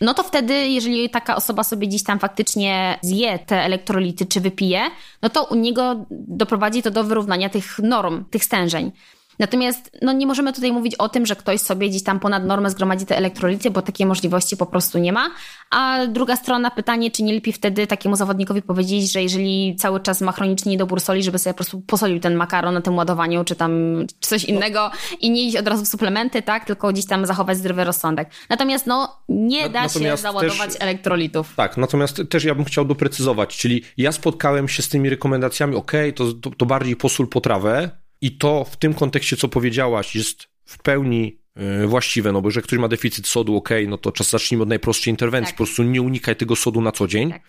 no 0.00 0.14
to 0.14 0.22
wtedy, 0.22 0.54
jeżeli 0.54 1.10
taka 1.10 1.36
osoba 1.36 1.64
sobie 1.64 1.86
gdzieś 1.86 2.02
tam 2.02 2.18
faktycznie 2.18 2.98
zje 3.02 3.38
te 3.38 3.62
elektrolity 3.62 4.26
czy 4.26 4.40
wypije, 4.40 4.80
no 5.22 5.28
to 5.28 5.44
u 5.44 5.54
niego 5.54 6.06
doprowadzi 6.10 6.82
to 6.82 6.90
do 6.90 7.04
wyrównania 7.04 7.48
tych 7.48 7.78
norm, 7.78 8.24
tych 8.24 8.44
stężeń. 8.44 8.92
Natomiast 9.38 9.90
no, 10.02 10.12
nie 10.12 10.26
możemy 10.26 10.52
tutaj 10.52 10.72
mówić 10.72 10.94
o 10.94 11.08
tym, 11.08 11.26
że 11.26 11.36
ktoś 11.36 11.60
sobie 11.60 11.88
gdzieś 11.88 12.02
tam 12.02 12.20
ponad 12.20 12.44
normę 12.44 12.70
zgromadzi 12.70 13.06
te 13.06 13.16
elektrolity, 13.16 13.70
bo 13.70 13.82
takiej 13.82 14.06
możliwości 14.06 14.56
po 14.56 14.66
prostu 14.66 14.98
nie 14.98 15.12
ma. 15.12 15.30
A 15.70 16.06
druga 16.06 16.36
strona 16.36 16.70
pytanie, 16.70 17.10
czy 17.10 17.22
nie 17.22 17.34
lepiej 17.34 17.52
wtedy 17.52 17.86
takiemu 17.86 18.16
zawodnikowi 18.16 18.62
powiedzieć, 18.62 19.12
że 19.12 19.22
jeżeli 19.22 19.76
cały 19.76 20.00
czas 20.00 20.20
ma 20.20 20.32
chroniczny 20.32 20.70
niedobór 20.70 21.00
soli, 21.00 21.22
żeby 21.22 21.38
sobie 21.38 21.54
po 21.54 21.56
prostu 21.56 21.80
posolił 21.80 22.20
ten 22.20 22.34
makaron 22.34 22.74
na 22.74 22.80
tym 22.80 22.96
ładowaniu, 22.96 23.44
czy 23.44 23.56
tam 23.56 23.72
czy 24.20 24.28
coś 24.28 24.44
innego 24.44 24.90
i 25.20 25.30
nie 25.30 25.42
iść 25.42 25.56
od 25.56 25.68
razu 25.68 25.84
w 25.84 25.88
suplementy, 25.88 26.42
tak, 26.42 26.64
tylko 26.64 26.92
gdzieś 26.92 27.06
tam 27.06 27.26
zachować 27.26 27.58
zdrowy 27.58 27.84
rozsądek. 27.84 28.30
Natomiast 28.48 28.86
no, 28.86 29.16
nie 29.28 29.70
da 29.70 29.88
się 29.88 30.16
załadować 30.16 30.72
też, 30.72 30.82
elektrolitów. 30.82 31.54
Tak, 31.56 31.76
natomiast 31.76 32.22
też 32.30 32.44
ja 32.44 32.54
bym 32.54 32.64
chciał 32.64 32.84
doprecyzować, 32.84 33.56
czyli 33.56 33.82
ja 33.96 34.12
spotkałem 34.12 34.68
się 34.68 34.82
z 34.82 34.88
tymi 34.88 35.10
rekomendacjami, 35.10 35.76
ok, 35.76 35.92
to, 36.14 36.32
to, 36.32 36.50
to 36.50 36.66
bardziej 36.66 36.96
posól 36.96 37.28
potrawę, 37.28 38.01
i 38.22 38.36
to 38.36 38.64
w 38.64 38.76
tym 38.76 38.94
kontekście, 38.94 39.36
co 39.36 39.48
powiedziałaś, 39.48 40.16
jest 40.16 40.48
w 40.64 40.78
pełni 40.78 41.38
e, 41.56 41.86
właściwe, 41.86 42.32
no 42.32 42.42
bo 42.42 42.50
że 42.50 42.62
ktoś 42.62 42.78
ma 42.78 42.88
deficyt 42.88 43.26
sodu, 43.26 43.56
ok, 43.56 43.68
no 43.88 43.98
to 43.98 44.12
czas 44.12 44.30
zacznijmy 44.30 44.62
od 44.62 44.68
najprostszej 44.68 45.10
interwencji, 45.10 45.52
tak. 45.52 45.58
po 45.58 45.64
prostu 45.64 45.82
nie 45.82 46.02
unikaj 46.02 46.36
tego 46.36 46.56
sodu 46.56 46.80
na 46.80 46.92
co 46.92 47.06
dzień. 47.06 47.30
Tak. 47.30 47.42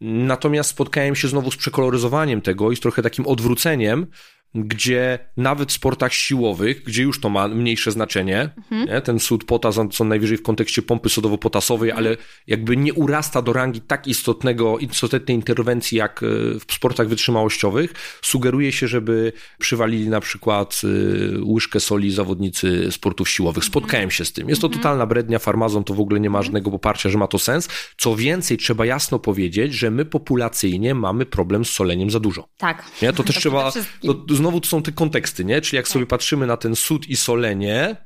Natomiast 0.00 0.70
spotkałem 0.70 1.16
się 1.16 1.28
znowu 1.28 1.50
z 1.50 1.56
przekoloryzowaniem 1.56 2.40
tego 2.40 2.72
i 2.72 2.76
z 2.76 2.80
trochę 2.80 3.02
takim 3.02 3.26
odwróceniem, 3.26 4.06
gdzie 4.54 5.18
nawet 5.36 5.70
w 5.70 5.72
sportach 5.72 6.12
siłowych, 6.12 6.82
gdzie 6.82 7.02
już 7.02 7.20
to 7.20 7.28
ma 7.28 7.48
mniejsze 7.48 7.90
znaczenie, 7.90 8.50
mhm. 8.70 9.02
ten 9.02 9.18
sód 9.18 9.44
potas 9.44 9.78
co 9.92 10.04
najwyżej 10.04 10.38
w 10.38 10.42
kontekście 10.42 10.82
pompy 10.82 11.08
sodowo-potasowej, 11.08 11.90
mhm. 11.90 12.06
ale 12.06 12.16
jakby 12.46 12.76
nie 12.76 12.94
urasta 12.94 13.42
do 13.42 13.52
rangi 13.52 13.80
tak 13.80 14.06
istotnego, 14.06 14.78
istotnej 14.78 15.36
interwencji 15.36 15.98
jak 15.98 16.22
e, 16.22 16.26
w 16.68 16.72
sportach 16.72 17.08
wytrzymałościowych, 17.08 17.92
sugeruje 18.22 18.72
się, 18.72 18.88
żeby 18.88 19.32
przywalili 19.58 20.08
na 20.08 20.20
przykład 20.20 20.80
e, 20.84 21.44
łyżkę 21.44 21.80
soli 21.80 22.10
zawodnicy 22.10 22.92
sportów 22.92 23.28
siłowych. 23.28 23.64
Mhm. 23.64 23.70
Spotkałem 23.70 24.10
się 24.10 24.24
z 24.24 24.32
tym. 24.32 24.48
Jest 24.48 24.60
to 24.60 24.66
mhm. 24.66 24.82
totalna 24.82 25.06
brednia, 25.06 25.38
farmazon 25.38 25.84
to 25.84 25.94
w 25.94 26.00
ogóle 26.00 26.20
nie 26.20 26.30
ma 26.30 26.42
żadnego 26.42 26.70
poparcia, 26.70 27.10
że 27.10 27.18
ma 27.18 27.26
to 27.26 27.38
sens. 27.38 27.68
Co 27.96 28.16
więcej, 28.16 28.58
trzeba 28.58 28.86
jasno 28.86 29.18
powiedzieć, 29.18 29.74
że 29.74 29.90
my 29.90 30.04
populacyjnie 30.04 30.94
mamy 30.94 31.26
problem 31.26 31.64
z 31.64 31.70
soleniem 31.70 32.10
za 32.10 32.20
dużo. 32.20 32.48
Tak. 32.56 32.84
Nie? 33.02 33.12
To 33.12 33.22
też 33.22 33.34
to 33.34 33.40
trzeba, 33.40 33.72
to, 34.02 34.14
znowu 34.40 34.60
to 34.60 34.68
są 34.68 34.82
te 34.82 34.92
konteksty, 34.92 35.44
nie? 35.44 35.60
Czyli 35.60 35.76
jak 35.76 35.88
sobie 35.88 36.04
tak. 36.04 36.10
patrzymy 36.10 36.46
na 36.46 36.56
ten 36.56 36.76
sód 36.76 37.08
i 37.08 37.16
solenie, 37.16 37.96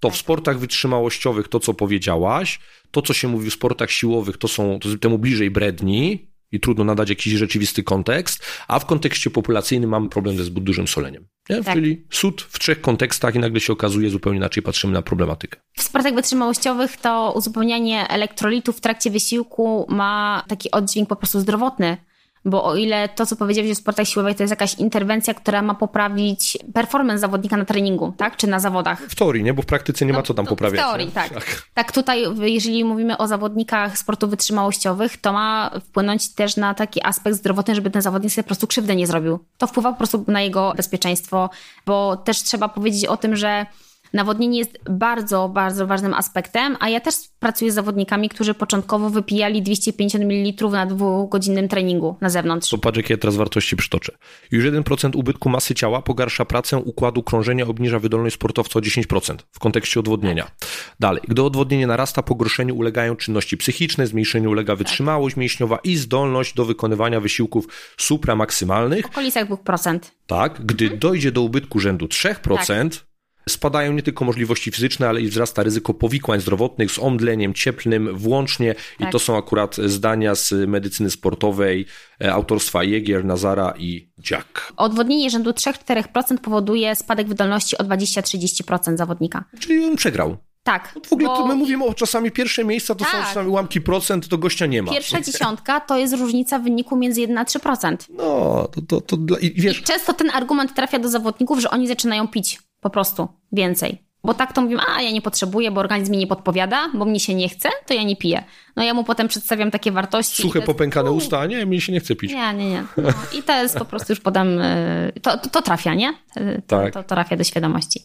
to 0.00 0.10
w 0.10 0.12
tak. 0.12 0.20
sportach 0.20 0.58
wytrzymałościowych 0.58 1.48
to, 1.48 1.60
co 1.60 1.74
powiedziałaś, 1.74 2.60
to, 2.90 3.02
co 3.02 3.14
się 3.14 3.28
mówi 3.28 3.50
w 3.50 3.52
sportach 3.52 3.90
siłowych, 3.90 4.36
to 4.36 4.48
są 4.48 4.78
to 4.78 4.88
temu 5.00 5.18
bliżej 5.18 5.50
bredni 5.50 6.30
i 6.52 6.60
trudno 6.60 6.84
nadać 6.84 7.10
jakiś 7.10 7.32
rzeczywisty 7.32 7.82
kontekst, 7.82 8.46
a 8.68 8.78
w 8.78 8.86
kontekście 8.86 9.30
populacyjnym 9.30 9.90
mamy 9.90 10.08
problem 10.08 10.36
ze 10.36 10.44
zbyt 10.44 10.64
dużym 10.64 10.88
soleniem. 10.88 11.28
Nie? 11.50 11.64
Tak. 11.64 11.74
Czyli 11.74 12.06
sód 12.10 12.42
w 12.42 12.58
trzech 12.58 12.80
kontekstach 12.80 13.34
i 13.34 13.38
nagle 13.38 13.60
się 13.60 13.72
okazuje 13.72 14.10
zupełnie 14.10 14.36
inaczej 14.36 14.62
patrzymy 14.62 14.92
na 14.92 15.02
problematykę. 15.02 15.60
W 15.76 15.82
sportach 15.82 16.14
wytrzymałościowych 16.14 16.96
to 16.96 17.32
uzupełnianie 17.36 18.08
elektrolitów 18.08 18.76
w 18.76 18.80
trakcie 18.80 19.10
wysiłku 19.10 19.86
ma 19.88 20.44
taki 20.48 20.70
oddźwięk 20.70 21.08
po 21.08 21.16
prostu 21.16 21.40
zdrowotny 21.40 21.96
bo 22.44 22.64
o 22.64 22.76
ile 22.76 23.08
to, 23.08 23.26
co 23.26 23.36
powiedziałeś 23.36 23.70
o 23.70 23.74
sportach 23.74 24.06
siłowych, 24.06 24.36
to 24.36 24.42
jest 24.42 24.50
jakaś 24.50 24.74
interwencja, 24.74 25.34
która 25.34 25.62
ma 25.62 25.74
poprawić 25.74 26.58
performance 26.74 27.18
zawodnika 27.18 27.56
na 27.56 27.64
treningu, 27.64 28.14
tak? 28.16 28.36
Czy 28.36 28.46
na 28.46 28.60
zawodach. 28.60 29.00
W 29.00 29.14
teorii, 29.14 29.42
nie? 29.42 29.54
Bo 29.54 29.62
w 29.62 29.66
praktyce 29.66 30.06
nie 30.06 30.12
no, 30.12 30.18
ma 30.18 30.22
co 30.22 30.34
tam 30.34 30.46
poprawiać. 30.46 30.80
W 30.80 30.84
teorii, 30.84 31.10
tak. 31.10 31.28
tak. 31.34 31.62
Tak 31.74 31.92
tutaj, 31.92 32.24
jeżeli 32.40 32.84
mówimy 32.84 33.18
o 33.18 33.26
zawodnikach 33.26 33.98
sportów 33.98 34.30
wytrzymałościowych, 34.30 35.16
to 35.16 35.32
ma 35.32 35.70
wpłynąć 35.80 36.34
też 36.34 36.56
na 36.56 36.74
taki 36.74 37.04
aspekt 37.04 37.36
zdrowotny, 37.36 37.74
żeby 37.74 37.90
ten 37.90 38.02
zawodnik 38.02 38.32
sobie 38.32 38.42
po 38.42 38.48
prostu 38.48 38.66
krzywdę 38.66 38.96
nie 38.96 39.06
zrobił. 39.06 39.38
To 39.58 39.66
wpływa 39.66 39.92
po 39.92 39.98
prostu 39.98 40.24
na 40.28 40.42
jego 40.42 40.72
bezpieczeństwo, 40.76 41.50
bo 41.86 42.16
też 42.16 42.42
trzeba 42.42 42.68
powiedzieć 42.68 43.06
o 43.06 43.16
tym, 43.16 43.36
że 43.36 43.66
Nawodnienie 44.12 44.58
jest 44.58 44.78
bardzo, 44.90 45.48
bardzo 45.48 45.86
ważnym 45.86 46.14
aspektem, 46.14 46.76
a 46.80 46.88
ja 46.88 47.00
też 47.00 47.14
pracuję 47.38 47.72
z 47.72 47.74
zawodnikami, 47.74 48.28
którzy 48.28 48.54
początkowo 48.54 49.10
wypijali 49.10 49.62
250 49.62 50.24
ml 50.24 50.70
na 50.70 50.86
dwugodzinnym 50.86 51.68
treningu 51.68 52.16
na 52.20 52.30
zewnątrz. 52.30 52.70
To 52.70 52.78
patrz, 52.78 52.96
jakie 52.96 53.14
ja 53.14 53.18
teraz 53.18 53.36
wartości 53.36 53.76
przytoczę. 53.76 54.12
Już 54.50 54.64
1% 54.64 55.16
ubytku 55.16 55.48
masy 55.48 55.74
ciała 55.74 56.02
pogarsza 56.02 56.44
pracę 56.44 56.78
układu 56.78 57.22
krążenia, 57.22 57.66
obniża 57.66 57.98
wydolność 57.98 58.34
sportowca 58.34 58.78
o 58.78 58.82
10% 58.82 59.36
w 59.52 59.58
kontekście 59.58 60.00
odwodnienia. 60.00 60.44
Tak. 60.44 60.68
Dalej, 61.00 61.22
gdy 61.28 61.42
odwodnienie 61.42 61.86
narasta, 61.86 62.22
pogorszeniu 62.22 62.76
ulegają 62.76 63.16
czynności 63.16 63.56
psychiczne, 63.56 64.06
zmniejszeniu 64.06 64.50
ulega 64.50 64.76
wytrzymałość 64.76 65.34
tak. 65.34 65.40
mięśniowa 65.40 65.78
i 65.84 65.96
zdolność 65.96 66.54
do 66.54 66.64
wykonywania 66.64 67.20
wysiłków 67.20 67.68
supramaksymalnych. 67.98 69.06
W 69.06 69.10
okolicach 69.10 69.48
2%. 69.48 69.98
Tak, 70.26 70.66
gdy 70.66 70.84
mhm. 70.84 71.00
dojdzie 71.00 71.32
do 71.32 71.42
ubytku 71.42 71.80
rzędu 71.80 72.06
3%, 72.06 72.90
tak 72.90 73.09
spadają 73.48 73.92
nie 73.92 74.02
tylko 74.02 74.24
możliwości 74.24 74.70
fizyczne, 74.70 75.08
ale 75.08 75.20
i 75.20 75.28
wzrasta 75.28 75.62
ryzyko 75.62 75.94
powikłań 75.94 76.40
zdrowotnych 76.40 76.90
z 76.90 76.98
omdleniem 76.98 77.54
cieplnym 77.54 78.18
włącznie 78.18 78.74
tak. 78.98 79.08
i 79.08 79.12
to 79.12 79.18
są 79.18 79.38
akurat 79.38 79.76
zdania 79.76 80.34
z 80.34 80.52
medycyny 80.52 81.10
sportowej 81.10 81.86
e, 82.20 82.32
autorstwa 82.32 82.84
Jegier, 82.84 83.24
Nazara 83.24 83.74
i 83.78 84.10
Jack. 84.30 84.72
Odwodnienie 84.76 85.30
rzędu 85.30 85.50
3-4% 85.50 86.38
powoduje 86.38 86.94
spadek 86.94 87.28
wydolności 87.28 87.78
o 87.78 87.84
20-30% 87.84 88.96
zawodnika. 88.96 89.44
Czyli 89.60 89.84
on 89.84 89.96
przegrał. 89.96 90.36
Tak. 90.62 90.92
No 90.94 91.00
w 91.04 91.12
ogóle 91.12 91.28
bo... 91.28 91.46
my 91.46 91.54
mówimy 91.54 91.84
o 91.84 91.94
czasami 91.94 92.30
pierwsze 92.30 92.64
miejsca, 92.64 92.94
to 92.94 93.04
tak. 93.04 93.12
są 93.12 93.18
czasami 93.18 93.48
ułamki 93.48 93.80
procent, 93.80 94.28
to 94.28 94.38
gościa 94.38 94.66
nie 94.66 94.82
ma. 94.82 94.92
Pierwsza 94.92 95.20
dziesiątka 95.30 95.80
to 95.80 95.98
jest 95.98 96.14
różnica 96.14 96.58
w 96.58 96.62
wyniku 96.62 96.96
między 96.96 97.20
1 97.20 97.38
a 97.38 97.44
3%. 97.44 97.96
No, 98.10 98.68
to, 98.72 98.82
to, 98.82 99.00
to 99.00 99.16
dla... 99.16 99.38
I, 99.38 99.52
wiesz... 99.60 99.80
I 99.80 99.82
często 99.82 100.12
ten 100.12 100.30
argument 100.30 100.74
trafia 100.74 100.98
do 100.98 101.08
zawodników, 101.08 101.58
że 101.58 101.70
oni 101.70 101.88
zaczynają 101.88 102.28
pić 102.28 102.58
po 102.80 102.90
prostu 102.90 103.28
więcej. 103.52 104.10
Bo 104.24 104.34
tak 104.34 104.52
to 104.52 104.62
mówimy, 104.62 104.80
a 104.88 105.02
ja 105.02 105.10
nie 105.10 105.22
potrzebuję, 105.22 105.70
bo 105.70 105.80
organizm 105.80 106.12
mi 106.12 106.18
nie 106.18 106.26
podpowiada, 106.26 106.90
bo 106.94 107.04
mnie 107.04 107.20
się 107.20 107.34
nie 107.34 107.48
chce, 107.48 107.68
to 107.86 107.94
ja 107.94 108.02
nie 108.02 108.16
piję. 108.16 108.44
No 108.76 108.82
ja 108.82 108.94
mu 108.94 109.04
potem 109.04 109.28
przedstawiam 109.28 109.70
takie 109.70 109.92
wartości. 109.92 110.42
Suche, 110.42 110.62
popękane 110.62 111.10
usta, 111.10 111.46
nie, 111.46 111.66
mi 111.66 111.80
się 111.80 111.92
nie 111.92 112.00
chce 112.00 112.16
pić. 112.16 112.32
Nie, 112.32 112.54
nie, 112.54 112.70
nie. 112.70 112.84
No, 112.96 113.08
I 113.38 113.42
to 113.42 113.62
jest 113.62 113.78
po 113.78 113.84
prostu 113.84 114.12
już 114.12 114.20
potem, 114.20 114.58
e, 114.60 115.12
to, 115.22 115.38
to, 115.38 115.50
to 115.50 115.62
trafia, 115.62 115.94
nie? 115.94 116.14
E, 116.36 116.54
to, 116.54 116.76
tak. 116.76 116.92
to, 116.92 117.02
to 117.02 117.08
trafia 117.08 117.36
do 117.36 117.44
świadomości. 117.44 118.00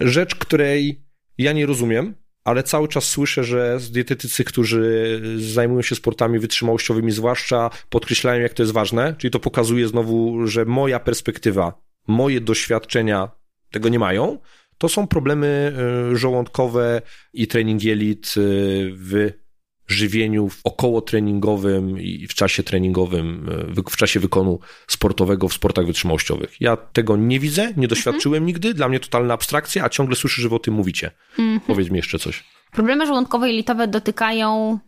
Rzecz, 0.00 0.34
której 0.34 1.02
ja 1.38 1.52
nie 1.52 1.66
rozumiem, 1.66 2.14
ale 2.44 2.62
cały 2.62 2.88
czas 2.88 3.04
słyszę, 3.04 3.44
że 3.44 3.78
dietetycy, 3.90 4.44
którzy 4.44 5.20
zajmują 5.36 5.82
się 5.82 5.94
sportami 5.94 6.38
wytrzymałościowymi 6.38 7.12
zwłaszcza, 7.12 7.70
podkreślają, 7.90 8.42
jak 8.42 8.54
to 8.54 8.62
jest 8.62 8.72
ważne, 8.72 9.14
czyli 9.18 9.30
to 9.30 9.40
pokazuje 9.40 9.88
znowu, 9.88 10.46
że 10.46 10.64
moja 10.64 11.00
perspektywa, 11.00 11.72
moje 12.06 12.40
doświadczenia 12.40 13.41
tego 13.72 13.88
nie 13.88 13.98
mają, 13.98 14.38
to 14.78 14.88
są 14.88 15.06
problemy 15.06 15.72
y, 16.12 16.16
żołądkowe 16.16 17.02
i 17.32 17.46
trening 17.46 17.82
jelit 17.82 18.34
y, 18.36 18.92
w 18.94 19.30
żywieniu 19.86 20.48
okołotreningowym 20.64 22.00
i 22.00 22.26
w 22.26 22.34
czasie 22.34 22.62
treningowym, 22.62 23.48
y, 23.78 23.90
w 23.90 23.96
czasie 23.96 24.20
wykonu 24.20 24.58
sportowego 24.88 25.48
w 25.48 25.52
sportach 25.52 25.86
wytrzymałościowych. 25.86 26.60
Ja 26.60 26.76
tego 26.76 27.16
nie 27.16 27.40
widzę, 27.40 27.72
nie 27.76 27.88
doświadczyłem 27.88 28.36
mhm. 28.36 28.46
nigdy, 28.46 28.74
dla 28.74 28.88
mnie 28.88 29.00
totalna 29.00 29.34
abstrakcja, 29.34 29.84
a 29.84 29.88
ciągle 29.88 30.16
słyszę, 30.16 30.42
że 30.42 30.48
wy 30.48 30.54
o 30.54 30.58
tym 30.58 30.74
mówicie. 30.74 31.10
Mhm. 31.38 31.60
Powiedz 31.60 31.90
mi 31.90 31.96
jeszcze 31.96 32.18
coś. 32.18 32.44
Problemy 32.72 33.06
żołądkowe 33.06 33.50
i 33.50 33.56
litowe 33.56 33.88
dotykają 33.88 34.78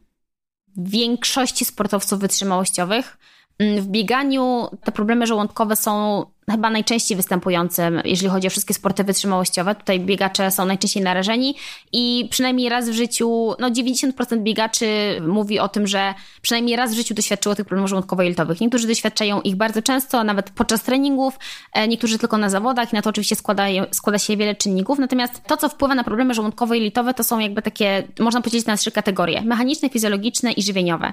większości 0.77 1.65
sportowców 1.65 2.21
wytrzymałościowych. 2.21 3.19
Mm, 3.59 3.83
w 3.83 3.87
bieganiu 3.87 4.69
te 4.85 4.93
problemy 4.93 5.27
żołądkowe 5.27 5.77
są 5.77 6.25
chyba 6.51 6.71
najczęściej 6.71 7.17
występującym, 7.17 8.03
jeżeli 8.05 8.29
chodzi 8.29 8.47
o 8.47 8.51
wszystkie 8.51 8.75
sporty 8.75 9.05
wytrzymałościowe. 9.05 9.75
Tutaj 9.75 10.01
biegacze 10.01 10.51
są 10.51 10.65
najczęściej 10.65 11.03
narażeni 11.03 11.55
i 11.93 12.29
przynajmniej 12.31 12.69
raz 12.69 12.89
w 12.89 12.93
życiu, 12.93 13.55
no 13.59 13.71
90% 13.71 14.39
biegaczy 14.43 14.87
mówi 15.27 15.59
o 15.59 15.69
tym, 15.69 15.87
że 15.87 16.15
przynajmniej 16.43 16.77
raz 16.77 16.93
w 16.93 16.95
życiu 16.95 17.15
doświadczyło 17.15 17.55
tych 17.55 17.67
problemów 17.67 17.91
żołądkowo-jelitowych. 17.91 18.61
Niektórzy 18.61 18.87
doświadczają 18.87 19.41
ich 19.41 19.57
bardzo 19.57 19.83
często, 19.83 20.25
nawet 20.25 20.51
podczas 20.51 20.83
treningów, 20.83 21.39
e, 21.73 21.89
niektórzy 21.89 22.19
tylko 22.19 22.39
na 22.39 22.51
zawodach 22.51 22.93
i 22.93 22.97
na 22.97 23.03
to 23.03 23.11
oczywiście 23.11 23.37
składa, 23.37 23.65
składa 23.91 24.19
się 24.19 24.37
wiele 24.37 24.55
czynników. 24.55 24.99
Natomiast 24.99 25.43
to, 25.47 25.57
co 25.57 25.69
wpływa 25.69 25.95
na 25.95 26.05
problemy 26.05 26.35
żołądkowo-jelitowe, 26.35 27.15
to 27.15 27.25
są 27.25 27.39
jakby 27.39 27.63
takie, 27.63 28.09
można 28.19 28.41
powiedzieć, 28.41 28.67
na 28.67 28.77
trzy 28.77 28.91
kategorie. 28.91 29.43
Mechaniczne, 29.43 29.91
fizjologiczne 29.91 30.53
i 30.53 30.63
żywieniowe. 30.63 31.13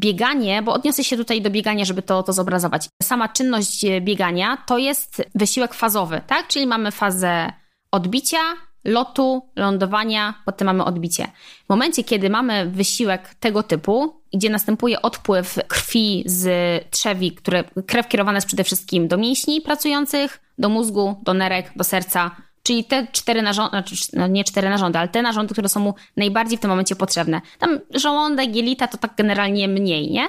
Bieganie, 0.00 0.62
bo 0.62 0.72
odniosę 0.72 1.04
się 1.04 1.16
tutaj 1.16 1.42
do 1.42 1.50
biegania, 1.50 1.84
żeby 1.84 2.02
to, 2.02 2.22
to 2.22 2.32
zobrazować. 2.32 2.88
Sama 3.02 3.28
czynność 3.28 3.84
e, 3.84 4.00
biegania 4.00 4.58
to 4.66 4.71
jest 4.78 5.22
wysiłek 5.34 5.74
fazowy, 5.74 6.20
tak? 6.26 6.48
Czyli 6.48 6.66
mamy 6.66 6.90
fazę 6.90 7.52
odbicia, 7.90 8.38
lotu, 8.84 9.50
lądowania, 9.56 10.34
potem 10.44 10.66
mamy 10.66 10.84
odbicie. 10.84 11.26
W 11.66 11.68
momencie, 11.68 12.04
kiedy 12.04 12.30
mamy 12.30 12.66
wysiłek 12.66 13.34
tego 13.34 13.62
typu, 13.62 14.22
gdzie 14.32 14.50
następuje 14.50 15.02
odpływ 15.02 15.58
krwi 15.68 16.22
z 16.26 16.44
trzewi, 16.90 17.32
które 17.32 17.64
krew 17.86 18.08
kierowana 18.08 18.36
jest 18.36 18.46
przede 18.46 18.64
wszystkim 18.64 19.08
do 19.08 19.16
mięśni 19.16 19.60
pracujących, 19.60 20.40
do 20.58 20.68
mózgu, 20.68 21.20
do 21.22 21.34
nerek, 21.34 21.72
do 21.76 21.84
serca, 21.84 22.30
czyli 22.62 22.84
te 22.84 23.06
cztery 23.12 23.42
narządy, 23.42 23.70
znaczy, 23.70 23.96
no 24.12 24.26
nie 24.26 24.44
cztery 24.44 24.68
narządy, 24.70 24.98
ale 24.98 25.08
te 25.08 25.22
narządy, 25.22 25.54
które 25.54 25.68
są 25.68 25.80
mu 25.80 25.94
najbardziej 26.16 26.58
w 26.58 26.60
tym 26.60 26.70
momencie 26.70 26.96
potrzebne. 26.96 27.40
Tam 27.58 27.80
żołądek, 27.94 28.56
jelita 28.56 28.88
to 28.88 28.98
tak 28.98 29.14
generalnie 29.16 29.68
mniej, 29.68 30.10
nie? 30.10 30.28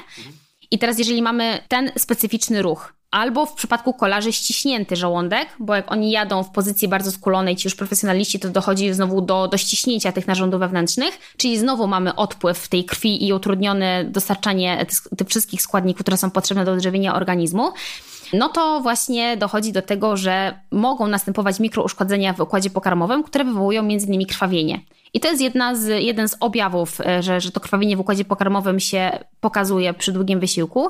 I 0.71 0.79
teraz 0.79 0.99
jeżeli 0.99 1.21
mamy 1.21 1.59
ten 1.67 1.91
specyficzny 1.97 2.61
ruch, 2.61 2.93
albo 3.13 3.45
w 3.45 3.53
przypadku 3.53 3.93
kolarzy 3.93 4.33
ściśnięty 4.33 4.95
żołądek, 4.95 5.47
bo 5.59 5.75
jak 5.75 5.91
oni 5.91 6.11
jadą 6.11 6.43
w 6.43 6.49
pozycji 6.49 6.87
bardzo 6.87 7.11
skulonej, 7.11 7.55
ci 7.55 7.67
już 7.67 7.75
profesjonaliści, 7.75 8.39
to 8.39 8.49
dochodzi 8.49 8.93
znowu 8.93 9.21
do, 9.21 9.47
do 9.47 9.57
ściśnięcia 9.57 10.11
tych 10.11 10.27
narządów 10.27 10.59
wewnętrznych, 10.59 11.19
czyli 11.37 11.57
znowu 11.57 11.87
mamy 11.87 12.15
odpływ 12.15 12.67
tej 12.67 12.85
krwi 12.85 13.27
i 13.27 13.33
utrudnione 13.33 14.05
dostarczanie 14.05 14.85
tych, 14.85 14.99
tych 15.17 15.27
wszystkich 15.27 15.61
składników, 15.61 16.01
które 16.01 16.17
są 16.17 16.31
potrzebne 16.31 16.65
do 16.65 16.71
odżywienia 16.71 17.15
organizmu 17.15 17.71
no 18.33 18.49
to 18.49 18.79
właśnie 18.81 19.37
dochodzi 19.37 19.71
do 19.71 19.81
tego, 19.81 20.17
że 20.17 20.59
mogą 20.71 21.07
następować 21.07 21.59
mikrouszkodzenia 21.59 22.33
w 22.33 22.39
układzie 22.39 22.69
pokarmowym, 22.69 23.23
które 23.23 23.45
wywołują 23.45 23.81
m.in. 23.81 24.25
krwawienie. 24.25 24.79
I 25.13 25.19
to 25.19 25.27
jest 25.27 25.41
jedna 25.41 25.75
z, 25.75 26.03
jeden 26.03 26.27
z 26.27 26.37
objawów, 26.39 27.01
e, 27.01 27.23
że, 27.23 27.41
że 27.41 27.51
to 27.51 27.59
krwawienie 27.59 27.97
w 27.97 27.99
układzie 27.99 28.25
pokarmowym 28.25 28.79
się 28.79 29.19
pokazuje 29.41 29.93
przy 29.93 30.11
długim 30.11 30.39
wysiłku. 30.39 30.89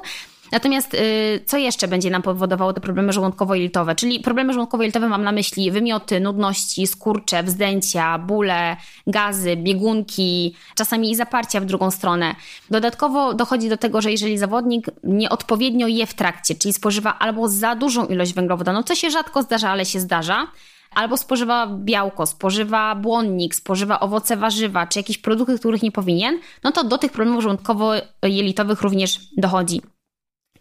Natomiast 0.53 0.93
y, 0.93 1.43
co 1.45 1.57
jeszcze 1.57 1.87
będzie 1.87 2.09
nam 2.09 2.21
powodowało 2.21 2.73
te 2.73 2.81
problemy 2.81 3.13
żołądkowo-jelitowe? 3.13 3.95
Czyli 3.95 4.19
problemy 4.19 4.53
żołądkowo-jelitowe 4.53 5.09
mam 5.09 5.23
na 5.23 5.31
myśli 5.31 5.71
wymioty, 5.71 6.19
nudności, 6.19 6.87
skurcze, 6.87 7.43
wzdęcia, 7.43 8.19
bóle, 8.19 8.77
gazy, 9.07 9.55
biegunki, 9.55 10.55
czasami 10.75 11.11
i 11.11 11.15
zaparcia 11.15 11.61
w 11.61 11.65
drugą 11.65 11.91
stronę. 11.91 12.35
Dodatkowo 12.69 13.33
dochodzi 13.33 13.69
do 13.69 13.77
tego, 13.77 14.01
że 14.01 14.11
jeżeli 14.11 14.37
zawodnik 14.37 14.85
nieodpowiednio 15.03 15.87
je 15.87 16.05
w 16.05 16.13
trakcie, 16.13 16.55
czyli 16.55 16.73
spożywa 16.73 17.19
albo 17.19 17.47
za 17.47 17.75
dużą 17.75 18.05
ilość 18.05 18.33
węglowodanów, 18.33 18.85
co 18.85 18.95
się 18.95 19.11
rzadko 19.11 19.43
zdarza, 19.43 19.69
ale 19.69 19.85
się 19.85 19.99
zdarza, 19.99 20.47
albo 20.95 21.17
spożywa 21.17 21.67
białko, 21.67 22.25
spożywa 22.25 22.95
błonnik, 22.95 23.55
spożywa 23.55 23.99
owoce, 23.99 24.37
warzywa, 24.37 24.87
czy 24.87 24.99
jakieś 24.99 25.17
produkty, 25.17 25.59
których 25.59 25.83
nie 25.83 25.91
powinien, 25.91 26.39
no 26.63 26.71
to 26.71 26.83
do 26.83 26.97
tych 26.97 27.11
problemów 27.11 27.43
żołądkowo-jelitowych 27.43 28.81
również 28.81 29.19
dochodzi. 29.37 29.81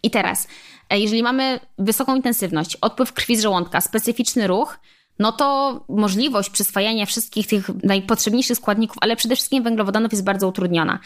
I 0.03 0.11
teraz, 0.11 0.47
e, 0.89 0.99
jeżeli 0.99 1.23
mamy 1.23 1.59
wysoką 1.77 2.15
intensywność, 2.15 2.77
odpływ 2.81 3.13
krwi 3.13 3.35
z 3.37 3.41
żołądka, 3.41 3.81
specyficzny 3.81 4.47
ruch, 4.47 4.79
no 5.19 5.31
to 5.31 5.79
możliwość 5.89 6.49
przyswajania 6.49 7.05
wszystkich 7.05 7.47
tych 7.47 7.83
najpotrzebniejszych 7.83 8.57
składników, 8.57 8.97
ale 9.01 9.15
przede 9.15 9.35
wszystkim 9.35 9.63
węglowodanów 9.63 10.11
jest 10.11 10.23
bardzo 10.23 10.47
utrudniona. 10.47 10.99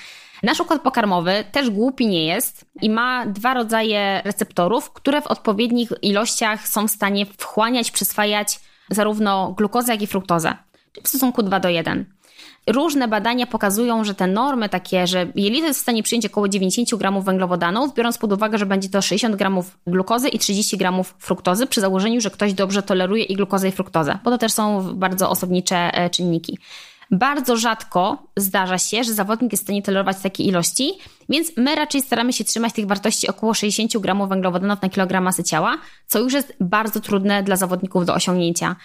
Nasz 0.43 0.59
układ 0.59 0.81
pokarmowy 0.81 1.43
też 1.51 1.69
głupi 1.69 2.07
nie 2.07 2.25
jest 2.25 2.65
i 2.81 2.89
ma 2.89 3.25
dwa 3.25 3.53
rodzaje 3.53 4.21
receptorów, 4.25 4.91
które 4.93 5.21
w 5.21 5.27
odpowiednich 5.27 5.89
ilościach 6.01 6.67
są 6.67 6.87
w 6.87 6.91
stanie 6.91 7.25
wchłaniać, 7.25 7.91
przyswajać 7.91 8.59
zarówno 8.89 9.53
glukozę, 9.57 9.91
jak 9.91 10.01
i 10.01 10.07
fruktozę. 10.07 10.55
W 11.03 11.07
stosunku 11.07 11.43
2 11.43 11.59
do 11.59 11.69
1. 11.69 12.05
Różne 12.67 13.07
badania 13.07 13.47
pokazują, 13.47 14.03
że 14.03 14.13
te 14.13 14.27
normy 14.27 14.69
takie, 14.69 15.07
że 15.07 15.27
jelito 15.35 15.67
jest 15.67 15.79
w 15.79 15.81
stanie 15.83 16.03
przyjąć 16.03 16.25
około 16.25 16.49
90 16.49 16.95
gramów 16.95 17.25
węglowodanów, 17.25 17.93
biorąc 17.93 18.17
pod 18.17 18.33
uwagę, 18.33 18.57
że 18.57 18.65
będzie 18.65 18.89
to 18.89 19.01
60 19.01 19.35
gramów 19.35 19.77
glukozy 19.87 20.29
i 20.29 20.39
30 20.39 20.77
gramów 20.77 21.15
fruktozy, 21.19 21.67
przy 21.67 21.81
założeniu, 21.81 22.21
że 22.21 22.31
ktoś 22.31 22.53
dobrze 22.53 22.83
toleruje 22.83 23.23
i 23.23 23.35
glukozę 23.35 23.69
i 23.69 23.71
fruktozę, 23.71 24.19
bo 24.23 24.31
to 24.31 24.37
też 24.37 24.51
są 24.51 24.93
bardzo 24.95 25.29
osobnicze 25.29 25.75
e, 25.93 26.09
czynniki. 26.09 26.57
Bardzo 27.11 27.57
rzadko 27.57 28.23
zdarza 28.37 28.77
się, 28.77 29.03
że 29.03 29.13
zawodnik 29.13 29.51
jest 29.51 29.63
w 29.63 29.65
stanie 29.65 29.81
tolerować 29.81 30.17
takie 30.23 30.43
ilości, 30.43 30.93
więc 31.29 31.51
my 31.57 31.75
raczej 31.75 32.01
staramy 32.01 32.33
się 32.33 32.43
trzymać 32.43 32.73
tych 32.73 32.87
wartości 32.87 33.27
około 33.27 33.53
60 33.53 33.97
gramów 33.97 34.29
węglowodanów 34.29 34.81
na 34.81 34.89
kilogram 34.89 35.23
masy 35.23 35.43
ciała, 35.43 35.77
co 36.07 36.19
już 36.19 36.33
jest 36.33 36.53
bardzo 36.59 36.99
trudne 36.99 37.43
dla 37.43 37.55
zawodników 37.55 38.05
do 38.05 38.13
osiągnięcia 38.13 38.75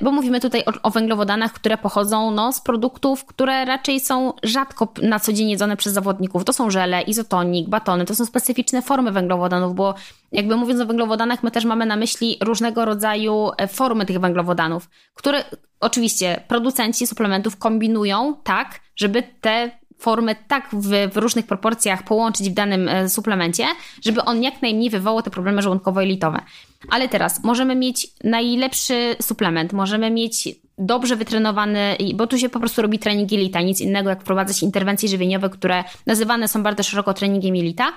bo 0.00 0.12
mówimy 0.12 0.40
tutaj 0.40 0.64
o, 0.66 0.72
o, 0.82 0.90
węglowodanach, 0.90 1.52
które 1.52 1.78
pochodzą 1.78 2.30
no, 2.30 2.52
z 2.52 2.60
produktów, 2.60 3.24
które 3.24 3.64
raczej 3.64 4.00
są 4.00 4.32
rzadko 4.42 4.92
na 5.02 5.20
co 5.20 5.32
dzień 5.32 5.50
jedzone 5.50 5.76
przez 5.76 5.92
zawodników. 5.92 6.44
To 6.44 6.52
są 6.52 6.70
żele, 6.70 7.02
izotonik, 7.02 7.68
batony, 7.68 8.04
to 8.04 8.14
są 8.14 8.26
specyficzne 8.26 8.82
formy 8.82 9.12
węglowodanów, 9.12 9.74
bo 9.74 9.94
jakby 10.32 10.56
mówiąc 10.56 10.80
o 10.80 10.86
węglowodanach, 10.86 11.42
my 11.42 11.50
też 11.50 11.64
mamy 11.64 11.86
na 11.86 11.96
myśli 11.96 12.36
różnego 12.40 12.84
rodzaju 12.84 13.50
e, 13.58 13.68
formy 13.68 14.06
tych 14.06 14.18
węglowodanów, 14.18 14.88
które 15.14 15.44
oczywiście 15.80 16.44
producenci 16.48 17.06
suplementów 17.06 17.56
kombinują 17.56 18.34
tak, 18.44 18.80
żeby 18.96 19.22
te 19.40 19.79
formy 20.00 20.36
tak 20.48 20.68
w, 20.72 21.12
w, 21.12 21.16
różnych 21.16 21.46
proporcjach 21.46 22.02
połączyć 22.02 22.50
w 22.50 22.54
danym 22.54 22.88
e, 22.88 23.08
suplemencie, 23.08 23.64
żeby 24.04 24.22
on 24.22 24.42
jak 24.42 24.62
najmniej 24.62 24.90
wywołał 24.90 25.22
te 25.22 25.30
problemy 25.30 25.62
żołądkowo-jelitowe. 25.62 26.40
Ale 26.88 27.08
teraz 27.08 27.44
możemy 27.44 27.74
mieć 27.74 28.08
najlepszy 28.24 29.16
suplement, 29.22 29.72
możemy 29.72 30.10
mieć 30.10 30.48
dobrze 30.78 31.16
wytrenowany, 31.16 31.96
bo 32.14 32.26
tu 32.26 32.38
się 32.38 32.48
po 32.48 32.60
prostu 32.60 32.82
robi 32.82 32.98
trening 32.98 33.32
jelita, 33.32 33.60
nic 33.60 33.80
innego 33.80 34.10
jak 34.10 34.20
wprowadzać 34.20 34.62
interwencje 34.62 35.08
żywieniowe, 35.08 35.50
które 35.50 35.84
nazywane 36.06 36.48
są 36.48 36.62
bardzo 36.62 36.82
szeroko 36.82 37.14
treningiem 37.14 37.56
jelita. 37.56 37.92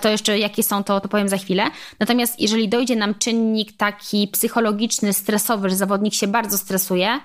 To 0.00 0.08
jeszcze 0.08 0.38
jakie 0.38 0.62
są, 0.62 0.84
to, 0.84 1.00
to 1.00 1.08
powiem 1.08 1.28
za 1.28 1.36
chwilę. 1.36 1.64
Natomiast 2.00 2.40
jeżeli 2.40 2.68
dojdzie 2.68 2.96
nam 2.96 3.14
czynnik 3.14 3.76
taki 3.76 4.28
psychologiczny, 4.28 5.12
stresowy, 5.12 5.70
że 5.70 5.76
zawodnik 5.76 6.14
się 6.14 6.26
bardzo 6.26 6.58
stresuje, 6.58 7.20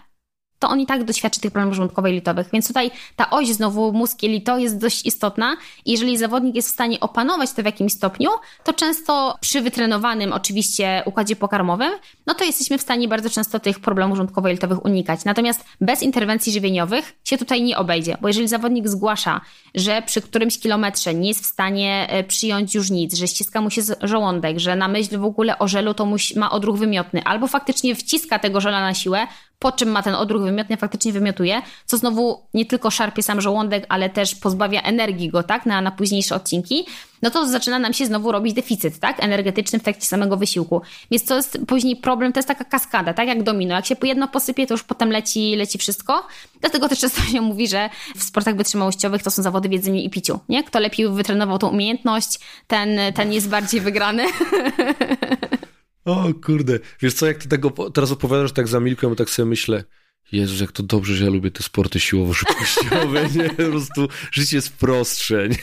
to 0.64 0.70
on 0.70 0.80
i 0.80 0.86
tak 0.86 1.04
doświadczy 1.04 1.42
tych 1.42 1.52
problemów 1.52 1.76
żołądkowo-jelitowych. 1.78 2.46
Więc 2.54 2.68
tutaj 2.68 2.92
ta 3.16 3.30
oś 3.30 3.48
znowu 3.48 3.94
mózg-jelito 3.94 4.58
jest 4.58 4.78
dość 4.78 5.06
istotna. 5.06 5.58
Jeżeli 5.86 6.18
zawodnik 6.18 6.56
jest 6.56 6.70
w 6.70 6.72
stanie 6.72 7.00
opanować 7.00 7.54
to 7.54 7.62
w 7.62 7.66
jakimś 7.66 7.94
stopniu, 7.94 8.30
to 8.64 8.74
często 8.74 9.38
przy 9.42 9.62
wytrenowanym 9.62 10.34
oczywiście 10.34 11.04
układzie 11.06 11.36
pokarmowym, 11.36 11.92
no 12.26 12.34
to 12.34 12.44
jesteśmy 12.44 12.78
w 12.78 12.82
stanie 12.82 13.08
bardzo 13.08 13.30
często 13.30 13.60
tych 13.60 13.80
problemów 13.80 14.18
żołądkowo-jelitowych 14.18 14.86
unikać. 14.86 15.26
Natomiast 15.26 15.66
bez 15.82 16.04
interwencji 16.04 16.54
żywieniowych 16.54 17.14
się 17.24 17.38
tutaj 17.38 17.64
nie 17.64 17.78
obejdzie, 17.78 18.18
bo 18.22 18.28
jeżeli 18.28 18.48
zawodnik 18.48 18.88
zgłasza, 18.88 19.42
że 19.76 20.02
przy 20.02 20.22
którymś 20.22 20.60
kilometrze 20.60 21.14
nie 21.14 21.28
jest 21.28 21.44
w 21.44 21.46
stanie 21.46 22.08
e, 22.10 22.24
przyjąć 22.24 22.76
już 22.76 22.90
nic, 22.90 23.16
że 23.16 23.28
ściska 23.28 23.62
mu 23.62 23.70
się 23.70 23.82
żołądek, 24.02 24.60
że 24.60 24.76
na 24.76 24.88
myśl 24.88 25.18
w 25.18 25.26
ogóle 25.26 25.60
o 25.60 25.68
żelu 25.68 25.94
to 25.94 26.08
ma 26.36 26.52
odruch 26.52 26.78
wymiotny, 26.78 27.24
albo 27.24 27.48
faktycznie 27.48 27.96
wciska 27.96 28.40
tego 28.40 28.62
żela 28.62 28.82
na 28.82 28.94
siłę, 28.94 29.28
po 29.60 29.72
czym 29.72 29.90
ma 29.90 30.04
ten 30.04 30.16
odruch 30.16 30.44
wymiotny, 30.44 30.78
faktycznie 30.78 31.12
wymiotuje, 31.12 31.62
co 31.86 31.98
znowu 31.98 32.44
nie 32.54 32.66
tylko 32.66 32.92
szarpie 32.92 33.24
sam 33.24 33.42
żołądek, 33.42 33.86
ale 33.90 34.10
też 34.10 34.36
pozbawia 34.36 34.82
energii 34.82 35.30
go, 35.30 35.44
tak, 35.44 35.66
na, 35.66 35.82
na 35.82 35.92
późniejsze 35.92 36.36
odcinki, 36.36 36.86
no 37.22 37.30
to 37.30 37.48
zaczyna 37.48 37.80
nam 37.80 37.94
się 37.94 38.06
znowu 38.06 38.32
robić 38.32 38.54
deficyt, 38.54 39.00
tak, 39.00 39.24
energetyczny 39.24 39.80
w 39.80 39.84
trakcie 39.84 40.06
samego 40.06 40.38
wysiłku. 40.38 40.82
Więc 41.12 41.26
to 41.26 41.36
jest 41.36 41.60
później 41.68 41.96
problem, 41.96 42.34
to 42.34 42.40
jest 42.40 42.48
taka 42.48 42.64
kaskada, 42.64 43.14
tak, 43.14 43.28
jak 43.28 43.44
domino. 43.44 43.76
Jak 43.76 43.86
się 43.86 43.96
po 43.96 44.06
jedno 44.06 44.28
posypie, 44.28 44.68
to 44.68 44.74
już 44.74 44.84
potem 44.84 45.10
leci, 45.10 45.56
leci 45.56 45.78
wszystko. 45.78 46.28
Dlatego 46.62 46.90
też 46.90 47.00
często 47.00 47.22
się 47.22 47.42
mówi, 47.42 47.68
że 47.68 47.90
w 48.16 48.24
sportach 48.24 48.56
wytrzymałościowych 48.56 49.24
to 49.24 49.32
są 49.32 49.44
zawody 49.44 49.70
w 49.70 49.72
jedzeniu 49.72 50.00
i 50.00 50.10
piciu, 50.10 50.40
nie? 50.50 50.64
Kto 50.64 50.80
lepiej 50.80 51.10
wytrenował 51.10 51.58
tą 51.58 51.68
umiejętność, 51.68 52.40
ten, 52.68 53.00
ten 53.16 53.34
jest 53.34 53.50
bardziej 53.50 53.82
wygrany. 53.82 54.26
O 56.06 56.34
kurde, 56.46 56.80
wiesz 57.02 57.14
co, 57.14 57.26
jak 57.26 57.38
ty 57.38 57.50
tego 57.50 57.70
teraz 57.70 58.12
opowiadasz 58.12 58.52
tak 58.52 58.68
zamilkłem, 58.68 59.16
tak 59.16 59.30
sobie 59.30 59.46
myślę, 59.50 59.84
Jezu, 60.32 60.64
jak 60.64 60.72
to 60.72 60.84
dobrze, 60.84 61.16
że 61.16 61.26
ja 61.26 61.32
lubię 61.32 61.52
te 61.52 61.64
sporty 61.64 62.00
siłowo-szybkościowe, 62.00 63.28
nie? 63.36 63.50
Po 63.50 63.56
prostu 63.56 64.08
życie 64.32 64.56
jest 64.56 64.78
prostsze, 64.78 65.50
nie? 65.50 65.58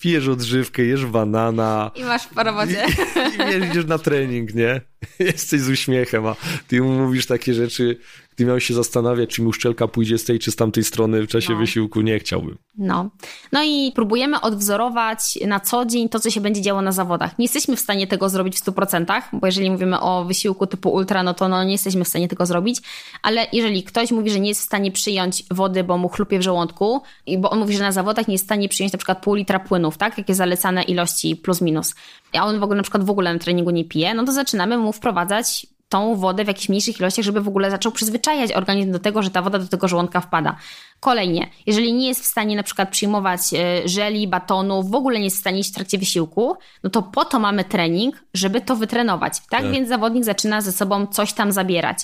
Pijesz 0.00 0.28
odżywkę, 0.28 0.82
jesz 0.82 1.06
banana. 1.06 1.90
I 1.94 2.04
masz 2.04 2.28
w 2.28 2.36
robocie. 2.36 2.86
I, 3.16 3.64
i, 3.64 3.70
idziesz 3.70 3.86
na 3.86 3.98
trening, 3.98 4.54
nie? 4.54 4.80
Jesteś 5.18 5.60
z 5.60 5.68
uśmiechem, 5.68 6.26
a 6.26 6.36
ty 6.68 6.82
mu 6.82 6.92
mówisz 6.92 7.26
takie 7.26 7.54
rzeczy, 7.54 7.98
gdy 8.36 8.44
miał 8.44 8.60
się 8.60 8.74
zastanawiać, 8.74 9.30
czy 9.30 9.42
mi 9.42 9.48
uszczelka 9.48 9.88
pójdzie 9.88 10.18
z 10.18 10.24
tej 10.24 10.38
czy 10.38 10.50
z 10.50 10.56
tamtej 10.56 10.84
strony 10.84 11.22
w 11.22 11.28
czasie 11.28 11.52
no. 11.52 11.58
wysiłku, 11.58 12.00
nie 12.00 12.18
chciałbym. 12.18 12.58
No. 12.78 13.10
no 13.52 13.64
i 13.64 13.92
próbujemy 13.94 14.40
odwzorować 14.40 15.38
na 15.46 15.60
co 15.60 15.84
dzień 15.84 16.08
to, 16.08 16.20
co 16.20 16.30
się 16.30 16.40
będzie 16.40 16.62
działo 16.62 16.82
na 16.82 16.92
zawodach. 16.92 17.38
Nie 17.38 17.44
jesteśmy 17.44 17.76
w 17.76 17.80
stanie 17.80 18.06
tego 18.06 18.28
zrobić 18.28 18.56
w 18.56 18.64
100%, 18.64 19.22
bo 19.32 19.46
jeżeli 19.46 19.70
mówimy 19.70 20.00
o 20.00 20.24
wysiłku 20.24 20.66
typu 20.66 20.90
ultra, 20.90 21.22
no 21.22 21.34
to 21.34 21.48
no 21.48 21.64
nie 21.64 21.72
jesteśmy 21.72 22.04
w 22.04 22.08
stanie 22.08 22.28
tego 22.28 22.46
zrobić, 22.46 22.80
ale 23.22 23.46
jeżeli 23.52 23.82
ktoś 23.82 24.10
mówi, 24.10 24.30
że 24.30 24.40
nie 24.40 24.48
jest 24.48 24.60
w 24.60 24.64
stanie 24.64 24.92
przyjąć 24.92 25.44
wody, 25.50 25.84
bo 25.84 25.98
mu 25.98 26.08
chlupie 26.08 26.38
w 26.38 26.42
żołądku, 26.42 27.02
bo 27.38 27.50
on 27.50 27.58
mówi, 27.58 27.76
że 27.76 27.82
na 27.82 27.92
zawodach 27.92 28.28
nie 28.28 28.34
jest 28.34 28.44
w 28.44 28.48
stanie 28.48 28.68
przyjąć 28.68 28.92
na 28.92 28.98
przykład 28.98 29.22
pół 29.22 29.34
litra 29.34 29.60
płynów, 29.60 29.96
tak? 29.96 30.18
Jakie 30.18 30.34
zalecane 30.34 30.82
ilości 30.82 31.36
plus 31.36 31.60
minus, 31.60 31.94
a 32.36 32.44
on 32.44 32.60
w 32.60 32.62
ogóle 32.62 32.76
na 32.76 32.82
przykład 32.82 33.04
w 33.04 33.10
ogóle 33.10 33.32
na 33.32 33.38
treningu 33.38 33.70
nie 33.70 33.84
pije, 33.84 34.14
no 34.14 34.24
to 34.24 34.32
zaczynamy 34.32 34.78
mu 34.78 34.92
wprowadzać 34.92 35.66
tą 35.88 36.16
wodę 36.16 36.44
w 36.44 36.48
jakichś 36.48 36.68
mniejszych 36.68 37.00
ilościach, 37.00 37.24
żeby 37.24 37.40
w 37.40 37.48
ogóle 37.48 37.70
zaczął 37.70 37.92
przyzwyczajać 37.92 38.52
organizm 38.52 38.92
do 38.92 38.98
tego, 38.98 39.22
że 39.22 39.30
ta 39.30 39.42
woda 39.42 39.58
do 39.58 39.68
tego 39.68 39.88
żołądka 39.88 40.20
wpada. 40.20 40.56
Kolejnie, 41.00 41.50
jeżeli 41.66 41.92
nie 41.92 42.08
jest 42.08 42.22
w 42.22 42.26
stanie 42.26 42.56
na 42.56 42.62
przykład 42.62 42.88
przyjmować 42.88 43.40
e, 43.54 43.88
żeli, 43.88 44.28
batonu, 44.28 44.82
w 44.82 44.94
ogóle 44.94 45.18
nie 45.18 45.24
jest 45.24 45.36
w 45.36 45.40
stanie 45.40 45.58
iść 45.58 45.70
w 45.70 45.74
trakcie 45.74 45.98
wysiłku, 45.98 46.56
no 46.84 46.90
to 46.90 47.02
po 47.02 47.24
to 47.24 47.38
mamy 47.38 47.64
trening, 47.64 48.24
żeby 48.34 48.60
to 48.60 48.76
wytrenować. 48.76 49.40
Tak, 49.40 49.62
tak. 49.62 49.70
więc 49.70 49.88
zawodnik 49.88 50.24
zaczyna 50.24 50.60
ze 50.60 50.72
sobą 50.72 51.06
coś 51.06 51.32
tam 51.32 51.52
zabierać. 51.52 51.98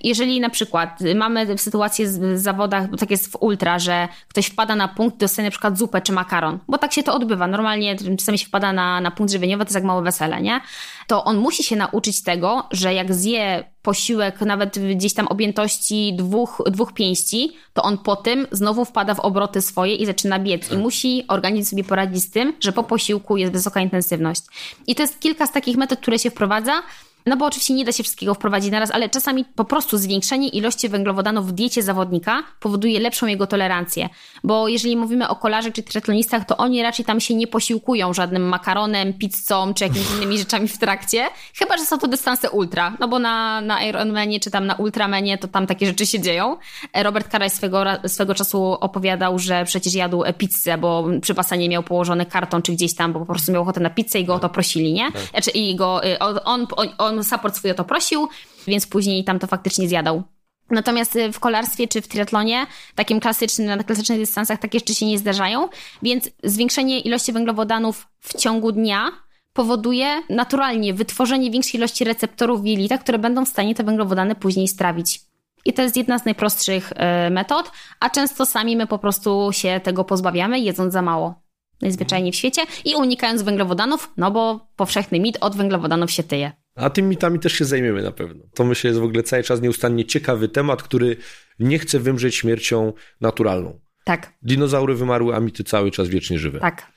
Jeżeli 0.00 0.40
na 0.40 0.50
przykład 0.50 0.98
mamy 1.14 1.58
sytuację 1.58 2.06
w 2.06 2.38
zawodach, 2.38 2.90
bo 2.90 2.96
tak 2.96 3.10
jest 3.10 3.32
w 3.32 3.36
ultra, 3.40 3.78
że 3.78 4.08
ktoś 4.28 4.46
wpada 4.46 4.76
na 4.76 4.88
punkt, 4.88 5.16
dostaje 5.16 5.46
na 5.46 5.50
przykład 5.50 5.78
zupę 5.78 6.00
czy 6.00 6.12
makaron, 6.12 6.58
bo 6.68 6.78
tak 6.78 6.92
się 6.92 7.02
to 7.02 7.14
odbywa. 7.14 7.46
Normalnie 7.46 7.96
czasami 8.18 8.38
się 8.38 8.46
wpada 8.46 8.72
na, 8.72 9.00
na 9.00 9.10
punkt 9.10 9.32
żywieniowy, 9.32 9.64
to 9.64 9.68
jest 9.68 9.74
jak 9.74 9.84
małe 9.84 10.02
wesele, 10.02 10.42
nie? 10.42 10.60
To 11.06 11.24
on 11.24 11.36
musi 11.36 11.62
się 11.62 11.76
nauczyć 11.76 12.22
tego, 12.22 12.66
że 12.70 12.94
jak 12.94 13.14
zje 13.14 13.64
posiłek 13.88 14.40
nawet 14.40 14.78
gdzieś 14.78 15.14
tam 15.14 15.26
objętości 15.28 16.14
dwóch, 16.16 16.62
dwóch 16.66 16.92
pięści, 16.92 17.52
to 17.72 17.82
on 17.82 17.98
po 17.98 18.16
tym 18.16 18.46
znowu 18.52 18.84
wpada 18.84 19.14
w 19.14 19.20
obroty 19.20 19.62
swoje 19.62 19.94
i 19.94 20.06
zaczyna 20.06 20.38
biec. 20.38 20.66
I 20.66 20.70
tak. 20.70 20.78
musi 20.78 21.24
organizm 21.28 21.70
sobie 21.70 21.84
poradzić 21.84 22.22
z 22.22 22.30
tym, 22.30 22.52
że 22.60 22.72
po 22.72 22.82
posiłku 22.82 23.36
jest 23.36 23.52
wysoka 23.52 23.80
intensywność. 23.80 24.42
I 24.86 24.94
to 24.94 25.02
jest 25.02 25.20
kilka 25.20 25.46
z 25.46 25.52
takich 25.52 25.76
metod, 25.76 25.98
które 25.98 26.18
się 26.18 26.30
wprowadza. 26.30 26.82
No 27.28 27.36
bo 27.36 27.46
oczywiście 27.46 27.74
nie 27.74 27.84
da 27.84 27.92
się 27.92 28.02
wszystkiego 28.02 28.34
wprowadzić 28.34 28.70
naraz, 28.70 28.90
ale 28.90 29.08
czasami 29.08 29.44
po 29.44 29.64
prostu 29.64 29.98
zwiększenie 29.98 30.48
ilości 30.48 30.88
węglowodanów 30.88 31.48
w 31.48 31.52
diecie 31.52 31.82
zawodnika 31.82 32.42
powoduje 32.60 33.00
lepszą 33.00 33.26
jego 33.26 33.46
tolerancję. 33.46 34.08
Bo 34.44 34.68
jeżeli 34.68 34.96
mówimy 34.96 35.28
o 35.28 35.36
kolarzach 35.36 35.72
czy 35.72 35.82
triatlonistach, 35.82 36.46
to 36.46 36.56
oni 36.56 36.82
raczej 36.82 37.04
tam 37.04 37.20
się 37.20 37.34
nie 37.34 37.46
posiłkują 37.46 38.14
żadnym 38.14 38.42
makaronem, 38.42 39.14
pizzą 39.14 39.74
czy 39.74 39.84
jakimiś 39.84 40.10
innymi 40.10 40.38
rzeczami 40.38 40.68
w 40.68 40.78
trakcie, 40.78 41.26
chyba 41.54 41.76
że 41.76 41.84
są 41.84 41.98
to 41.98 42.08
dystanse 42.08 42.50
ultra. 42.50 42.96
No 43.00 43.08
bo 43.08 43.18
na, 43.18 43.60
na 43.60 43.84
Ironmanie 43.84 44.40
czy 44.40 44.50
tam 44.50 44.66
na 44.66 44.74
Ultramanie 44.74 45.38
to 45.38 45.48
tam 45.48 45.66
takie 45.66 45.86
rzeczy 45.86 46.06
się 46.06 46.20
dzieją. 46.20 46.56
Robert 46.94 47.28
Karaj 47.28 47.50
swego, 47.50 47.84
swego 48.06 48.34
czasu 48.34 48.62
opowiadał, 48.80 49.38
że 49.38 49.64
przecież 49.64 49.94
jadł 49.94 50.24
pizzę, 50.38 50.78
bo 50.78 51.04
przy 51.22 51.34
basenie 51.34 51.68
miał 51.68 51.82
położony 51.82 52.26
karton 52.26 52.62
czy 52.62 52.72
gdzieś 52.72 52.94
tam, 52.94 53.12
bo 53.12 53.20
po 53.20 53.26
prostu 53.26 53.52
miał 53.52 53.62
ochotę 53.62 53.80
na 53.80 53.90
pizzę 53.90 54.18
i 54.18 54.24
go 54.24 54.34
o 54.34 54.38
to 54.38 54.48
prosili, 54.48 54.92
nie? 54.92 55.10
Znaczy 55.30 55.50
i 55.50 55.76
go, 55.76 56.04
y, 56.06 56.18
on, 56.18 56.66
on, 56.98 57.17
on 57.18 57.24
support 57.24 57.56
swój 57.56 57.70
o 57.70 57.74
to 57.74 57.84
prosił, 57.84 58.28
więc 58.66 58.86
później 58.86 59.24
tam 59.24 59.38
to 59.38 59.46
faktycznie 59.46 59.88
zjadał. 59.88 60.22
Natomiast 60.70 61.16
y, 61.16 61.32
w 61.32 61.40
kolarstwie 61.40 61.88
czy 61.88 62.02
w 62.02 62.08
triatlonie, 62.08 62.66
takim 62.94 63.20
klasycznym, 63.20 63.66
na 63.66 63.84
klasycznych 63.84 64.18
dystansach 64.18 64.58
takie 64.58 64.78
rzeczy 64.78 64.94
się 64.94 65.06
nie 65.06 65.18
zdarzają, 65.18 65.68
więc 66.02 66.30
zwiększenie 66.44 67.00
ilości 67.00 67.32
węglowodanów 67.32 68.06
w 68.20 68.36
ciągu 68.36 68.72
dnia 68.72 69.10
powoduje 69.52 70.22
naturalnie 70.30 70.94
wytworzenie 70.94 71.50
większej 71.50 71.78
ilości 71.78 72.04
receptorów 72.04 72.62
w 72.62 72.66
jelitach, 72.66 73.00
które 73.00 73.18
będą 73.18 73.44
w 73.44 73.48
stanie 73.48 73.74
te 73.74 73.84
węglowodany 73.84 74.34
później 74.34 74.68
strawić. 74.68 75.20
I 75.64 75.72
to 75.72 75.82
jest 75.82 75.96
jedna 75.96 76.18
z 76.18 76.24
najprostszych 76.24 76.92
y, 76.92 77.30
metod, 77.30 77.70
a 78.00 78.10
często 78.10 78.46
sami 78.46 78.76
my 78.76 78.86
po 78.86 78.98
prostu 78.98 79.48
się 79.52 79.80
tego 79.84 80.04
pozbawiamy, 80.04 80.60
jedząc 80.60 80.92
za 80.92 81.02
mało 81.02 81.48
najzwyczajniej 81.82 82.32
w 82.32 82.36
świecie 82.36 82.62
i 82.84 82.94
unikając 82.94 83.42
węglowodanów, 83.42 84.12
no 84.16 84.30
bo 84.30 84.60
powszechny 84.76 85.20
mit 85.20 85.38
od 85.40 85.56
węglowodanów 85.56 86.10
się 86.10 86.22
tyje. 86.22 86.52
A 86.78 86.90
tymi 86.90 87.08
mitami 87.08 87.38
też 87.38 87.52
się 87.52 87.64
zajmiemy 87.64 88.02
na 88.02 88.12
pewno. 88.12 88.44
To 88.54 88.64
myślę 88.64 88.88
jest 88.88 89.00
w 89.00 89.04
ogóle 89.04 89.22
cały 89.22 89.42
czas 89.42 89.60
nieustannie 89.60 90.04
ciekawy 90.04 90.48
temat, 90.48 90.82
który 90.82 91.16
nie 91.58 91.78
chce 91.78 91.98
wymrzeć 91.98 92.34
śmiercią 92.34 92.92
naturalną. 93.20 93.80
Tak. 94.04 94.32
Dinozaury 94.42 94.94
wymarły, 94.94 95.34
a 95.34 95.40
mity 95.40 95.64
cały 95.64 95.90
czas 95.90 96.08
wiecznie 96.08 96.38
żywe. 96.38 96.60
Tak. 96.60 96.92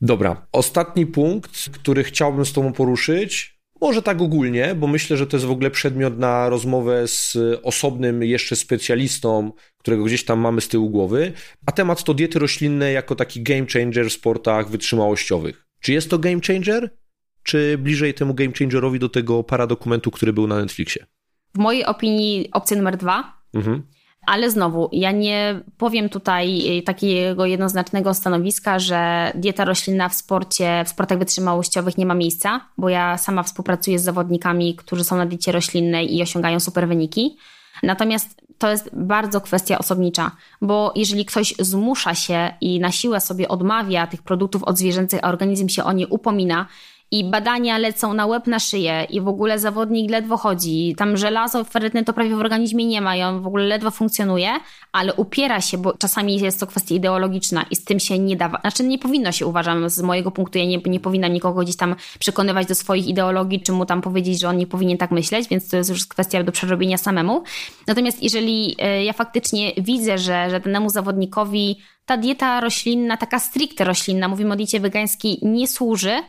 Dobra, 0.00 0.46
ostatni 0.52 1.06
punkt, 1.06 1.70
który 1.72 2.04
chciałbym 2.04 2.46
z 2.46 2.52
Tobą 2.52 2.72
poruszyć, 2.72 3.56
może 3.80 4.02
tak 4.02 4.20
ogólnie, 4.20 4.74
bo 4.74 4.86
myślę, 4.86 5.16
że 5.16 5.26
to 5.26 5.36
jest 5.36 5.46
w 5.46 5.50
ogóle 5.50 5.70
przedmiot 5.70 6.18
na 6.18 6.48
rozmowę 6.48 7.08
z 7.08 7.38
osobnym 7.62 8.22
jeszcze 8.22 8.56
specjalistą, 8.56 9.52
którego 9.78 10.04
gdzieś 10.04 10.24
tam 10.24 10.38
mamy 10.38 10.60
z 10.60 10.68
tyłu 10.68 10.90
głowy, 10.90 11.32
a 11.66 11.72
temat 11.72 12.04
to 12.04 12.14
diety 12.14 12.38
roślinne 12.38 12.92
jako 12.92 13.14
taki 13.14 13.42
game 13.42 13.66
changer 13.72 14.08
w 14.08 14.12
sportach 14.12 14.70
wytrzymałościowych. 14.70 15.66
Czy 15.80 15.92
jest 15.92 16.10
to 16.10 16.18
game 16.18 16.40
changer? 16.46 16.90
Czy 17.46 17.78
bliżej 17.78 18.14
temu 18.14 18.34
game 18.34 18.52
changerowi 18.58 18.98
do 18.98 19.08
tego 19.08 19.44
paradokumentu, 19.44 20.10
który 20.10 20.32
był 20.32 20.46
na 20.46 20.56
Netflixie? 20.56 21.06
W 21.54 21.58
mojej 21.58 21.84
opinii 21.84 22.48
opcja 22.52 22.76
numer 22.76 22.96
dwa. 22.96 23.42
Mhm. 23.54 23.82
Ale 24.26 24.50
znowu, 24.50 24.88
ja 24.92 25.12
nie 25.12 25.60
powiem 25.78 26.08
tutaj 26.08 26.62
takiego 26.86 27.46
jednoznacznego 27.46 28.14
stanowiska, 28.14 28.78
że 28.78 29.32
dieta 29.34 29.64
roślinna 29.64 30.08
w 30.08 30.14
sporcie, 30.14 30.82
w 30.86 30.88
sportach 30.88 31.18
wytrzymałościowych 31.18 31.98
nie 31.98 32.06
ma 32.06 32.14
miejsca, 32.14 32.60
bo 32.78 32.88
ja 32.88 33.18
sama 33.18 33.42
współpracuję 33.42 33.98
z 33.98 34.04
zawodnikami, 34.04 34.76
którzy 34.76 35.04
są 35.04 35.16
na 35.16 35.26
diecie 35.26 35.52
roślinnej 35.52 36.16
i 36.16 36.22
osiągają 36.22 36.60
super 36.60 36.88
wyniki. 36.88 37.36
Natomiast 37.82 38.42
to 38.58 38.70
jest 38.70 38.90
bardzo 38.92 39.40
kwestia 39.40 39.78
osobnicza, 39.78 40.30
bo 40.62 40.92
jeżeli 40.96 41.24
ktoś 41.24 41.54
zmusza 41.58 42.14
się 42.14 42.50
i 42.60 42.80
na 42.80 42.92
siłę 42.92 43.20
sobie 43.20 43.48
odmawia 43.48 44.06
tych 44.06 44.22
produktów 44.22 44.64
odzwierzęcych, 44.64 45.20
a 45.22 45.28
organizm 45.28 45.68
się 45.68 45.84
o 45.84 45.92
nie 45.92 46.08
upomina, 46.08 46.66
i 47.10 47.24
badania 47.24 47.78
lecą 47.78 48.14
na 48.14 48.26
łeb, 48.26 48.46
na 48.46 48.58
szyję 48.58 49.06
i 49.10 49.20
w 49.20 49.28
ogóle 49.28 49.58
zawodnik 49.58 50.10
ledwo 50.10 50.36
chodzi. 50.36 50.94
Tam 50.98 51.16
żelazo 51.16 51.64
ferytne 51.64 52.04
to 52.04 52.12
prawie 52.12 52.36
w 52.36 52.38
organizmie 52.38 52.86
nie 52.86 53.00
ma 53.00 53.16
i 53.16 53.22
on 53.22 53.42
w 53.42 53.46
ogóle 53.46 53.64
ledwo 53.64 53.90
funkcjonuje, 53.90 54.50
ale 54.92 55.14
upiera 55.14 55.60
się, 55.60 55.78
bo 55.78 55.96
czasami 55.98 56.40
jest 56.40 56.60
to 56.60 56.66
kwestia 56.66 56.94
ideologiczna 56.94 57.64
i 57.70 57.76
z 57.76 57.84
tym 57.84 58.00
się 58.00 58.18
nie 58.18 58.36
da, 58.36 58.48
znaczy 58.60 58.84
nie 58.84 58.98
powinno 58.98 59.32
się 59.32 59.46
uważam 59.46 59.90
z 59.90 60.02
mojego 60.02 60.30
punktu, 60.30 60.58
ja 60.58 60.64
nie, 60.64 60.78
nie 60.86 61.00
powinnam 61.00 61.32
nikogo 61.32 61.60
gdzieś 61.60 61.76
tam 61.76 61.96
przekonywać 62.18 62.66
do 62.66 62.74
swoich 62.74 63.08
ideologii, 63.08 63.60
czy 63.60 63.72
mu 63.72 63.86
tam 63.86 64.02
powiedzieć, 64.02 64.40
że 64.40 64.48
on 64.48 64.56
nie 64.56 64.66
powinien 64.66 64.98
tak 64.98 65.10
myśleć, 65.10 65.48
więc 65.48 65.68
to 65.68 65.76
jest 65.76 65.90
już 65.90 66.06
kwestia 66.06 66.42
do 66.42 66.52
przerobienia 66.52 66.98
samemu. 66.98 67.42
Natomiast 67.86 68.22
jeżeli 68.22 68.76
e, 68.78 69.04
ja 69.04 69.12
faktycznie 69.12 69.72
widzę, 69.78 70.18
że, 70.18 70.50
że 70.50 70.60
danemu 70.60 70.90
zawodnikowi 70.90 71.76
ta 72.06 72.16
dieta 72.16 72.60
roślinna, 72.60 73.16
taka 73.16 73.38
stricte 73.38 73.84
roślinna, 73.84 74.28
mówimy 74.28 74.52
o 74.52 74.56
diecie 74.56 74.80
wegańskiej, 74.80 75.38
nie 75.42 75.68
służy, 75.68 76.22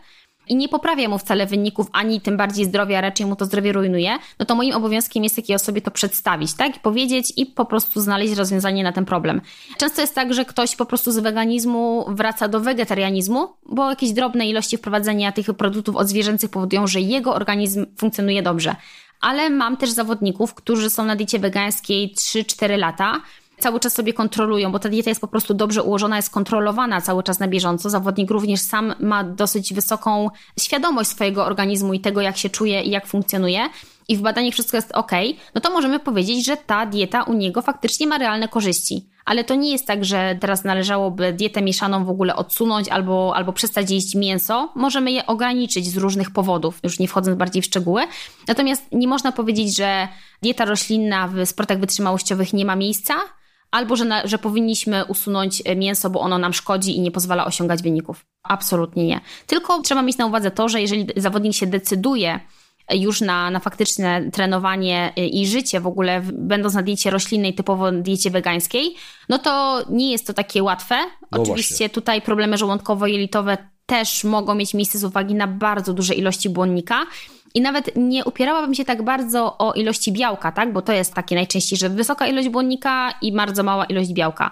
i 0.50 0.56
nie 0.56 0.70
poprawia 0.70 1.10
mu 1.10 1.18
wcale 1.18 1.46
wyników, 1.46 1.88
ani 1.94 2.22
tym 2.22 2.38
bardziej 2.38 2.66
zdrowia, 2.66 3.02
raczej 3.02 3.26
mu 3.26 3.36
to 3.36 3.46
zdrowie 3.46 3.72
rujnuje, 3.72 4.18
no 4.40 4.46
to 4.46 4.56
moim 4.56 4.76
obowiązkiem 4.76 5.24
jest 5.24 5.36
takiej 5.36 5.56
osobie 5.56 5.82
to 5.82 5.92
przedstawić, 5.92 6.54
tak? 6.54 6.78
I 6.78 6.80
powiedzieć 6.80 7.34
i 7.38 7.46
po 7.46 7.66
prostu 7.66 8.02
znaleźć 8.02 8.34
rozwiązanie 8.34 8.84
na 8.84 8.92
ten 8.92 9.06
problem. 9.06 9.42
Często 9.78 10.02
jest 10.02 10.16
tak, 10.16 10.34
że 10.34 10.46
ktoś 10.46 10.76
po 10.76 10.86
prostu 10.86 11.12
z 11.12 11.20
weganizmu 11.20 12.06
wraca 12.08 12.48
do 12.48 12.60
wegetarianizmu, 12.60 13.48
bo 13.66 13.90
jakieś 13.90 14.12
drobne 14.12 14.48
ilości 14.48 14.78
wprowadzenia 14.78 15.32
tych 15.32 15.46
produktów 15.46 15.96
odzwierzęcych 15.96 16.50
powodują, 16.50 16.88
że 16.88 17.02
jego 17.02 17.34
organizm 17.36 17.86
funkcjonuje 17.98 18.44
dobrze. 18.44 18.76
Ale 19.22 19.50
mam 19.50 19.78
też 19.78 19.90
zawodników, 19.90 20.54
którzy 20.54 20.90
są 20.90 21.06
na 21.06 21.16
diecie 21.16 21.40
wegańskiej 21.40 22.14
3-4 22.16 22.78
lata, 22.78 23.22
cały 23.60 23.80
czas 23.80 23.94
sobie 23.94 24.14
kontrolują, 24.14 24.72
bo 24.72 24.80
ta 24.80 24.90
dieta 24.90 25.10
jest 25.10 25.22
po 25.22 25.28
prostu 25.28 25.54
dobrze 25.54 25.84
ułożona, 25.84 26.16
jest 26.16 26.30
kontrolowana 26.30 27.02
cały 27.02 27.24
czas 27.24 27.40
na 27.40 27.48
bieżąco. 27.48 27.90
Zawodnik 27.90 28.32
również 28.32 28.62
sam 28.62 28.96
ma 29.00 29.24
dosyć 29.24 29.74
wysoką 29.74 30.30
świadomość 30.60 31.10
swojego 31.10 31.46
organizmu 31.46 31.94
i 31.94 32.00
tego, 32.00 32.22
jak 32.22 32.38
się 32.38 32.50
czuje 32.50 32.82
i 32.82 32.90
jak 32.90 33.08
funkcjonuje. 33.08 33.70
I 34.10 34.18
w 34.18 34.22
badaniach 34.22 34.54
wszystko 34.54 34.78
jest 34.78 34.92
ok, 34.92 35.12
no 35.56 35.62
to 35.62 35.70
możemy 35.70 36.00
powiedzieć, 36.00 36.46
że 36.46 36.58
ta 36.58 36.86
dieta 36.86 37.24
u 37.24 37.34
niego 37.34 37.62
faktycznie 37.62 38.08
ma 38.08 38.18
realne 38.18 38.48
korzyści. 38.48 39.06
Ale 39.26 39.44
to 39.44 39.56
nie 39.56 39.72
jest 39.72 39.88
tak, 39.88 40.06
że 40.06 40.38
teraz 40.40 40.64
należałoby 40.64 41.34
dietę 41.34 41.62
mieszaną 41.62 42.06
w 42.06 42.10
ogóle 42.10 42.36
odsunąć 42.36 42.90
albo, 42.90 43.34
albo 43.36 43.54
przestać 43.54 43.92
jeść 43.92 44.16
mięso. 44.16 44.72
Możemy 44.76 45.12
je 45.12 45.26
ograniczyć 45.26 45.88
z 45.88 45.98
różnych 45.98 46.32
powodów, 46.32 46.80
już 46.84 47.00
nie 47.00 47.08
wchodząc 47.08 47.38
bardziej 47.38 47.62
w 47.62 47.66
szczegóły. 47.66 48.02
Natomiast 48.48 48.84
nie 48.92 49.08
można 49.08 49.32
powiedzieć, 49.32 49.76
że 49.76 50.08
dieta 50.42 50.66
roślinna 50.66 51.28
w 51.28 51.46
sportach 51.46 51.80
wytrzymałościowych 51.80 52.54
nie 52.54 52.66
ma 52.66 52.76
miejsca, 52.76 53.14
albo 53.72 53.96
że, 53.96 54.06
na, 54.06 54.28
że 54.28 54.38
powinniśmy 54.38 55.06
usunąć 55.06 55.62
e, 55.66 55.76
mięso, 55.76 56.10
bo 56.10 56.20
ono 56.20 56.38
nam 56.38 56.54
szkodzi 56.54 56.98
i 56.98 57.02
nie 57.02 57.12
pozwala 57.12 57.46
osiągać 57.46 57.84
wyników. 57.84 58.26
Absolutnie 58.44 59.08
nie. 59.08 59.22
Tylko 59.48 59.82
trzeba 59.82 60.02
mieć 60.02 60.18
na 60.18 60.26
uwadze 60.26 60.52
to, 60.52 60.70
że 60.70 60.82
jeżeli 60.82 61.08
zawodnik 61.16 61.54
się 61.54 61.68
decyduje 61.68 62.40
e, 62.88 62.98
już 62.98 63.22
na, 63.22 63.52
na 63.52 63.60
faktyczne 63.60 64.32
trenowanie 64.32 65.14
e, 65.18 65.28
i 65.28 65.48
życie 65.48 65.80
w 65.80 65.88
ogóle, 65.88 66.22
będąc 66.34 66.74
na 66.74 66.82
diecie 66.82 67.10
roślinnej, 67.10 67.54
typowo 67.54 67.92
diecie 67.92 68.32
wegańskiej, 68.32 68.96
no 69.30 69.40
to 69.40 69.84
nie 69.90 70.12
jest 70.12 70.28
to 70.28 70.34
takie 70.34 70.64
łatwe. 70.64 70.96
No 71.32 71.42
Oczywiście 71.42 71.76
właśnie. 71.76 71.90
tutaj 71.90 72.22
problemy 72.22 72.58
żołądkowo-jelitowe 72.58 73.58
też 73.88 74.24
mogą 74.24 74.56
mieć 74.56 74.74
miejsce 74.74 74.98
z 74.98 75.04
uwagi 75.04 75.36
na 75.36 75.48
bardzo 75.48 75.94
duże 75.94 76.14
ilości 76.14 76.50
błonnika. 76.50 77.06
I 77.54 77.62
nawet 77.62 77.92
nie 77.96 78.26
upierałabym 78.26 78.76
się 78.76 78.86
tak 78.86 79.04
bardzo 79.04 79.58
o 79.58 79.74
ilości 79.74 80.12
białka, 80.12 80.52
tak? 80.52 80.74
Bo 80.74 80.82
to 80.82 80.94
jest 80.94 81.14
takie 81.14 81.36
najczęściej, 81.36 81.80
że 81.80 81.90
wysoka 81.90 82.28
ilość 82.28 82.50
błonnika 82.50 83.14
i 83.22 83.32
bardzo 83.32 83.64
mała 83.64 83.86
ilość 83.86 84.14
białka 84.14 84.52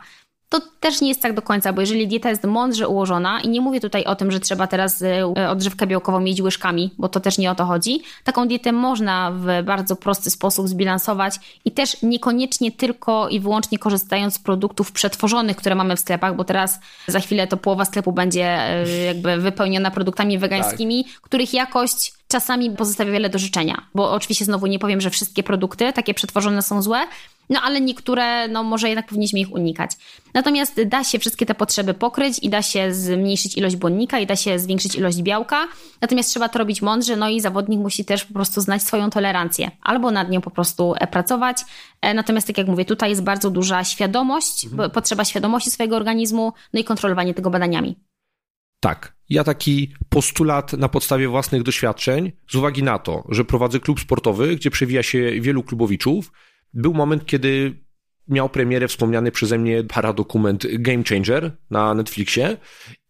to 0.59 0.67
też 0.79 1.01
nie 1.01 1.07
jest 1.07 1.21
tak 1.21 1.33
do 1.33 1.41
końca, 1.41 1.73
bo 1.73 1.81
jeżeli 1.81 2.07
dieta 2.07 2.29
jest 2.29 2.43
mądrze 2.43 2.87
ułożona, 2.87 3.41
i 3.41 3.49
nie 3.49 3.61
mówię 3.61 3.79
tutaj 3.79 4.03
o 4.03 4.15
tym, 4.15 4.31
że 4.31 4.39
trzeba 4.39 4.67
teraz 4.67 5.01
e, 5.01 5.49
odżywkę 5.49 5.87
białkową 5.87 6.19
mieć 6.19 6.41
łyżkami, 6.41 6.91
bo 6.97 7.09
to 7.09 7.19
też 7.19 7.37
nie 7.37 7.51
o 7.51 7.55
to 7.55 7.65
chodzi, 7.65 8.01
taką 8.23 8.47
dietę 8.47 8.71
można 8.71 9.31
w 9.31 9.63
bardzo 9.63 9.95
prosty 9.95 10.29
sposób 10.29 10.67
zbilansować 10.67 11.35
i 11.65 11.71
też 11.71 12.01
niekoniecznie 12.01 12.71
tylko 12.71 13.29
i 13.29 13.39
wyłącznie 13.39 13.79
korzystając 13.79 14.33
z 14.33 14.39
produktów 14.39 14.91
przetworzonych, 14.91 15.57
które 15.57 15.75
mamy 15.75 15.95
w 15.95 15.99
sklepach, 15.99 16.35
bo 16.35 16.43
teraz 16.43 16.79
za 17.07 17.19
chwilę 17.19 17.47
to 17.47 17.57
połowa 17.57 17.85
sklepu 17.85 18.11
będzie 18.11 18.45
e, 18.45 19.05
jakby 19.05 19.37
wypełniona 19.37 19.91
produktami 19.91 20.37
wegańskimi, 20.37 21.03
tak. 21.03 21.21
których 21.21 21.53
jakość 21.53 22.13
czasami 22.27 22.71
pozostawia 22.71 23.11
wiele 23.11 23.29
do 23.29 23.39
życzenia. 23.39 23.85
Bo 23.95 24.11
oczywiście 24.11 24.45
znowu 24.45 24.67
nie 24.67 24.79
powiem, 24.79 25.01
że 25.01 25.09
wszystkie 25.09 25.43
produkty 25.43 25.93
takie 25.93 26.13
przetworzone 26.13 26.61
są 26.61 26.81
złe, 26.81 27.07
no 27.49 27.61
ale 27.61 27.81
niektóre, 27.81 28.47
no 28.47 28.63
może 28.63 28.87
jednak 28.87 29.07
powinniśmy 29.07 29.39
ich 29.39 29.51
unikać. 29.51 29.91
Natomiast 30.35 30.83
da 30.83 31.03
się 31.03 31.19
wszystkie 31.19 31.45
te 31.45 31.55
potrzeby 31.55 31.93
pokryć 31.93 32.39
i 32.39 32.49
da 32.49 32.61
się 32.61 32.93
zmniejszyć 32.93 33.57
ilość 33.57 33.75
błonnika 33.75 34.19
i 34.19 34.25
da 34.27 34.35
się 34.35 34.59
zwiększyć 34.59 34.95
ilość 34.95 35.21
białka. 35.21 35.67
Natomiast 36.01 36.29
trzeba 36.29 36.49
to 36.49 36.59
robić 36.59 36.81
mądrze, 36.81 37.15
no 37.15 37.29
i 37.29 37.41
zawodnik 37.41 37.79
musi 37.79 38.05
też 38.05 38.25
po 38.25 38.33
prostu 38.33 38.61
znać 38.61 38.83
swoją 38.83 39.09
tolerancję 39.09 39.71
albo 39.81 40.11
nad 40.11 40.29
nią 40.29 40.41
po 40.41 40.51
prostu 40.51 40.93
e, 40.97 41.07
pracować. 41.07 41.57
E, 42.01 42.13
natomiast 42.13 42.47
tak 42.47 42.57
jak 42.57 42.67
mówię, 42.67 42.85
tutaj 42.85 43.09
jest 43.09 43.23
bardzo 43.23 43.49
duża 43.51 43.83
świadomość, 43.83 44.65
mhm. 44.65 44.91
potrzeba 44.91 45.25
świadomości 45.25 45.71
swojego 45.71 45.95
organizmu, 45.95 46.53
no 46.73 46.79
i 46.79 46.83
kontrolowanie 46.83 47.33
tego 47.33 47.49
badaniami. 47.49 47.95
Tak. 48.79 49.15
Ja 49.29 49.43
taki 49.43 49.93
postulat 50.09 50.73
na 50.73 50.89
podstawie 50.89 51.27
własnych 51.27 51.63
doświadczeń, 51.63 52.31
z 52.49 52.55
uwagi 52.55 52.83
na 52.83 52.99
to, 52.99 53.23
że 53.29 53.45
prowadzę 53.45 53.79
klub 53.79 53.99
sportowy, 53.99 54.55
gdzie 54.55 54.71
przewija 54.71 55.03
się 55.03 55.41
wielu 55.41 55.63
klubowiczów, 55.63 56.31
był 56.73 56.93
moment, 56.93 57.25
kiedy 57.25 57.84
miał 58.27 58.49
premierę 58.49 58.87
wspomniany 58.87 59.31
przeze 59.31 59.57
mnie 59.57 59.83
paradokument 59.83 60.67
Game 60.79 61.03
Changer 61.03 61.57
na 61.69 61.93
Netflixie 61.93 62.57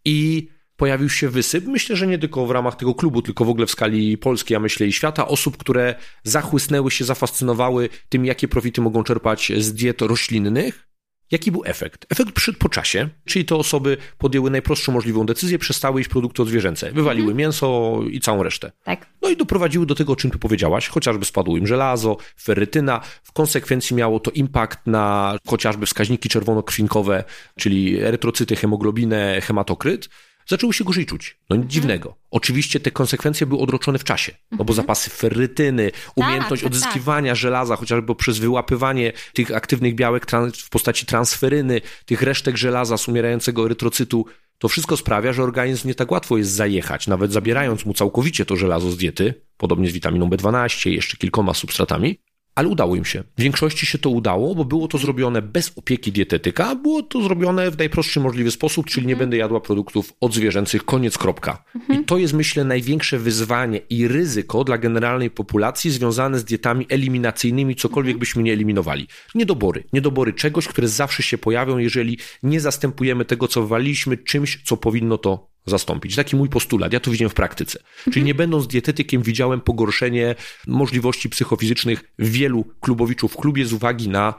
i 0.05 0.47
pojawił 0.75 1.09
się 1.09 1.29
wysyp, 1.29 1.65
myślę, 1.65 1.95
że 1.95 2.07
nie 2.07 2.19
tylko 2.19 2.45
w 2.45 2.51
ramach 2.51 2.75
tego 2.75 2.95
klubu, 2.95 3.21
tylko 3.21 3.45
w 3.45 3.49
ogóle 3.49 3.65
w 3.65 3.71
skali 3.71 4.17
polskiej, 4.17 4.57
a 4.57 4.59
myślę 4.59 4.87
i 4.87 4.93
świata, 4.93 5.27
osób, 5.27 5.57
które 5.57 5.95
zachłysnęły 6.23 6.91
się, 6.91 7.05
zafascynowały 7.05 7.89
tym, 8.09 8.25
jakie 8.25 8.47
profity 8.47 8.81
mogą 8.81 9.03
czerpać 9.03 9.51
z 9.57 9.73
diet 9.73 10.01
roślinnych 10.01 10.87
Jaki 11.31 11.51
był 11.51 11.61
efekt? 11.65 12.05
Efekt 12.09 12.31
przyszedł 12.31 12.57
po 12.57 12.69
czasie, 12.69 13.09
czyli 13.25 13.45
te 13.45 13.55
osoby 13.55 13.97
podjęły 14.17 14.51
najprostszą 14.51 14.91
możliwą 14.91 15.25
decyzję, 15.25 15.59
przestały 15.59 15.99
jeść 15.99 16.09
produkty 16.09 16.41
odzwierzęce, 16.41 16.91
wywaliły 16.91 17.27
mhm. 17.27 17.37
mięso 17.37 17.99
i 18.09 18.19
całą 18.19 18.43
resztę. 18.43 18.71
Tak. 18.83 19.05
No 19.21 19.29
i 19.29 19.37
doprowadziły 19.37 19.85
do 19.85 19.95
tego, 19.95 20.13
o 20.13 20.15
czym 20.15 20.31
tu 20.31 20.39
powiedziałaś, 20.39 20.87
chociażby 20.87 21.25
spadło 21.25 21.57
im 21.57 21.67
żelazo, 21.67 22.17
ferytyna, 22.41 23.01
w 23.23 23.31
konsekwencji 23.31 23.95
miało 23.95 24.19
to 24.19 24.31
impact 24.31 24.79
na 24.85 25.37
chociażby 25.47 25.85
wskaźniki 25.85 26.29
czerwonokrwinkowe, 26.29 27.23
czyli 27.59 27.99
erytrocyty, 27.99 28.55
hemoglobinę, 28.55 29.41
hematokryt, 29.41 30.09
zaczęły 30.47 30.73
się 30.73 30.83
gorzej 30.83 31.05
czuć. 31.05 31.37
No 31.49 31.55
nic 31.55 31.63
mhm. 31.63 31.69
dziwnego. 31.69 32.15
Oczywiście 32.31 32.79
te 32.79 32.91
konsekwencje 32.91 33.47
były 33.47 33.61
odroczone 33.61 33.99
w 33.99 34.03
czasie, 34.03 34.31
no 34.51 34.57
bo 34.57 34.61
mhm. 34.63 34.75
zapasy 34.75 35.09
ferytyny, 35.09 35.91
umiejętność 36.15 36.63
tak, 36.63 36.71
tak, 36.71 36.77
odzyskiwania 36.77 37.31
tak. 37.31 37.39
żelaza, 37.39 37.75
chociażby 37.75 38.15
przez 38.15 38.37
wyłapywanie 38.39 39.13
tych 39.33 39.55
aktywnych 39.55 39.95
białek 39.95 40.25
w 40.63 40.69
postaci 40.69 41.05
transferyny, 41.05 41.81
tych 42.05 42.21
resztek 42.21 42.57
żelaza 42.57 42.97
z 42.97 43.07
umierającego 43.07 43.65
erytrocytu, 43.65 44.25
to 44.57 44.67
wszystko 44.67 44.97
sprawia, 44.97 45.33
że 45.33 45.43
organizm 45.43 45.87
nie 45.87 45.95
tak 45.95 46.11
łatwo 46.11 46.37
jest 46.37 46.51
zajechać, 46.51 47.07
nawet 47.07 47.31
zabierając 47.31 47.85
mu 47.85 47.93
całkowicie 47.93 48.45
to 48.45 48.55
żelazo 48.55 48.91
z 48.91 48.97
diety, 48.97 49.33
podobnie 49.57 49.89
z 49.89 49.93
witaminą 49.93 50.29
B12 50.29 50.89
i 50.89 50.93
jeszcze 50.93 51.17
kilkoma 51.17 51.53
substratami, 51.53 52.19
ale 52.55 52.67
udało 52.67 52.95
im 52.95 53.05
się. 53.05 53.23
W 53.37 53.41
większości 53.41 53.85
się 53.85 53.97
to 53.97 54.09
udało, 54.09 54.55
bo 54.55 54.65
było 54.65 54.87
to 54.87 54.97
zrobione 54.97 55.41
bez 55.41 55.71
opieki 55.75 56.11
dietetyka, 56.11 56.75
było 56.75 57.03
to 57.03 57.21
zrobione 57.21 57.71
w 57.71 57.77
najprostszy 57.77 58.19
możliwy 58.19 58.51
sposób, 58.51 58.85
czyli 58.85 59.07
nie 59.07 59.13
mhm. 59.13 59.19
będę 59.29 59.37
jadła 59.37 59.59
produktów 59.59 60.13
odzwierzęcych, 60.21 60.85
koniec, 60.85 61.17
kropka. 61.17 61.63
Mhm. 61.75 62.01
I 62.01 62.05
to 62.05 62.17
jest, 62.17 62.33
myślę, 62.33 62.63
największe 62.63 63.19
wyzwanie 63.19 63.77
i 63.89 64.07
ryzyko 64.07 64.63
dla 64.63 64.77
generalnej 64.77 65.29
populacji 65.29 65.91
związane 65.91 66.39
z 66.39 66.43
dietami 66.43 66.85
eliminacyjnymi, 66.89 67.75
cokolwiek 67.75 68.11
mhm. 68.11 68.19
byśmy 68.19 68.43
nie 68.43 68.53
eliminowali. 68.53 69.07
Niedobory. 69.35 69.83
Niedobory 69.93 70.33
czegoś, 70.33 70.67
które 70.67 70.87
zawsze 70.87 71.23
się 71.23 71.37
pojawią, 71.37 71.77
jeżeli 71.77 72.17
nie 72.43 72.59
zastępujemy 72.59 73.25
tego, 73.25 73.47
co 73.47 73.67
waliśmy, 73.67 74.17
czymś, 74.17 74.61
co 74.63 74.77
powinno 74.77 75.17
to 75.17 75.54
zastąpić. 75.65 76.15
Taki 76.15 76.35
mój 76.35 76.49
postulat, 76.49 76.93
ja 76.93 76.99
to 76.99 77.11
widziałem 77.11 77.29
w 77.29 77.33
praktyce. 77.33 77.79
Mhm. 77.79 78.13
Czyli 78.13 78.25
nie 78.25 78.35
będąc 78.35 78.67
dietetykiem, 78.67 79.21
widziałem 79.21 79.61
pogorszenie 79.61 80.35
możliwości 80.67 81.29
psychofizycznych 81.29 82.03
wielu 82.19 82.65
klubowiczów 82.81 83.33
w 83.33 83.37
klubie 83.37 83.65
z 83.65 83.73
uwagi 83.73 84.09
na 84.09 84.33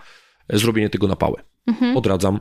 zrobienie 0.51 0.91
tego 0.91 1.07
na 1.07 1.17
pałę. 1.17 1.43
Mhm. 1.67 1.97
Odradzam. 1.97 2.41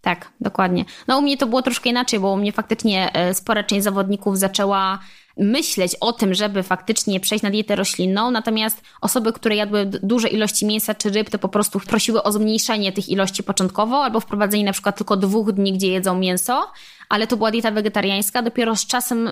Tak, 0.00 0.32
dokładnie. 0.40 0.84
No 1.08 1.18
u 1.18 1.22
mnie 1.22 1.36
to 1.36 1.46
było 1.46 1.62
troszkę 1.62 1.90
inaczej, 1.90 2.20
bo 2.20 2.32
u 2.32 2.36
mnie 2.36 2.52
faktycznie 2.52 3.12
e, 3.12 3.34
spora 3.34 3.64
część 3.64 3.84
zawodników 3.84 4.38
zaczęła 4.38 4.98
myśleć 5.38 5.96
o 6.00 6.12
tym, 6.12 6.34
żeby 6.34 6.62
faktycznie 6.62 7.20
przejść 7.20 7.42
na 7.42 7.50
dietę 7.50 7.76
roślinną, 7.76 8.30
natomiast 8.30 8.82
osoby, 9.00 9.32
które 9.32 9.56
jadły 9.56 9.86
duże 9.86 10.28
ilości 10.28 10.66
mięsa 10.66 10.94
czy 10.94 11.10
ryb, 11.10 11.30
to 11.30 11.38
po 11.38 11.48
prostu 11.48 11.80
prosiły 11.80 12.22
o 12.22 12.32
zmniejszenie 12.32 12.92
tych 12.92 13.08
ilości 13.08 13.42
początkowo 13.42 14.04
albo 14.04 14.20
wprowadzenie 14.20 14.64
na 14.64 14.72
przykład 14.72 14.96
tylko 14.96 15.16
dwóch 15.16 15.52
dni, 15.52 15.72
gdzie 15.72 15.88
jedzą 15.88 16.18
mięso, 16.18 16.72
ale 17.08 17.26
to 17.26 17.36
była 17.36 17.50
dieta 17.50 17.70
wegetariańska. 17.70 18.42
Dopiero 18.42 18.76
z 18.76 18.86
czasem, 18.86 19.30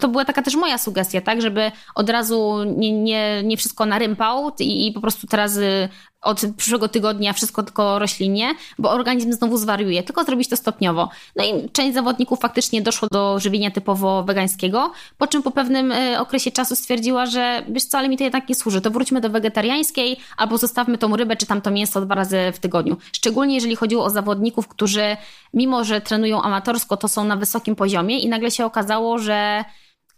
to 0.00 0.08
była 0.08 0.24
taka 0.24 0.42
też 0.42 0.56
moja 0.56 0.78
sugestia, 0.78 1.20
tak, 1.20 1.42
żeby 1.42 1.72
od 1.94 2.10
razu 2.10 2.64
nie, 2.76 2.92
nie, 2.92 3.42
nie 3.44 3.56
wszystko 3.56 3.86
narympał 3.86 4.52
i, 4.58 4.86
i 4.86 4.92
po 4.92 5.00
prostu 5.00 5.26
teraz 5.26 5.56
y, 5.56 5.88
od 6.22 6.42
przyszłego 6.56 6.88
tygodnia 6.88 7.32
wszystko 7.32 7.62
tylko 7.62 7.98
roślinie, 7.98 8.54
bo 8.78 8.90
organizm 8.90 9.32
znowu 9.32 9.56
zwariuje, 9.56 10.02
tylko 10.02 10.24
zrobić 10.24 10.48
to 10.48 10.56
stopniowo. 10.56 11.08
No 11.36 11.44
i 11.44 11.70
część 11.70 11.94
zawodników 11.94 12.40
faktycznie 12.40 12.82
doszło 12.82 13.08
do 13.08 13.38
żywienia 13.38 13.70
typowo 13.70 14.22
wegańskiego, 14.22 14.92
po 15.18 15.26
czym 15.26 15.42
po 15.42 15.50
pewnym 15.50 15.92
y, 15.92 16.20
okresie 16.20 16.50
czasu 16.50 16.76
stwierdziła, 16.76 17.26
że 17.26 17.62
wiesz 17.68 17.84
co, 17.84 17.98
ale 17.98 18.08
mi 18.08 18.16
to 18.16 18.24
jednak 18.24 18.48
nie 18.48 18.54
służy, 18.54 18.80
to 18.80 18.90
wróćmy 18.90 19.20
do 19.20 19.30
wegetariańskiej 19.30 20.16
albo 20.36 20.58
zostawmy 20.58 20.98
tą 20.98 21.16
rybę 21.16 21.36
czy 21.36 21.46
tam 21.46 21.60
to 21.60 21.70
mięso 21.70 22.00
dwa 22.00 22.14
razy 22.14 22.38
w 22.54 22.58
tygodniu. 22.58 22.96
Szczególnie 23.12 23.54
jeżeli 23.54 23.76
chodziło 23.76 24.04
o 24.04 24.10
zawodników, 24.10 24.68
którzy 24.68 25.16
mimo, 25.54 25.84
że 25.84 26.00
trenują 26.00 26.42
amatorsko, 26.42 26.96
to 26.96 27.08
są 27.08 27.17
na 27.24 27.36
wysokim 27.36 27.76
poziomie 27.76 28.18
i 28.18 28.28
nagle 28.28 28.50
się 28.50 28.64
okazało, 28.64 29.18
że 29.18 29.64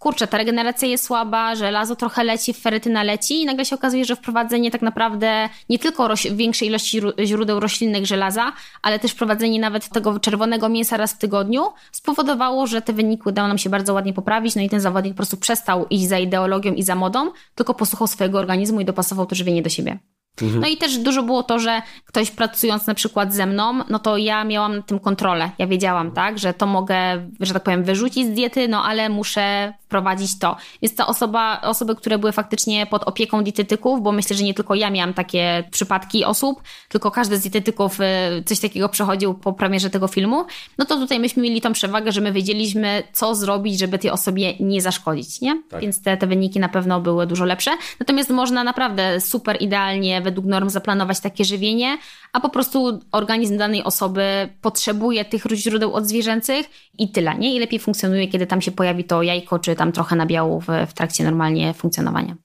kurczę, 0.00 0.26
ta 0.26 0.38
regeneracja 0.38 0.88
jest 0.88 1.04
słaba, 1.04 1.54
żelazo 1.54 1.96
trochę 1.96 2.24
leci, 2.24 2.54
ferytyna 2.54 3.02
leci 3.02 3.42
i 3.42 3.46
nagle 3.46 3.64
się 3.64 3.74
okazuje, 3.76 4.04
że 4.04 4.16
wprowadzenie 4.16 4.70
tak 4.70 4.82
naprawdę 4.82 5.48
nie 5.68 5.78
tylko 5.78 6.08
roś- 6.08 6.32
większej 6.32 6.68
ilości 6.68 7.00
źródeł 7.24 7.60
roślinnych 7.60 8.06
żelaza, 8.06 8.52
ale 8.82 8.98
też 8.98 9.10
wprowadzenie 9.12 9.60
nawet 9.60 9.88
tego 9.88 10.20
czerwonego 10.20 10.68
mięsa 10.68 10.96
raz 10.96 11.12
w 11.12 11.18
tygodniu 11.18 11.62
spowodowało, 11.92 12.66
że 12.66 12.82
te 12.82 12.92
wyniki 12.92 13.22
udało 13.26 13.48
nam 13.48 13.58
się 13.58 13.70
bardzo 13.70 13.94
ładnie 13.94 14.12
poprawić, 14.12 14.56
no 14.56 14.62
i 14.62 14.68
ten 14.68 14.80
zawodnik 14.80 15.12
po 15.12 15.16
prostu 15.16 15.36
przestał 15.36 15.86
iść 15.90 16.08
za 16.08 16.18
ideologią 16.18 16.72
i 16.74 16.82
za 16.82 16.94
modą, 16.94 17.30
tylko 17.54 17.74
posłuchał 17.74 18.06
swojego 18.06 18.38
organizmu 18.38 18.80
i 18.80 18.84
dopasował 18.84 19.26
to 19.26 19.34
żywienie 19.34 19.62
do 19.62 19.70
siebie. 19.70 19.98
Mhm. 20.42 20.60
No 20.60 20.68
i 20.68 20.76
też 20.76 20.98
dużo 20.98 21.22
było 21.22 21.42
to, 21.42 21.58
że 21.58 21.82
ktoś 22.04 22.30
pracując 22.30 22.86
na 22.86 22.94
przykład 22.94 23.34
ze 23.34 23.46
mną, 23.46 23.80
no 23.88 23.98
to 23.98 24.16
ja 24.16 24.44
miałam 24.44 24.76
na 24.76 24.82
tym 24.82 24.98
kontrolę. 24.98 25.50
Ja 25.58 25.66
wiedziałam, 25.66 26.12
tak, 26.12 26.38
że 26.38 26.54
to 26.54 26.66
mogę, 26.66 27.28
że 27.40 27.54
tak 27.54 27.62
powiem, 27.62 27.84
wyrzucić 27.84 28.26
z 28.26 28.30
diety, 28.30 28.68
no 28.68 28.84
ale 28.84 29.08
muszę 29.08 29.72
wprowadzić 29.90 30.38
to. 30.38 30.56
Więc 30.82 30.96
ta 30.96 31.06
osoba, 31.06 31.60
osoby, 31.60 31.96
które 31.96 32.18
były 32.18 32.32
faktycznie 32.32 32.86
pod 32.86 33.02
opieką 33.02 33.44
dietetyków, 33.44 34.02
bo 34.02 34.12
myślę, 34.12 34.36
że 34.36 34.44
nie 34.44 34.54
tylko 34.54 34.74
ja 34.74 34.90
miałam 34.90 35.14
takie 35.14 35.64
przypadki 35.70 36.24
osób, 36.24 36.62
tylko 36.88 37.10
każdy 37.10 37.36
z 37.36 37.40
dietetyków 37.42 38.00
y, 38.00 38.04
coś 38.44 38.60
takiego 38.60 38.88
przechodził 38.88 39.34
po 39.34 39.52
premierze 39.52 39.90
tego 39.90 40.08
filmu, 40.08 40.44
no 40.78 40.84
to 40.84 40.96
tutaj 40.96 41.20
myśmy 41.20 41.42
mieli 41.42 41.60
tą 41.60 41.72
przewagę, 41.72 42.12
że 42.12 42.20
my 42.20 42.32
wiedzieliśmy, 42.32 43.02
co 43.12 43.34
zrobić, 43.34 43.78
żeby 43.78 43.98
tej 43.98 44.10
osobie 44.10 44.54
nie 44.60 44.82
zaszkodzić, 44.82 45.40
nie? 45.40 45.62
Tak. 45.70 45.80
Więc 45.80 46.02
te, 46.02 46.16
te 46.16 46.26
wyniki 46.26 46.60
na 46.60 46.68
pewno 46.68 47.00
były 47.00 47.26
dużo 47.26 47.44
lepsze. 47.44 47.70
Natomiast 48.00 48.30
można 48.30 48.64
naprawdę 48.64 49.20
super 49.20 49.56
idealnie 49.62 50.20
według 50.20 50.46
norm 50.46 50.70
zaplanować 50.70 51.20
takie 51.20 51.44
żywienie, 51.44 51.98
a 52.32 52.40
po 52.40 52.48
prostu 52.48 53.00
organizm 53.12 53.56
danej 53.56 53.84
osoby 53.84 54.48
potrzebuje 54.60 55.24
tych 55.24 55.44
źródeł 55.54 55.94
odzwierzęcych 55.94 56.70
i 56.98 57.08
tyle, 57.08 57.34
nie? 57.38 57.54
I 57.54 57.58
lepiej 57.58 57.78
funkcjonuje, 57.78 58.28
kiedy 58.28 58.46
tam 58.46 58.60
się 58.60 58.70
pojawi 58.70 59.04
to 59.04 59.22
jajko, 59.22 59.58
czy 59.58 59.76
tam 59.80 59.92
trochę 59.92 60.16
nabiału 60.16 60.60
w, 60.60 60.66
w 60.88 60.94
trakcie 60.94 61.24
normalnie 61.24 61.74
funkcjonowania. 61.74 62.36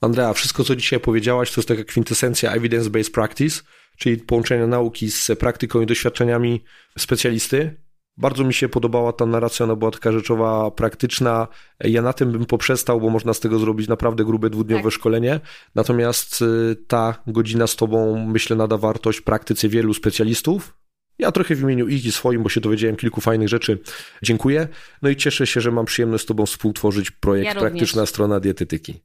Andrea, 0.00 0.32
wszystko 0.32 0.64
co 0.64 0.76
dzisiaj 0.76 1.00
powiedziałaś 1.00 1.52
to 1.52 1.60
jest 1.60 1.68
taka 1.68 1.84
kwintesencja 1.84 2.56
evidence-based 2.56 3.12
practice, 3.12 3.62
czyli 3.98 4.16
połączenie 4.16 4.66
nauki 4.66 5.10
z 5.10 5.30
praktyką 5.38 5.80
i 5.80 5.86
doświadczeniami 5.86 6.64
specjalisty. 6.98 7.76
Bardzo 8.16 8.44
mi 8.44 8.54
się 8.54 8.68
podobała 8.68 9.12
ta 9.12 9.26
narracja, 9.26 9.64
ona 9.64 9.76
była 9.76 9.90
taka 9.90 10.12
rzeczowa, 10.12 10.70
praktyczna. 10.70 11.48
Ja 11.80 12.02
na 12.02 12.12
tym 12.12 12.32
bym 12.32 12.46
poprzestał, 12.46 13.00
bo 13.00 13.10
można 13.10 13.34
z 13.34 13.40
tego 13.40 13.58
zrobić 13.58 13.88
naprawdę 13.88 14.24
grube 14.24 14.50
dwudniowe 14.50 14.82
tak. 14.82 14.92
szkolenie. 14.92 15.40
Natomiast 15.74 16.42
y, 16.42 16.76
ta 16.88 17.22
godzina 17.26 17.66
z 17.66 17.76
Tobą, 17.76 18.26
myślę, 18.26 18.56
nada 18.56 18.76
wartość 18.76 19.20
praktyce 19.20 19.68
wielu 19.68 19.94
specjalistów, 19.94 20.74
Ja 21.18 21.32
trochę 21.32 21.54
w 21.54 21.60
imieniu 21.60 21.88
ich 21.88 22.04
i 22.04 22.12
swoim, 22.12 22.42
bo 22.42 22.48
się 22.48 22.60
dowiedziałem 22.60 22.96
kilku 22.96 23.20
fajnych 23.20 23.48
rzeczy. 23.48 23.78
Dziękuję. 24.22 24.68
No 25.02 25.08
i 25.08 25.16
cieszę 25.16 25.46
się, 25.46 25.60
że 25.60 25.70
mam 25.70 25.84
przyjemność 25.84 26.24
z 26.24 26.26
Tobą 26.26 26.46
współtworzyć 26.46 27.10
projekt 27.10 27.54
Ja 27.54 27.60
Praktyczna. 27.60 28.06
Strona 28.06 28.40
Dietetyki. 28.40 29.02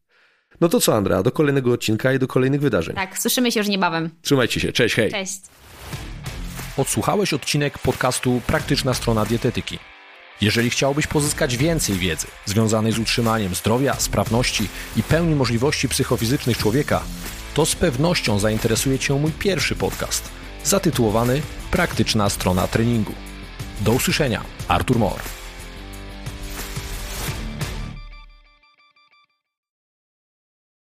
No 0.61 0.69
to 0.69 0.79
co, 0.79 0.95
Andrea, 0.95 1.23
do 1.23 1.31
kolejnego 1.31 1.71
odcinka 1.73 2.13
i 2.13 2.19
do 2.19 2.27
kolejnych 2.27 2.61
wydarzeń. 2.61 2.95
Tak, 2.95 3.19
słyszymy 3.19 3.51
się 3.51 3.59
już 3.59 3.69
niebawem. 3.69 4.09
Trzymajcie 4.21 4.59
się, 4.59 4.71
cześć, 4.71 4.95
hej. 4.95 5.11
Cześć. 5.11 5.41
Odsłuchałeś 6.77 7.33
odcinek 7.33 7.77
podcastu 7.77 8.41
Praktyczna 8.47 8.93
strona 8.93 9.25
dietetyki. 9.25 9.79
Jeżeli 10.41 10.69
chciałbyś 10.69 11.07
pozyskać 11.07 11.57
więcej 11.57 11.95
wiedzy 11.95 12.27
związanej 12.45 12.91
z 12.91 12.99
utrzymaniem 12.99 13.55
zdrowia, 13.55 13.93
sprawności 13.93 14.67
i 14.97 15.03
pełni 15.03 15.35
możliwości 15.35 15.89
psychofizycznych 15.89 16.57
człowieka, 16.57 17.03
to 17.53 17.65
z 17.65 17.75
pewnością 17.75 18.39
zainteresuje 18.39 18.99
Cię 18.99 19.13
mój 19.13 19.31
pierwszy 19.31 19.75
podcast 19.75 20.40
zatytułowany 20.63 21.41
Praktyczna 21.71 22.29
strona 22.29 22.67
treningu. 22.67 23.13
Do 23.81 23.91
usłyszenia, 23.91 24.41
Artur 24.67 24.99
Mor. 24.99 25.40